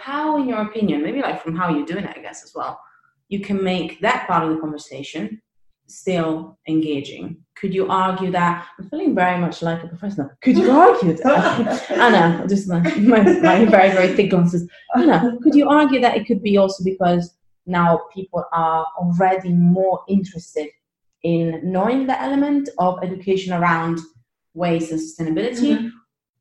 How, 0.00 0.36
in 0.38 0.48
your 0.48 0.62
opinion, 0.62 1.02
maybe 1.02 1.20
like 1.20 1.42
from 1.42 1.56
how 1.56 1.70
you're 1.70 1.86
doing 1.86 2.04
it, 2.04 2.16
I 2.16 2.20
guess 2.20 2.44
as 2.44 2.52
well, 2.54 2.80
you 3.28 3.40
can 3.40 3.62
make 3.62 4.00
that 4.00 4.26
part 4.26 4.44
of 4.44 4.50
the 4.50 4.60
conversation 4.60 5.40
still 5.88 6.58
engaging 6.68 7.36
could 7.60 7.74
you 7.74 7.88
argue 7.88 8.30
that 8.30 8.66
I'm 8.78 8.88
feeling 8.88 9.14
very 9.14 9.38
much 9.38 9.62
like 9.62 9.82
a 9.82 9.88
professional? 9.88 10.30
Could 10.42 10.58
you 10.58 10.70
argue 10.70 11.14
that? 11.14 11.90
Anna, 11.90 12.46
just 12.48 12.68
my, 12.68 12.80
my, 12.98 13.20
my 13.20 13.64
very, 13.64 13.90
very 13.90 14.14
thick 14.14 14.30
glasses. 14.30 14.68
Anna, 14.94 15.36
could 15.42 15.54
you 15.54 15.68
argue 15.68 16.00
that 16.00 16.16
it 16.16 16.26
could 16.26 16.42
be 16.42 16.56
also 16.56 16.84
because 16.84 17.34
now 17.66 18.02
people 18.14 18.44
are 18.52 18.86
already 18.96 19.52
more 19.52 20.02
interested 20.08 20.68
in 21.24 21.60
knowing 21.64 22.06
the 22.06 22.20
element 22.20 22.68
of 22.78 23.02
education 23.02 23.52
around 23.52 23.98
waste 24.54 24.92
and 24.92 25.00
sustainability? 25.00 25.76
Mm-hmm. 25.76 25.88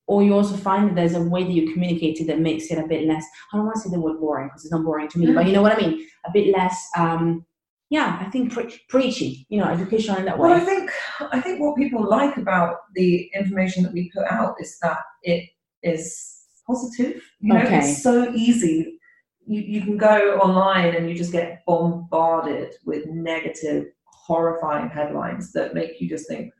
Or 0.05 0.23
you 0.23 0.33
also 0.35 0.55
find 0.55 0.87
that 0.87 0.95
there's 0.95 1.15
a 1.15 1.21
way 1.21 1.43
that 1.43 1.51
you 1.51 1.73
communicate 1.73 2.21
it 2.21 2.27
that 2.27 2.39
makes 2.39 2.71
it 2.71 2.77
a 2.77 2.87
bit 2.87 3.05
less, 3.05 3.25
I 3.51 3.57
don't 3.57 3.65
want 3.65 3.75
to 3.75 3.81
say 3.81 3.89
the 3.89 3.99
word 3.99 4.19
boring 4.19 4.47
because 4.47 4.63
it's 4.63 4.71
not 4.71 4.85
boring 4.85 5.09
to 5.09 5.19
me, 5.19 5.25
mm-hmm. 5.25 5.35
but 5.35 5.47
you 5.47 5.51
know 5.51 5.61
what 5.61 5.73
I 5.73 5.81
mean? 5.81 6.07
A 6.25 6.31
bit 6.31 6.55
less 6.55 6.87
um, 6.95 7.45
yeah, 7.89 8.17
I 8.19 8.29
think 8.29 8.51
pre- 8.53 8.81
preachy, 8.89 9.45
you 9.49 9.59
know, 9.59 9.65
educational 9.67 10.17
in 10.17 10.25
that 10.25 10.37
way. 10.37 10.49
Well, 10.49 10.61
I 10.61 10.65
think 10.65 10.91
I 11.31 11.39
think 11.39 11.61
what 11.61 11.77
people 11.77 12.07
like 12.07 12.37
about 12.37 12.75
the 12.95 13.29
information 13.33 13.83
that 13.83 13.93
we 13.93 14.11
put 14.13 14.25
out 14.29 14.55
is 14.59 14.77
that 14.81 14.99
it 15.23 15.49
is 15.83 16.33
positive. 16.65 17.21
You 17.39 17.53
know, 17.53 17.61
Okay. 17.61 17.79
it's 17.79 18.03
so 18.03 18.31
easy. 18.33 18.99
You, 19.45 19.61
you 19.61 19.81
can 19.81 19.97
go 19.97 20.37
online 20.39 20.95
and 20.95 21.09
you 21.09 21.15
just 21.15 21.31
get 21.31 21.63
bombarded 21.65 22.73
with 22.85 23.05
negative, 23.07 23.85
horrifying 24.05 24.89
headlines 24.89 25.53
that 25.53 25.73
make 25.73 26.01
you 26.01 26.09
just 26.09 26.27
think, 26.27 26.51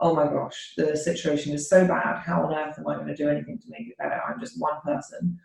oh 0.00 0.14
my 0.14 0.24
gosh, 0.28 0.74
the 0.76 0.96
situation 0.96 1.52
is 1.52 1.68
so 1.68 1.84
bad. 1.88 2.18
How 2.20 2.44
on 2.44 2.54
earth 2.54 2.78
am 2.78 2.86
I 2.86 2.94
going 2.94 3.08
to 3.08 3.16
do 3.16 3.28
anything 3.28 3.58
to 3.58 3.66
make 3.70 3.88
it 3.88 3.98
better? 3.98 4.20
I'm 4.28 4.38
just 4.38 4.60
one 4.60 4.80
person. 4.84 5.36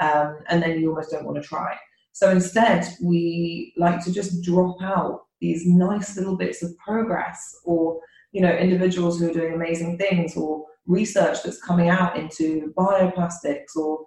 Um, 0.00 0.38
and 0.48 0.60
then 0.62 0.80
you 0.80 0.88
almost 0.88 1.12
don't 1.12 1.24
want 1.24 1.40
to 1.40 1.48
try. 1.48 1.76
So 2.18 2.32
instead, 2.32 2.84
we 3.00 3.72
like 3.76 4.02
to 4.04 4.12
just 4.12 4.42
drop 4.42 4.82
out 4.82 5.26
these 5.40 5.64
nice 5.66 6.16
little 6.16 6.36
bits 6.36 6.64
of 6.64 6.76
progress 6.78 7.54
or, 7.64 8.00
you 8.32 8.42
know, 8.42 8.50
individuals 8.50 9.20
who 9.20 9.30
are 9.30 9.32
doing 9.32 9.54
amazing 9.54 9.98
things 9.98 10.36
or 10.36 10.64
research 10.86 11.44
that's 11.44 11.62
coming 11.62 11.90
out 11.90 12.18
into 12.18 12.74
bioplastics 12.76 13.76
or 13.76 14.00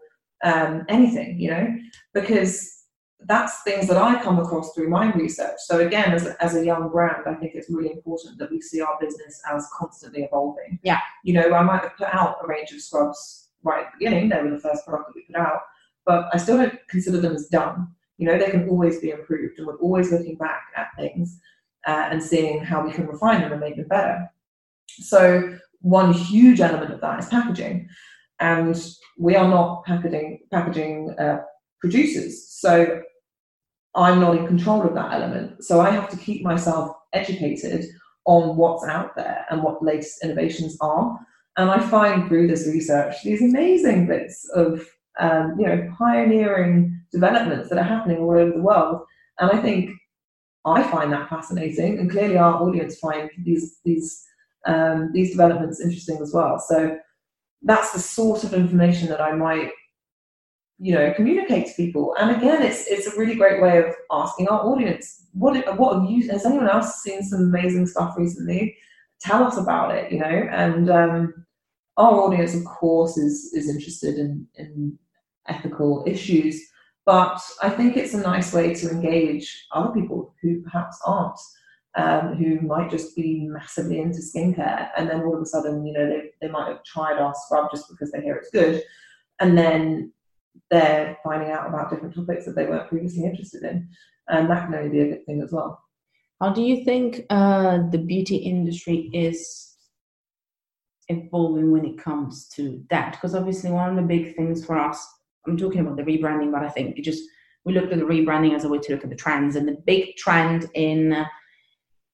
um, 0.43 0.84
anything, 0.89 1.39
you 1.39 1.51
know, 1.51 1.74
because 2.14 2.84
that's 3.28 3.64
things 3.64 3.88
that 3.88 3.95
I 3.95 4.22
come 4.22 4.39
across 4.39 4.74
through 4.74 4.89
my 4.89 5.14
research. 5.14 5.59
So 5.59 5.80
again, 5.80 6.12
as 6.12 6.26
a, 6.26 6.43
as 6.43 6.57
a 6.57 6.66
young 6.66 6.89
brand, 6.89 7.24
I 7.26 7.36
think 7.36 7.53
it's 7.55 7.70
really 7.70 7.93
important 7.93 8.39
that 8.39 8.51
we 8.51 8.59
see 8.59 8.82
our 8.82 8.97
business 8.99 9.41
as 9.49 9.70
constantly 9.80 10.24
evolving. 10.24 10.80
Yeah. 10.84 10.99
You 11.24 11.36
know, 11.36 11.53
I 11.53 11.64
might 11.64 11.84
have 11.84 11.95
put 11.95 12.09
out 12.12 12.39
a 12.43 12.47
range 12.47 12.74
of 12.74 12.82
scrubs 12.82 13.47
right 13.64 13.86
at 13.86 13.93
the 13.93 13.99
beginning. 13.99 14.28
They 14.28 14.41
were 14.41 14.49
the 14.49 14.59
first 14.59 14.86
product 14.86 15.14
that 15.14 15.16
we 15.16 15.24
put 15.34 15.38
out, 15.38 15.62
but 16.05 16.28
I 16.34 16.38
still 16.38 16.57
don't 16.57 16.78
consider 16.89 17.22
them 17.22 17.36
as 17.36 17.47
done. 17.47 17.88
You 18.18 18.28
know, 18.28 18.38
they 18.38 18.51
can 18.51 18.70
always 18.70 18.99
be 18.99 19.09
improved, 19.09 19.57
and 19.57 19.68
we're 19.68 19.78
always 19.78 20.12
looking 20.12 20.36
back 20.36 20.62
at 20.76 20.89
things 20.97 21.39
uh, 21.88 22.07
and 22.12 22.22
seeing 22.22 22.64
how 22.64 22.86
we 22.86 22.91
can 22.91 23.07
refine 23.07 23.41
them 23.41 23.51
and 23.51 23.62
make 23.62 23.76
them 23.76 23.88
better. 23.88 24.30
So 24.89 25.57
one 25.80 26.14
huge 26.14 26.62
element 26.62 26.93
of 26.93 27.01
that 27.01 27.20
is 27.20 27.28
packaging, 27.30 27.88
and 28.39 28.76
we 29.18 29.36
are 29.36 29.47
not 29.47 29.86
packaging 29.86 30.39
packaging 30.51 31.16
uh, 31.20 31.39
producers. 31.80 32.49
So 32.49 33.01
I'm 33.95 34.20
not 34.20 34.38
in 34.38 34.47
control 34.47 34.84
of 34.84 34.93
that 34.95 35.14
element. 35.14 35.64
So 35.64 35.82
I 35.82 35.89
have 35.89 36.09
to 36.09 36.18
keep 36.18 36.43
myself 36.43 36.95
educated 37.14 37.86
on 38.26 38.55
what's 38.55 38.86
out 38.86 39.16
there 39.16 39.45
and 39.49 39.64
what 39.64 39.84
latest 39.84 40.24
innovations 40.24 40.78
are. 40.80 41.20
And 41.57 41.70
I 41.70 41.80
find 41.80 42.28
through 42.28 42.47
this 42.47 42.68
research 42.68 43.16
these 43.24 43.41
amazing 43.41 44.07
bits 44.07 44.49
of 44.55 44.88
um, 45.20 45.55
you 45.59 45.68
know 45.68 45.93
pioneering 45.97 47.01
developments 47.12 47.70
that 47.70 47.78
are 47.78 47.84
happening 47.84 48.18
all 48.18 48.32
over 48.32 48.51
the 48.51 48.62
world. 48.62 49.01
And 49.39 49.51
I 49.51 49.62
think 49.62 49.91
I 50.66 50.84
find 50.84 51.12
that 51.12 51.30
fascinating, 51.30 51.99
and 51.99 52.09
clearly 52.09 52.38
our 52.38 52.62
audience 52.62 52.99
find 52.99 53.30
these 53.43 53.80
these 53.84 54.24
um, 54.68 55.12
these 55.14 55.32
developments 55.32 55.82
interesting 55.82 56.20
as 56.22 56.34
well. 56.34 56.59
So 56.59 56.97
that's 57.64 57.91
the 57.93 57.99
sort 57.99 58.43
of 58.43 58.53
information 58.53 59.07
that 59.09 59.22
I 59.22 59.34
might 59.34 59.72
you 60.82 60.95
know 60.95 61.14
communicate 61.16 61.68
to 61.68 61.74
people 61.76 62.16
and 62.20 62.36
again 62.36 62.64
it's 62.64 62.88
it's 62.88 63.05
a 63.05 63.18
really 63.18 63.36
great 63.36 63.62
way 63.62 63.78
of 63.78 63.86
asking 64.12 64.47
our 64.47 64.62
audience 64.62 65.28
what 65.34 65.53
what 65.78 65.93
have 65.93 66.09
you 66.09 66.28
has 66.28 66.43
anyone 66.43 66.68
else 66.68 67.03
seen 67.03 67.22
some 67.22 67.41
amazing 67.41 67.86
stuff 67.86 68.16
recently 68.18 68.76
tell 69.20 69.43
us 69.43 69.57
about 69.57 69.95
it 69.95 70.12
you 70.12 70.18
know 70.18 70.47
and 70.51 70.89
um, 70.89 71.45
our 71.97 72.14
audience 72.22 72.55
of 72.55 72.66
course 72.66 73.16
is 73.16 73.53
is 73.53 73.70
interested 73.70 74.16
in 74.16 74.47
in 74.55 74.97
ethical 75.47 76.03
issues 76.07 76.59
but 77.06 77.39
i 77.62 77.70
think 77.70 77.97
it's 77.97 78.14
a 78.14 78.22
nice 78.22 78.54
way 78.54 78.74
to 78.74 78.89
engage 78.89 79.68
other 79.72 79.91
people 79.93 80.34
who 80.41 80.62
perhaps 80.62 80.99
aren't 81.06 81.39
um, 81.93 82.36
who 82.36 82.62
might 82.62 82.89
just 82.89 83.18
be 83.18 83.45
massively 83.49 83.99
into 83.99 84.20
skincare 84.20 84.89
and 84.95 85.10
then 85.10 85.22
all 85.24 85.36
of 85.36 85.41
a 85.41 85.45
sudden 85.45 85.86
you 85.86 85.91
know 85.91 86.08
they, 86.08 86.30
they 86.41 86.47
might 86.47 86.70
have 86.70 86.84
tried 86.86 87.18
our 87.18 87.34
scrub 87.36 87.70
just 87.70 87.89
because 87.89 88.12
they 88.12 88.22
hear 88.22 88.36
it's 88.36 88.49
good 88.52 88.82
and 89.41 89.58
then 89.58 90.14
they're 90.70 91.18
finding 91.24 91.52
out 91.52 91.68
about 91.68 91.89
different 91.89 92.16
topics 92.16 92.45
that 92.45 92.56
they 92.56 92.66
weren't 92.66 92.89
previously 92.89 93.26
interested 93.26 93.64
in. 93.64 93.89
And 94.30 94.49
that 94.49 94.66
can 94.66 94.76
only 94.76 94.89
be 94.89 94.99
a 94.99 95.10
good 95.10 95.26
thing 95.26 95.41
as 95.41 95.52
well. 95.52 95.82
How 96.39 96.52
do 96.54 96.62
you 96.62 96.84
think 96.84 97.26
uh, 97.30 97.89
the 97.89 97.97
beauty 97.97 98.38
industry 98.38 99.10
is 99.14 99.76
evolving 101.10 101.72
when 101.72 101.86
it 101.86 101.97
comes 101.97 102.47
to 102.49 102.84
that? 102.89 103.14
Because 103.14 103.36
obviously, 103.36 103.72
one 103.72 103.89
of 103.89 103.95
the 103.95 104.02
big 104.02 104.36
things 104.36 104.66
for 104.66 104.78
us, 104.80 105.06
I'm 105.48 105.58
talking 105.58 105.82
about 105.82 105.98
the 105.98 106.04
rebranding, 106.04 106.52
but 106.52 106.64
I 106.64 106.70
think 106.70 106.98
it 106.98 107.04
just 107.04 107.24
we 107.64 107.74
looked 107.74 107.94
at 107.94 108.00
the 108.00 108.06
rebranding 108.06 108.56
as 108.56 108.64
a 108.64 108.70
way 108.70 108.80
to 108.80 108.92
look 108.94 109.04
at 109.04 109.10
the 109.10 109.16
trends, 109.16 109.56
and 109.56 109.68
the 109.68 109.78
big 109.86 110.16
trend 110.16 110.68
in 110.74 111.14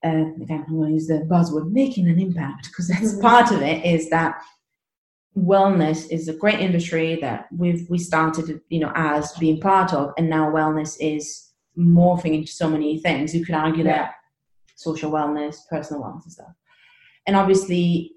uh, 0.05 0.09
again, 0.41 0.63
I'm 0.67 0.75
going 0.77 0.89
to 0.89 0.93
use 0.93 1.07
the 1.07 1.25
buzzword 1.29 1.71
making 1.71 2.07
an 2.07 2.19
impact 2.19 2.67
because 2.67 2.87
that's 2.87 3.17
part 3.19 3.51
of 3.51 3.61
it 3.61 3.83
is 3.83 4.09
that 4.11 4.39
wellness 5.35 6.09
is 6.11 6.27
a 6.27 6.33
great 6.33 6.59
industry 6.59 7.15
that 7.21 7.47
we've 7.55 7.87
we 7.89 7.97
started 7.99 8.59
you 8.69 8.79
know 8.79 8.91
as 8.95 9.31
being 9.33 9.59
part 9.59 9.93
of 9.93 10.11
and 10.17 10.29
now 10.29 10.49
wellness 10.49 10.97
is 10.99 11.51
morphing 11.77 12.33
into 12.33 12.51
so 12.51 12.67
many 12.69 12.99
things. 12.99 13.35
You 13.35 13.45
could 13.45 13.53
argue 13.55 13.83
Yeah. 13.83 13.97
that 13.97 14.11
social 14.75 15.11
wellness 15.11 15.57
personal 15.69 16.01
wellness 16.03 16.23
and 16.23 16.31
stuff. 16.33 16.53
And 17.27 17.35
obviously 17.35 18.13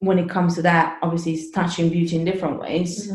when 0.00 0.18
it 0.18 0.28
comes 0.28 0.54
to 0.56 0.62
that 0.62 0.98
obviously 1.02 1.34
it's 1.34 1.50
touching 1.50 1.88
beauty 1.90 2.16
in 2.16 2.24
different 2.24 2.58
ways 2.60 3.10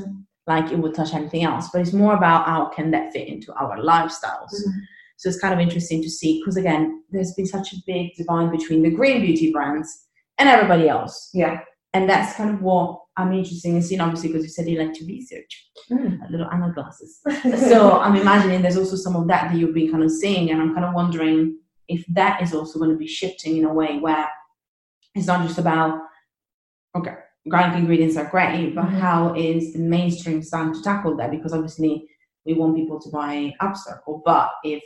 like 0.47 0.71
it 0.71 0.77
would 0.79 0.93
touch 0.93 1.13
anything 1.13 1.43
else 1.43 1.69
but 1.71 1.81
it's 1.81 1.93
more 1.93 2.15
about 2.15 2.45
how 2.45 2.65
can 2.75 2.91
that 2.91 3.11
fit 3.13 3.27
into 3.27 3.53
our 3.53 3.77
lifestyles 3.79 4.53
Mhm. 4.53 4.81
so 5.17 5.29
it's 5.29 5.39
kind 5.39 5.53
of 5.53 5.59
interesting 5.59 6.01
to 6.03 6.09
see 6.09 6.39
because 6.39 6.57
again 6.57 7.03
there's 7.11 7.33
been 7.33 7.45
such 7.47 7.73
a 7.73 7.77
big 7.87 8.13
divide 8.15 8.51
between 8.51 8.81
the 8.83 8.89
green 8.91 9.21
beauty 9.21 9.51
brands 9.51 10.07
and 10.37 10.47
everybody 10.49 10.87
else 10.89 11.29
Yeah. 11.33 11.61
and 11.93 12.09
that's 12.09 12.35
kind 12.35 12.49
of 12.53 12.61
what 12.61 13.01
I'm 13.17 13.31
interested 13.31 13.69
in 13.69 13.81
seeing, 13.81 14.01
obviously, 14.01 14.27
because 14.27 14.43
you 14.43 14.49
said 14.49 14.67
you 14.67 14.77
like 14.77 14.91
to 14.95 15.05
research 15.05 15.69
Mm. 15.89 16.27
a 16.27 16.29
little 16.29 16.49
Anna 16.51 16.69
glasses. 16.73 17.21
So 17.69 17.77
I'm 18.01 18.17
imagining 18.17 18.61
there's 18.61 18.75
also 18.75 18.97
some 18.97 19.15
of 19.15 19.25
that 19.29 19.43
that 19.49 19.57
you'll 19.57 19.71
be 19.71 19.87
kind 19.87 20.03
of 20.03 20.11
seeing, 20.11 20.51
and 20.51 20.61
I'm 20.61 20.73
kind 20.73 20.83
of 20.85 20.93
wondering 20.93 21.57
if 21.87 22.05
that 22.07 22.41
is 22.41 22.53
also 22.53 22.77
going 22.77 22.91
to 22.91 22.97
be 22.97 23.07
shifting 23.07 23.55
in 23.55 23.63
a 23.63 23.73
way 23.73 23.99
where 23.99 24.27
it's 25.15 25.27
not 25.27 25.47
just 25.47 25.57
about 25.59 25.97
okay, 26.97 27.15
organic 27.45 27.77
ingredients 27.77 28.17
are 28.17 28.25
great, 28.25 28.73
but 28.73 28.85
Mhm. 28.85 28.99
how 28.99 29.33
is 29.35 29.73
the 29.73 29.79
mainstream 29.79 30.41
starting 30.41 30.73
to 30.73 30.81
tackle 30.81 31.15
that? 31.17 31.31
Because 31.31 31.53
obviously 31.53 32.07
we 32.45 32.53
want 32.53 32.75
people 32.75 32.99
to 32.99 33.09
buy 33.09 33.53
Upcircle, 33.61 34.21
but 34.25 34.49
if 34.63 34.83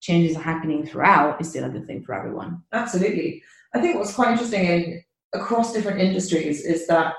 changes 0.00 0.36
are 0.36 0.42
happening 0.42 0.84
throughout, 0.86 1.40
it's 1.40 1.48
still 1.50 1.64
a 1.64 1.68
good 1.68 1.86
thing 1.86 2.02
for 2.02 2.14
everyone. 2.14 2.62
Absolutely. 2.72 3.42
I 3.74 3.80
think 3.80 3.96
what's 3.96 4.14
quite 4.14 4.32
interesting 4.32 4.64
in 4.64 5.02
across 5.34 5.72
different 5.72 6.00
industries 6.00 6.64
is 6.64 6.86
that 6.86 7.14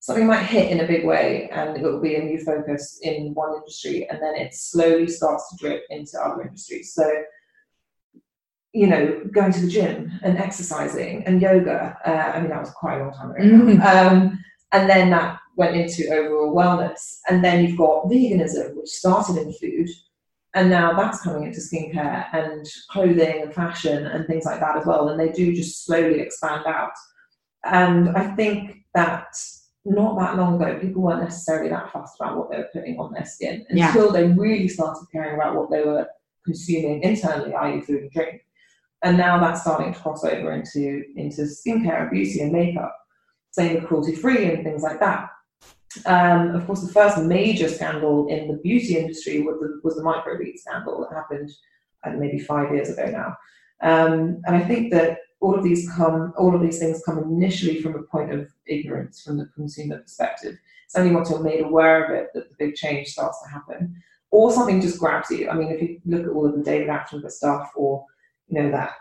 something 0.00 0.26
might 0.26 0.42
hit 0.42 0.70
in 0.70 0.80
a 0.80 0.86
big 0.86 1.06
way 1.06 1.48
and 1.50 1.76
it 1.76 1.82
will 1.82 2.00
be 2.00 2.16
a 2.16 2.22
new 2.22 2.38
focus 2.38 2.98
in 3.02 3.32
one 3.34 3.54
industry 3.56 4.06
and 4.10 4.20
then 4.20 4.34
it 4.34 4.52
slowly 4.52 5.06
starts 5.06 5.48
to 5.48 5.56
drip 5.56 5.82
into 5.90 6.18
other 6.22 6.42
industries. 6.42 6.92
So, 6.92 7.08
you 8.74 8.88
know, 8.88 9.22
going 9.32 9.52
to 9.52 9.60
the 9.60 9.68
gym 9.68 10.10
and 10.24 10.36
exercising 10.36 11.24
and 11.26 11.40
yoga, 11.40 11.96
uh, 12.04 12.36
I 12.36 12.40
mean, 12.40 12.50
that 12.50 12.60
was 12.60 12.72
quite 12.72 12.96
a 13.00 13.04
long 13.04 13.12
time 13.14 13.30
ago. 13.30 13.40
Mhm. 13.42 13.80
Um, 13.84 14.44
and 14.72 14.90
then 14.90 15.10
that 15.10 15.38
went 15.56 15.76
into 15.76 16.08
overall 16.12 16.52
wellness. 16.52 17.20
And 17.30 17.44
then 17.44 17.64
you've 17.64 17.78
got 17.78 18.06
veganism, 18.06 18.74
which 18.76 18.88
started 18.90 19.36
in 19.36 19.52
food. 19.52 19.88
And 20.56 20.70
now 20.70 20.92
that's 20.92 21.20
coming 21.22 21.44
into 21.44 21.60
skincare 21.60 22.26
and 22.32 22.66
clothing 22.90 23.42
and 23.42 23.54
fashion 23.54 24.06
and 24.06 24.26
things 24.26 24.44
like 24.44 24.58
that 24.58 24.76
as 24.76 24.84
well. 24.86 25.08
And 25.08 25.20
they 25.20 25.30
do 25.30 25.54
just 25.54 25.84
slowly 25.84 26.18
expand 26.20 26.66
out. 26.66 26.92
And 27.64 28.10
I 28.16 28.34
think 28.34 28.84
that 28.94 29.36
not 29.84 30.18
that 30.18 30.36
long 30.36 30.60
ago, 30.60 30.78
people 30.80 31.02
weren't 31.02 31.22
necessarily 31.22 31.70
that 31.70 31.92
fussed 31.92 32.16
about 32.18 32.36
what 32.36 32.50
they 32.50 32.56
were 32.58 32.68
putting 32.72 32.98
on 32.98 33.12
their 33.12 33.24
skin 33.24 33.64
Yeah. 33.70 33.88
until 33.88 34.10
they 34.10 34.26
really 34.28 34.66
started 34.68 35.06
caring 35.12 35.34
about 35.34 35.54
what 35.54 35.70
they 35.70 35.82
were 35.84 36.08
consuming 36.44 37.02
internally, 37.02 37.54
i.e., 37.54 37.80
food 37.82 38.02
and 38.02 38.10
drink. 38.10 38.40
And 39.04 39.18
now 39.18 39.38
that's 39.38 39.60
starting 39.60 39.92
to 39.92 40.00
cross 40.00 40.24
over 40.24 40.52
into, 40.52 41.04
into 41.14 41.42
skincare 41.42 42.02
and 42.02 42.10
beauty 42.10 42.40
and 42.40 42.52
makeup. 42.52 42.96
Same 43.50 43.74
with 43.74 43.84
cruelty 43.84 44.16
free 44.16 44.46
and 44.46 44.64
things 44.64 44.82
like 44.82 44.98
that. 44.98 45.30
Um, 46.06 46.56
of 46.56 46.66
course, 46.66 46.80
the 46.80 46.92
first 46.92 47.18
major 47.18 47.68
scandal 47.68 48.26
in 48.28 48.48
the 48.48 48.54
beauty 48.54 48.96
industry 48.96 49.42
was 49.42 49.60
the, 49.60 49.80
was 49.84 49.94
the 49.94 50.02
microbead 50.02 50.58
scandal 50.58 51.00
that 51.00 51.14
happened 51.14 51.50
uh, 52.04 52.10
maybe 52.10 52.38
five 52.38 52.72
years 52.72 52.88
ago 52.88 53.06
now. 53.06 53.36
Um, 53.82 54.40
and 54.46 54.56
I 54.56 54.60
think 54.60 54.90
that 54.92 55.18
all 55.40 55.54
of 55.54 55.62
these 55.62 55.88
come, 55.94 56.32
all 56.38 56.54
of 56.54 56.62
these 56.62 56.78
things 56.78 57.02
come 57.04 57.18
initially 57.18 57.82
from 57.82 57.94
a 57.96 58.02
point 58.02 58.32
of 58.32 58.50
ignorance 58.66 59.22
from 59.22 59.36
the 59.36 59.46
consumer 59.54 59.98
perspective. 59.98 60.56
It's 60.86 60.96
only 60.96 61.14
once 61.14 61.28
you're 61.28 61.42
made 61.42 61.60
aware 61.62 62.04
of 62.04 62.10
it 62.10 62.30
that 62.34 62.48
the 62.48 62.56
big 62.58 62.74
change 62.74 63.08
starts 63.08 63.42
to 63.42 63.50
happen, 63.50 63.94
or 64.30 64.50
something 64.50 64.80
just 64.80 64.98
grabs 64.98 65.30
you. 65.30 65.50
I 65.50 65.54
mean, 65.54 65.70
if 65.70 65.82
you 65.82 66.00
look 66.06 66.22
at 66.22 66.30
all 66.30 66.46
of 66.46 66.56
the 66.56 66.62
David 66.62 66.88
Attenborough 66.88 67.30
stuff, 67.30 67.70
or 67.76 68.06
you 68.48 68.62
know 68.62 68.70
that 68.70 68.92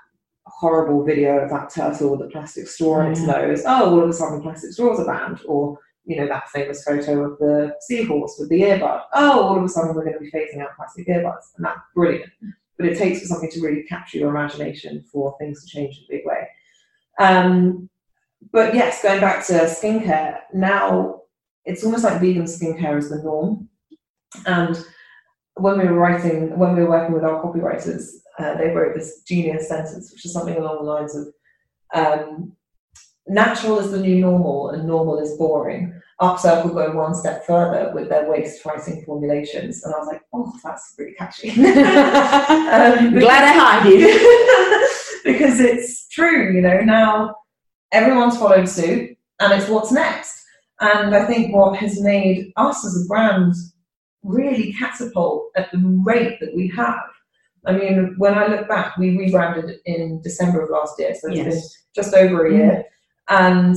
horrible 0.45 1.03
video 1.03 1.39
of 1.39 1.49
that 1.49 1.69
turtle 1.69 2.11
with 2.11 2.19
the 2.19 2.27
plastic 2.27 2.67
straw 2.67 3.01
in 3.01 3.11
its 3.13 3.21
nose. 3.21 3.63
Oh, 3.65 3.91
all 3.91 4.03
of 4.03 4.09
a 4.09 4.13
sudden 4.13 4.41
plastic 4.41 4.71
straws 4.71 4.99
are 4.99 5.05
banned, 5.05 5.41
or 5.47 5.77
you 6.05 6.17
know 6.17 6.27
that 6.27 6.49
famous 6.49 6.83
photo 6.83 7.23
of 7.23 7.37
the 7.39 7.75
seahorse 7.81 8.35
with 8.39 8.49
the 8.49 8.61
earbud. 8.61 9.01
Oh, 9.13 9.43
all 9.43 9.57
of 9.57 9.63
a 9.63 9.69
sudden 9.69 9.95
we're 9.95 10.03
going 10.03 10.13
to 10.13 10.19
be 10.19 10.31
phasing 10.31 10.61
out 10.61 10.75
plastic 10.75 11.07
earbuds, 11.07 11.55
and 11.57 11.65
that's 11.65 11.79
brilliant 11.95 12.31
but 12.77 12.87
it 12.87 12.97
takes 12.97 13.19
for 13.19 13.27
something 13.27 13.51
to 13.51 13.61
really 13.61 13.83
capture 13.83 14.17
your 14.17 14.29
imagination 14.29 15.03
for 15.11 15.35
things 15.39 15.63
to 15.63 15.69
change 15.69 15.97
in 15.97 16.03
a 16.03 16.17
big 16.17 16.25
way. 16.25 16.47
Um, 17.19 17.89
but 18.51 18.73
yes, 18.73 19.01
going 19.01 19.21
back 19.21 19.45
to 19.47 19.53
skincare, 19.53 20.39
now 20.53 21.21
it's 21.65 21.83
almost 21.83 22.03
like 22.03 22.19
vegan 22.19 22.43
skincare 22.43 22.97
is 22.97 23.09
the 23.09 23.21
norm. 23.23 23.69
And 24.45 24.83
when 25.55 25.77
we 25.77 25.85
were 25.85 25.93
writing, 25.93 26.57
when 26.57 26.75
we 26.75 26.83
were 26.83 26.89
working 26.89 27.13
with 27.13 27.23
our 27.23 27.41
copywriters, 27.41 28.09
uh, 28.39 28.57
they 28.57 28.69
wrote 28.69 28.95
this 28.95 29.21
genius 29.21 29.67
sentence, 29.67 30.11
which 30.11 30.25
is 30.25 30.33
something 30.33 30.57
along 30.57 30.77
the 30.77 30.91
lines 30.91 31.15
of 31.15 31.27
um, 31.93 32.55
natural 33.27 33.79
is 33.79 33.91
the 33.91 33.99
new 33.99 34.19
normal 34.19 34.71
and 34.71 34.87
normal 34.87 35.19
is 35.19 35.37
boring. 35.37 35.99
Upcircle 36.21 36.73
go 36.73 36.95
one 36.95 37.15
step 37.15 37.45
further 37.45 37.91
with 37.93 38.09
their 38.09 38.29
waste 38.29 38.63
pricing 38.63 39.03
formulations. 39.05 39.83
And 39.83 39.93
I 39.93 39.97
was 39.97 40.07
like, 40.07 40.21
oh, 40.33 40.53
that's 40.63 40.95
really 40.97 41.13
catchy. 41.13 41.49
um, 41.51 41.55
Glad 43.19 43.43
I 43.43 43.51
had 43.51 43.89
you. 43.89 44.89
because 45.23 45.59
it's 45.59 46.07
true, 46.09 46.53
you 46.53 46.61
know, 46.61 46.81
now 46.81 47.35
everyone's 47.91 48.37
followed 48.37 48.67
suit 48.67 49.17
and 49.39 49.53
it's 49.53 49.69
what's 49.69 49.91
next. 49.91 50.43
And 50.79 51.15
I 51.15 51.25
think 51.25 51.53
what 51.53 51.77
has 51.77 52.01
made 52.01 52.51
us 52.57 52.85
as 52.85 53.03
a 53.03 53.07
brand 53.07 53.53
really 54.23 54.73
catapult 54.73 55.51
at 55.55 55.71
the 55.71 55.79
rate 56.05 56.39
that 56.39 56.55
we 56.55 56.67
have. 56.75 57.03
I 57.65 57.71
mean, 57.73 58.15
when 58.17 58.33
I 58.33 58.47
look 58.47 58.67
back, 58.67 58.97
we 58.97 59.17
rebranded 59.17 59.79
in 59.85 60.21
December 60.21 60.61
of 60.61 60.69
last 60.69 60.99
year, 60.99 61.13
so 61.13 61.29
it's 61.29 61.37
yes. 61.37 61.47
been 61.47 61.61
just 61.95 62.13
over 62.13 62.45
a 62.45 62.53
year. 62.53 62.85
Mm-hmm. 63.29 63.45
And 63.45 63.75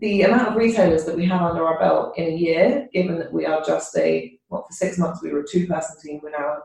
the 0.00 0.22
amount 0.22 0.48
of 0.48 0.56
retailers 0.56 1.04
that 1.06 1.16
we 1.16 1.24
have 1.26 1.40
under 1.40 1.66
our 1.66 1.78
belt 1.78 2.18
in 2.18 2.26
a 2.26 2.36
year, 2.36 2.88
given 2.92 3.18
that 3.18 3.32
we 3.32 3.46
are 3.46 3.64
just 3.64 3.96
a, 3.96 4.38
what, 4.48 4.66
for 4.66 4.72
six 4.72 4.98
months 4.98 5.22
we 5.22 5.32
were 5.32 5.40
a 5.40 5.48
two 5.48 5.66
person 5.66 5.96
team, 6.02 6.20
we're 6.22 6.30
now 6.30 6.58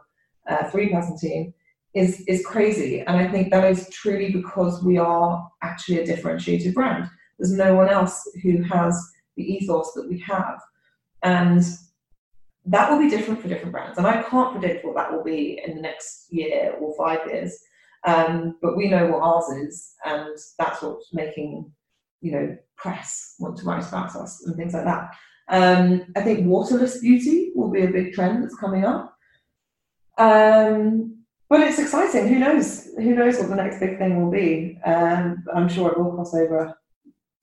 a 0.48 0.70
three 0.70 0.90
person 0.90 1.18
team, 1.18 1.54
is, 1.94 2.22
is 2.28 2.46
crazy. 2.46 3.00
And 3.02 3.16
I 3.16 3.28
think 3.28 3.50
that 3.52 3.64
is 3.64 3.90
truly 3.90 4.32
because 4.32 4.84
we 4.84 4.98
are 4.98 5.48
actually 5.62 6.00
a 6.00 6.06
differentiated 6.06 6.74
brand. 6.74 7.10
There's 7.40 7.54
no 7.54 7.76
one 7.76 7.90
else 7.90 8.22
who 8.42 8.62
has 8.64 9.02
the 9.38 9.44
ethos 9.44 9.94
that 9.94 10.10
we 10.10 10.20
have. 10.20 10.60
And 11.24 11.64
that 12.66 12.90
will 12.90 13.00
be 13.00 13.10
different 13.10 13.42
for 13.42 13.48
different 13.48 13.72
brands. 13.72 13.98
And 13.98 14.08
I 14.08 14.24
can't 14.24 14.58
predict 14.58 14.86
what 14.86 14.96
that 14.96 15.12
will 15.12 15.24
be 15.24 15.62
in 15.66 15.76
the 15.76 15.82
next 15.82 16.28
year 16.32 16.76
or 16.80 16.96
five 16.96 17.20
years. 17.28 17.58
Um, 18.06 18.58
but 18.62 18.78
we 18.78 18.90
know 18.90 19.08
what 19.08 19.22
ours 19.22 19.50
is, 19.50 19.94
and 20.06 20.38
that's 20.60 20.82
what's 20.82 21.14
making, 21.14 21.72
you 22.22 22.32
know, 22.32 22.58
press 22.78 23.36
want 23.40 23.58
to 23.58 23.66
write 23.66 23.88
about 23.88 24.16
us 24.16 24.46
and 24.46 24.56
things 24.56 24.74
like 24.74 24.86
that. 24.86 25.10
Um, 25.50 26.06
I 26.16 26.22
think 26.22 26.48
waterless 26.48 27.00
beauty 27.00 27.52
will 27.56 27.70
be 27.70 27.84
a 27.84 27.92
big 27.92 28.14
trend 28.14 28.44
that's 28.44 28.56
coming 28.56 28.86
up. 28.86 29.14
Um, 30.18 31.24
but 31.50 31.62
it's 31.62 31.80
exciting. 31.80 32.28
Who 32.28 32.40
knows? 32.40 32.90
Who 32.98 33.16
knows 33.16 33.40
what 33.40 33.50
the 33.50 33.56
next 33.56 33.80
big 33.80 33.98
thing 33.98 34.22
will 34.22 34.32
be? 34.32 34.80
Um, 34.86 35.44
I'm 35.54 35.70
sure 35.70 35.92
it 35.92 35.98
will 35.98 36.12
cross 36.12 36.34
over 36.34 36.74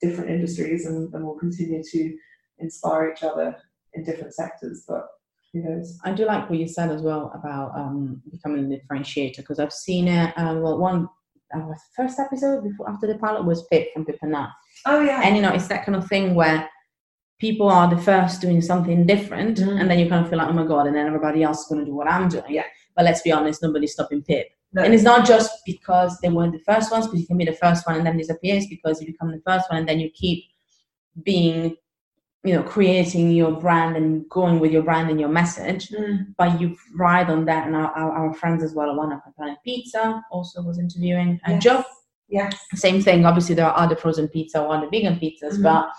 different 0.01 0.31
industries 0.31 0.85
and, 0.85 1.13
and 1.13 1.23
will 1.23 1.37
continue 1.37 1.83
to 1.83 2.17
inspire 2.59 3.11
each 3.11 3.23
other 3.23 3.55
in 3.93 4.03
different 4.03 4.33
sectors. 4.33 4.83
But 4.87 5.07
who 5.53 5.63
knows? 5.63 5.97
I 6.03 6.11
do 6.11 6.25
like 6.25 6.49
what 6.49 6.59
you 6.59 6.67
said 6.67 6.91
as 6.91 7.01
well 7.01 7.31
about 7.35 7.71
um, 7.75 8.21
becoming 8.31 8.71
a 8.71 8.77
differentiator 8.77 9.37
because 9.37 9.59
I've 9.59 9.73
seen 9.73 10.07
it. 10.07 10.33
Um, 10.37 10.61
well, 10.61 10.77
one 10.77 11.07
our 11.53 11.75
first 11.95 12.19
episode 12.19 12.63
before 12.63 12.89
after 12.89 13.07
the 13.07 13.17
pilot 13.17 13.45
was 13.45 13.67
Pip 13.67 13.91
from 13.93 14.05
Pip 14.05 14.17
and 14.21 14.31
Nut. 14.31 14.49
Oh 14.85 15.01
yeah. 15.01 15.21
And 15.23 15.35
you 15.35 15.41
know, 15.41 15.51
it's 15.51 15.67
that 15.67 15.85
kind 15.85 15.95
of 15.95 16.07
thing 16.07 16.35
where 16.35 16.69
people 17.39 17.69
are 17.69 17.93
the 17.93 18.01
first 18.01 18.39
doing 18.39 18.61
something 18.61 19.05
different, 19.05 19.57
mm. 19.57 19.79
and 19.79 19.89
then 19.89 19.99
you 19.99 20.07
kind 20.07 20.23
of 20.23 20.29
feel 20.29 20.37
like, 20.37 20.47
oh 20.47 20.53
my 20.53 20.65
god, 20.65 20.87
and 20.87 20.95
then 20.95 21.07
everybody 21.07 21.43
else 21.43 21.61
is 21.61 21.67
going 21.67 21.79
to 21.79 21.85
do 21.85 21.95
what 21.95 22.07
I'm 22.07 22.29
doing. 22.29 22.45
Yeah. 22.49 22.65
But 22.95 23.05
let's 23.05 23.21
be 23.21 23.31
honest, 23.31 23.63
nobody's 23.63 23.93
stopping 23.93 24.21
Pip. 24.23 24.47
No. 24.73 24.83
And 24.83 24.93
it's 24.93 25.03
not 25.03 25.25
just 25.25 25.51
because 25.65 26.17
they 26.21 26.29
weren't 26.29 26.53
the 26.53 26.59
first 26.59 26.91
ones, 26.91 27.07
because 27.07 27.21
you 27.21 27.27
can 27.27 27.37
be 27.37 27.45
the 27.45 27.53
first 27.53 27.85
one 27.85 27.97
and 27.97 28.05
then 28.05 28.17
disappear. 28.17 28.55
It's 28.55 28.67
because 28.67 29.01
you 29.01 29.07
become 29.07 29.31
the 29.31 29.41
first 29.45 29.69
one 29.69 29.79
and 29.79 29.89
then 29.89 29.99
you 29.99 30.09
keep 30.11 30.45
being 31.23 31.75
you 32.43 32.53
know 32.53 32.63
creating 32.63 33.31
your 33.31 33.51
brand 33.51 33.95
and 33.95 34.27
going 34.29 34.59
with 34.59 34.71
your 34.71 34.81
brand 34.81 35.09
and 35.09 35.19
your 35.19 35.29
message 35.29 35.89
mm. 35.89 36.25
but 36.37 36.59
you 36.59 36.75
ride 36.95 37.29
on 37.29 37.45
that 37.45 37.67
and 37.67 37.75
our, 37.75 37.91
our, 37.91 38.11
our 38.11 38.33
friends 38.33 38.63
as 38.63 38.73
well 38.73 38.95
one 38.95 39.11
of 39.11 39.19
planet 39.35 39.57
pizza 39.63 40.23
also 40.31 40.61
was 40.61 40.79
interviewing 40.79 41.39
and 41.45 41.55
yes. 41.55 41.63
joe 41.63 41.83
yes 42.29 42.57
same 42.73 43.01
thing 43.01 43.25
obviously 43.25 43.53
there 43.53 43.67
are 43.67 43.77
other 43.77 43.95
frozen 43.95 44.27
pizza 44.27 44.61
or 44.61 44.75
other 44.75 44.89
vegan 44.89 45.15
pizzas 45.19 45.53
mm-hmm. 45.53 45.63
but 45.63 45.89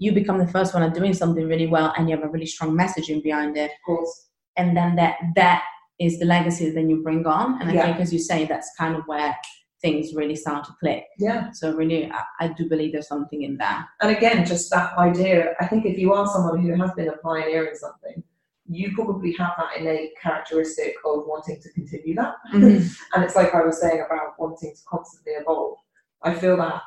you 0.00 0.12
become 0.12 0.38
the 0.38 0.46
first 0.48 0.74
one 0.74 0.82
at 0.82 0.94
doing 0.94 1.14
something 1.14 1.46
really 1.48 1.66
well 1.66 1.92
and 1.96 2.08
you 2.08 2.16
have 2.16 2.24
a 2.24 2.28
really 2.28 2.46
strong 2.46 2.76
messaging 2.76 3.22
behind 3.22 3.56
it 3.56 3.70
of 3.70 3.76
course 3.86 4.28
and 4.56 4.76
then 4.76 4.96
that 4.96 5.16
that 5.36 5.62
is 6.00 6.18
the 6.18 6.24
legacy 6.24 6.70
that 6.70 6.88
you 6.88 7.02
bring 7.02 7.24
on 7.26 7.60
and 7.60 7.70
i 7.70 7.74
yeah. 7.74 7.84
think 7.84 8.00
as 8.00 8.12
you 8.12 8.18
say 8.18 8.44
that's 8.44 8.70
kind 8.76 8.96
of 8.96 9.02
where 9.06 9.36
things 9.80 10.14
really 10.14 10.36
start 10.36 10.64
to 10.64 10.72
click. 10.80 11.04
Yeah. 11.18 11.50
So 11.52 11.72
really, 11.74 12.10
I, 12.10 12.22
I, 12.40 12.48
do 12.48 12.68
believe 12.68 12.92
there's 12.92 13.08
something 13.08 13.42
in 13.42 13.56
there. 13.56 13.88
And 14.00 14.16
again, 14.16 14.44
just 14.44 14.70
that 14.70 14.96
idea. 14.98 15.54
I 15.60 15.66
think 15.66 15.86
if 15.86 15.98
you 15.98 16.12
are 16.12 16.26
someone 16.26 16.60
who 16.60 16.74
has 16.74 16.92
been 16.92 17.08
a 17.08 17.16
pioneer 17.18 17.66
in 17.66 17.76
something, 17.76 18.22
you 18.68 18.94
probably 18.94 19.34
have 19.38 19.52
that 19.56 19.78
innate 19.78 20.10
characteristic 20.20 20.94
of 21.04 21.24
wanting 21.26 21.60
to 21.62 21.72
continue 21.72 22.14
that. 22.16 22.34
Mm-hmm. 22.52 22.86
and 23.14 23.24
it's 23.24 23.36
like 23.36 23.54
I 23.54 23.64
was 23.64 23.80
saying 23.80 24.02
about 24.04 24.38
wanting 24.38 24.74
to 24.74 24.80
constantly 24.88 25.32
evolve. 25.32 25.78
I 26.22 26.34
feel 26.34 26.56
that 26.56 26.82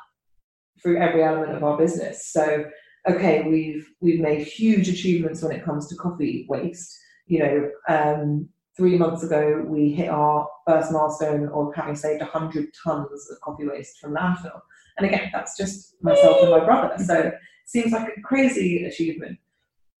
through 0.82 0.98
every 0.98 1.22
element 1.22 1.52
of 1.52 1.62
our 1.62 1.78
business. 1.78 2.26
So, 2.26 2.64
okay, 3.08 3.42
we've 3.42 3.88
we've 4.00 4.20
made 4.20 4.46
huge 4.46 4.88
achievements 4.88 5.42
when 5.42 5.52
it 5.52 5.64
comes 5.64 5.88
to 5.88 5.96
coffee 5.96 6.46
waste. 6.48 6.98
You 7.26 7.38
know, 7.38 7.70
um, 7.88 8.48
three 8.76 8.96
months 8.96 9.22
ago, 9.22 9.64
we 9.66 9.92
hit 9.92 10.08
our 10.08 10.48
first 10.66 10.92
milestone 10.92 11.48
of 11.48 11.74
having 11.74 11.96
saved 11.96 12.22
100 12.22 12.68
tons 12.82 13.30
of 13.30 13.40
coffee 13.40 13.66
waste 13.66 13.98
from 13.98 14.14
landfill. 14.14 14.60
And 14.98 15.06
again, 15.06 15.30
that's 15.32 15.56
just 15.56 16.02
myself 16.02 16.38
and 16.42 16.50
my 16.50 16.64
brother. 16.64 17.02
So 17.04 17.18
it 17.18 17.34
seems 17.66 17.92
like 17.92 18.16
a 18.16 18.20
crazy 18.22 18.84
achievement. 18.84 19.38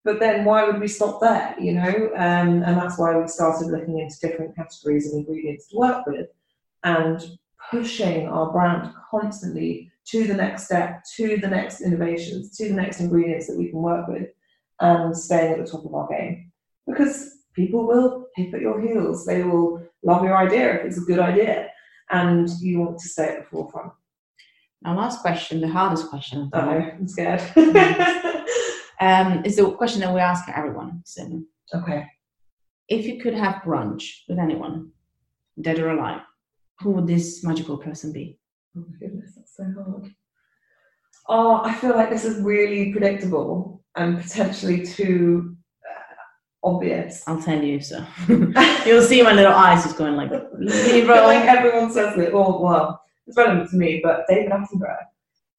But 0.04 0.18
then 0.18 0.44
why 0.44 0.64
would 0.64 0.80
we 0.80 0.88
stop 0.88 1.20
there, 1.20 1.54
you 1.60 1.74
know? 1.74 2.10
Um, 2.16 2.62
and 2.62 2.76
that's 2.76 2.98
why 2.98 3.16
we 3.16 3.28
started 3.28 3.68
looking 3.68 3.98
into 4.00 4.18
different 4.20 4.56
categories 4.56 5.06
of 5.06 5.18
ingredients 5.18 5.68
to 5.68 5.76
work 5.76 6.06
with 6.06 6.26
and 6.82 7.22
pushing 7.70 8.26
our 8.26 8.50
brand 8.50 8.92
constantly 9.10 9.90
to 10.06 10.26
the 10.26 10.34
next 10.34 10.64
step, 10.64 11.04
to 11.16 11.36
the 11.36 11.48
next 11.48 11.80
innovations, 11.80 12.56
to 12.56 12.68
the 12.68 12.74
next 12.74 13.00
ingredients 13.00 13.46
that 13.46 13.56
we 13.56 13.68
can 13.68 13.80
work 13.80 14.08
with 14.08 14.28
and 14.80 15.16
staying 15.16 15.52
at 15.52 15.64
the 15.64 15.70
top 15.70 15.84
of 15.84 15.94
our 15.94 16.08
game. 16.08 16.50
Because 16.86 17.36
people 17.54 17.86
will 17.86 18.21
hip 18.36 18.54
at 18.54 18.60
your 18.60 18.80
heels. 18.80 19.24
They 19.24 19.42
will 19.42 19.82
love 20.02 20.24
your 20.24 20.36
idea 20.36 20.74
if 20.74 20.84
it's 20.86 20.98
a 20.98 21.04
good 21.04 21.18
idea, 21.18 21.68
and 22.10 22.48
you 22.60 22.80
want 22.80 22.98
to 22.98 23.08
stay 23.08 23.28
at 23.28 23.38
the 23.40 23.44
forefront. 23.44 23.92
Now, 24.82 24.96
last 24.96 25.20
question, 25.20 25.60
the 25.60 25.68
hardest 25.68 26.08
question. 26.08 26.50
Oh, 26.52 26.58
I'm 26.58 27.06
scared. 27.06 27.40
um, 29.00 29.44
is 29.44 29.56
the 29.56 29.70
question 29.76 30.00
that 30.00 30.12
we 30.12 30.20
ask 30.20 30.48
everyone. 30.48 31.02
So, 31.04 31.42
okay. 31.74 32.06
If 32.88 33.06
you 33.06 33.20
could 33.20 33.34
have 33.34 33.62
brunch 33.62 34.22
with 34.28 34.38
anyone, 34.38 34.90
dead 35.60 35.78
or 35.78 35.90
alive, 35.90 36.22
who 36.80 36.90
would 36.90 37.06
this 37.06 37.44
magical 37.44 37.78
person 37.78 38.12
be? 38.12 38.38
Oh 38.76 38.80
my 38.80 38.98
goodness, 38.98 39.34
that's 39.36 39.56
so 39.56 39.64
hard. 39.64 40.12
Oh, 41.28 41.60
I 41.62 41.74
feel 41.74 41.94
like 41.94 42.10
this 42.10 42.24
is 42.24 42.42
really 42.42 42.90
predictable 42.90 43.84
and 43.94 44.20
potentially 44.20 44.84
too 44.84 45.51
obvious. 46.62 47.22
I'll 47.26 47.42
tell 47.42 47.62
you 47.62 47.80
so. 47.80 48.04
You'll 48.28 49.02
see 49.02 49.22
my 49.22 49.32
little 49.32 49.52
eyes 49.52 49.84
just 49.84 49.96
going 49.96 50.16
like, 50.16 50.30
like 50.30 51.44
everyone 51.44 51.92
says 51.92 52.16
it. 52.18 52.30
Oh 52.32 52.60
well, 52.60 53.02
it's 53.26 53.36
relevant 53.36 53.70
to 53.70 53.76
me, 53.76 54.00
but 54.02 54.24
David 54.28 54.52
Attenborough. 54.52 54.96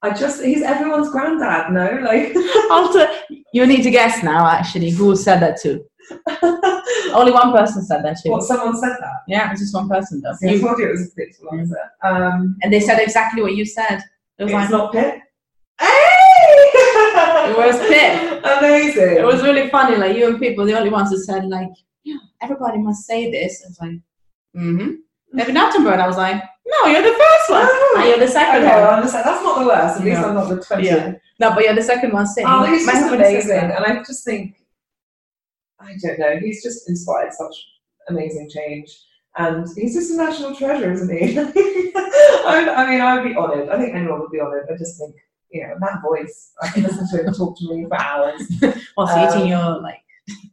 I 0.01 0.13
just 0.13 0.43
he's 0.43 0.61
everyone's 0.61 1.09
granddad, 1.09 1.71
no? 1.71 1.99
Like 2.03 2.35
after 2.71 3.07
you 3.53 3.65
need 3.65 3.83
to 3.83 3.91
guess 3.91 4.21
now 4.21 4.45
actually 4.47 4.89
who 4.89 5.15
said 5.15 5.39
that 5.39 5.61
to? 5.61 5.83
Only 7.13 7.31
one 7.31 7.53
person 7.53 7.83
said 7.85 8.03
that 8.03 8.17
too. 8.21 8.31
What 8.31 8.43
someone 8.43 8.75
said 8.75 8.97
that? 8.99 9.23
Yeah, 9.27 9.51
it's 9.51 9.61
just 9.61 9.73
one 9.73 9.87
person 9.87 10.21
though. 10.21 10.33
Yeah, 10.41 10.51
I 10.51 10.59
told 10.59 10.79
you 10.79 10.87
it 10.87 10.91
was 10.91 11.07
a 11.07 11.11
predictable 11.11 11.53
answer. 11.53 11.77
Um, 12.03 12.57
and 12.61 12.73
they 12.73 12.81
said 12.81 12.99
exactly 12.99 13.41
what 13.41 13.55
you 13.55 13.65
said. 13.65 14.03
It 14.39 14.43
was 14.43 14.51
it's 14.51 14.53
like, 14.53 14.69
not 14.71 14.91
Pip. 14.91 15.21
It 17.49 17.57
was 17.57 17.79
Pip. 17.79 18.43
Amazing. 18.59 19.17
It 19.17 19.25
was 19.25 19.41
really 19.41 19.69
funny. 19.69 19.95
Like 19.97 20.15
you 20.17 20.27
and 20.27 20.39
people, 20.39 20.65
the 20.65 20.77
only 20.77 20.89
ones 20.89 21.09
who 21.09 21.17
said 21.17 21.45
like, 21.45 21.69
yeah, 22.03 22.17
everybody 22.41 22.77
must 22.79 23.05
say 23.05 23.31
this. 23.31 23.63
I 23.63 23.67
was 23.69 23.79
like, 23.79 23.91
mm-hmm. 24.55 24.91
David 25.35 25.55
Attenborough. 25.55 25.93
And 25.93 26.01
I 26.01 26.07
was 26.07 26.17
like, 26.17 26.41
no, 26.65 26.91
you're 26.91 27.01
the 27.01 27.09
first 27.09 27.49
one. 27.49 27.65
Oh. 27.65 27.95
And 27.97 28.09
you're 28.09 28.19
the 28.19 28.27
second 28.27 28.63
okay, 28.63 28.75
one. 28.75 29.01
Well, 29.01 29.01
that's 29.01 29.43
not 29.43 29.59
the 29.59 29.65
worst. 29.65 29.99
At 29.99 30.05
least 30.05 30.21
I'm 30.21 30.35
not 30.35 30.49
the 30.49 30.61
20. 30.61 30.85
Yeah. 30.85 31.13
No, 31.39 31.53
but 31.53 31.63
you're 31.63 31.75
the 31.75 31.81
second 31.81 32.13
one 32.13 32.25
saying. 32.27 32.47
Oh, 32.49 32.63
he's 32.63 32.85
just 32.85 33.13
amazing. 33.13 33.71
And 33.71 33.85
I 33.85 33.97
just 34.03 34.23
think, 34.23 34.57
I 35.79 35.95
don't 36.01 36.19
know, 36.19 36.39
he's 36.39 36.63
just 36.63 36.87
inspired 36.89 37.33
such 37.33 37.55
amazing 38.07 38.49
change. 38.49 38.97
And 39.35 39.67
he's 39.75 39.95
just 39.95 40.11
a 40.11 40.15
national 40.15 40.55
treasure, 40.55 40.91
isn't 40.91 41.09
he? 41.09 41.39
I 42.45 42.87
mean, 42.89 43.01
I 43.01 43.15
would 43.15 43.27
be 43.27 43.35
honoured. 43.35 43.69
I 43.69 43.77
think 43.77 43.95
anyone 43.95 44.19
would 44.19 44.31
be 44.31 44.39
honoured. 44.39 44.67
I 44.71 44.77
just 44.77 44.99
think 44.99 45.15
you 45.53 45.61
know, 45.61 45.75
that 45.79 46.01
voice. 46.01 46.53
I 46.61 46.67
can 46.69 46.83
listen 46.83 47.07
to 47.09 47.23
him 47.23 47.33
talk 47.33 47.57
to 47.59 47.75
me 47.75 47.85
for 47.87 48.01
hours. 48.01 48.41
Whilst 48.97 49.13
um, 49.13 49.29
eating 49.29 49.47
your 49.49 49.81
like 49.81 50.03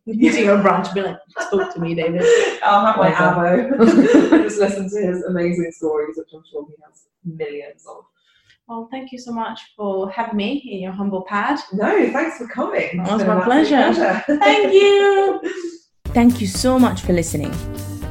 using 0.05 0.45
your 0.45 0.61
brand 0.61 0.85
to 0.85 0.95
be 0.95 1.03
like, 1.03 1.19
talk 1.51 1.73
to 1.75 1.81
me, 1.81 1.95
David. 1.95 2.23
I'll 2.63 2.85
have 2.85 2.97
my 2.97 3.11
Well 3.11 3.35
Avo. 3.35 4.31
Just 4.43 4.59
listen 4.59 4.91
to 4.91 5.07
his 5.07 5.23
amazing 5.25 5.73
stories, 5.73 6.17
which 6.19 6.29
I'm 6.35 6.43
sure 6.51 6.67
he 6.69 6.75
has 6.85 7.07
millions 7.25 7.85
of. 7.89 8.05
Well, 8.69 8.89
thank 8.91 9.11
you 9.11 9.19
so 9.19 9.33
much 9.33 9.61
for 9.77 10.11
having 10.11 10.37
me 10.37 10.53
in 10.71 10.81
your 10.81 10.93
humble 10.93 11.23
pad. 11.23 11.59
No, 11.73 12.13
thanks 12.13 12.39
for 12.39 12.47
coming. 12.47 13.01
It's 13.01 13.11
was 13.11 13.25
my 13.25 13.35
an 13.35 13.41
absolute 13.41 14.25
pleasure. 14.25 14.39
Thank 14.39 14.73
you. 14.73 15.41
Thank 16.07 16.41
you 16.41 16.47
so 16.47 16.79
much 16.79 17.01
for 17.01 17.13
listening. 17.13 17.53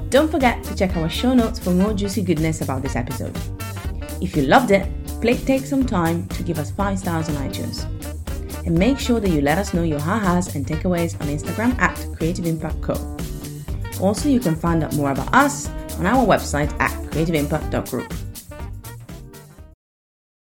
Don't 0.09 0.29
forget 0.29 0.61
to 0.65 0.75
check 0.75 0.97
our 0.97 1.09
show 1.09 1.33
notes 1.33 1.59
for 1.59 1.69
more 1.71 1.93
juicy 1.93 2.23
goodness 2.23 2.61
about 2.61 2.81
this 2.81 2.97
episode. 2.97 3.37
If 4.21 4.35
you 4.35 4.43
loved 4.43 4.71
it, 4.71 4.85
please 5.21 5.43
take 5.45 5.65
some 5.65 5.85
time 5.85 6.27
to 6.29 6.43
give 6.43 6.59
us 6.59 6.71
5 6.71 6.99
stars 6.99 7.29
on 7.29 7.35
iTunes. 7.35 7.85
And 8.65 8.77
make 8.77 8.99
sure 8.99 9.19
that 9.19 9.29
you 9.29 9.41
let 9.41 9.57
us 9.57 9.73
know 9.73 9.83
your 9.83 9.99
ha-has 9.99 10.55
and 10.55 10.65
takeaways 10.65 11.19
on 11.21 11.27
Instagram 11.27 11.79
at 11.79 11.97
Creative 12.15 12.45
Impact 12.45 12.81
Co. 12.81 13.17
Also, 13.99 14.29
you 14.29 14.39
can 14.39 14.55
find 14.55 14.83
out 14.83 14.93
more 14.95 15.11
about 15.11 15.33
us 15.33 15.69
on 15.97 16.05
our 16.05 16.25
website 16.25 16.71
at 16.79 16.91
creativeimpact.group. 17.11 18.28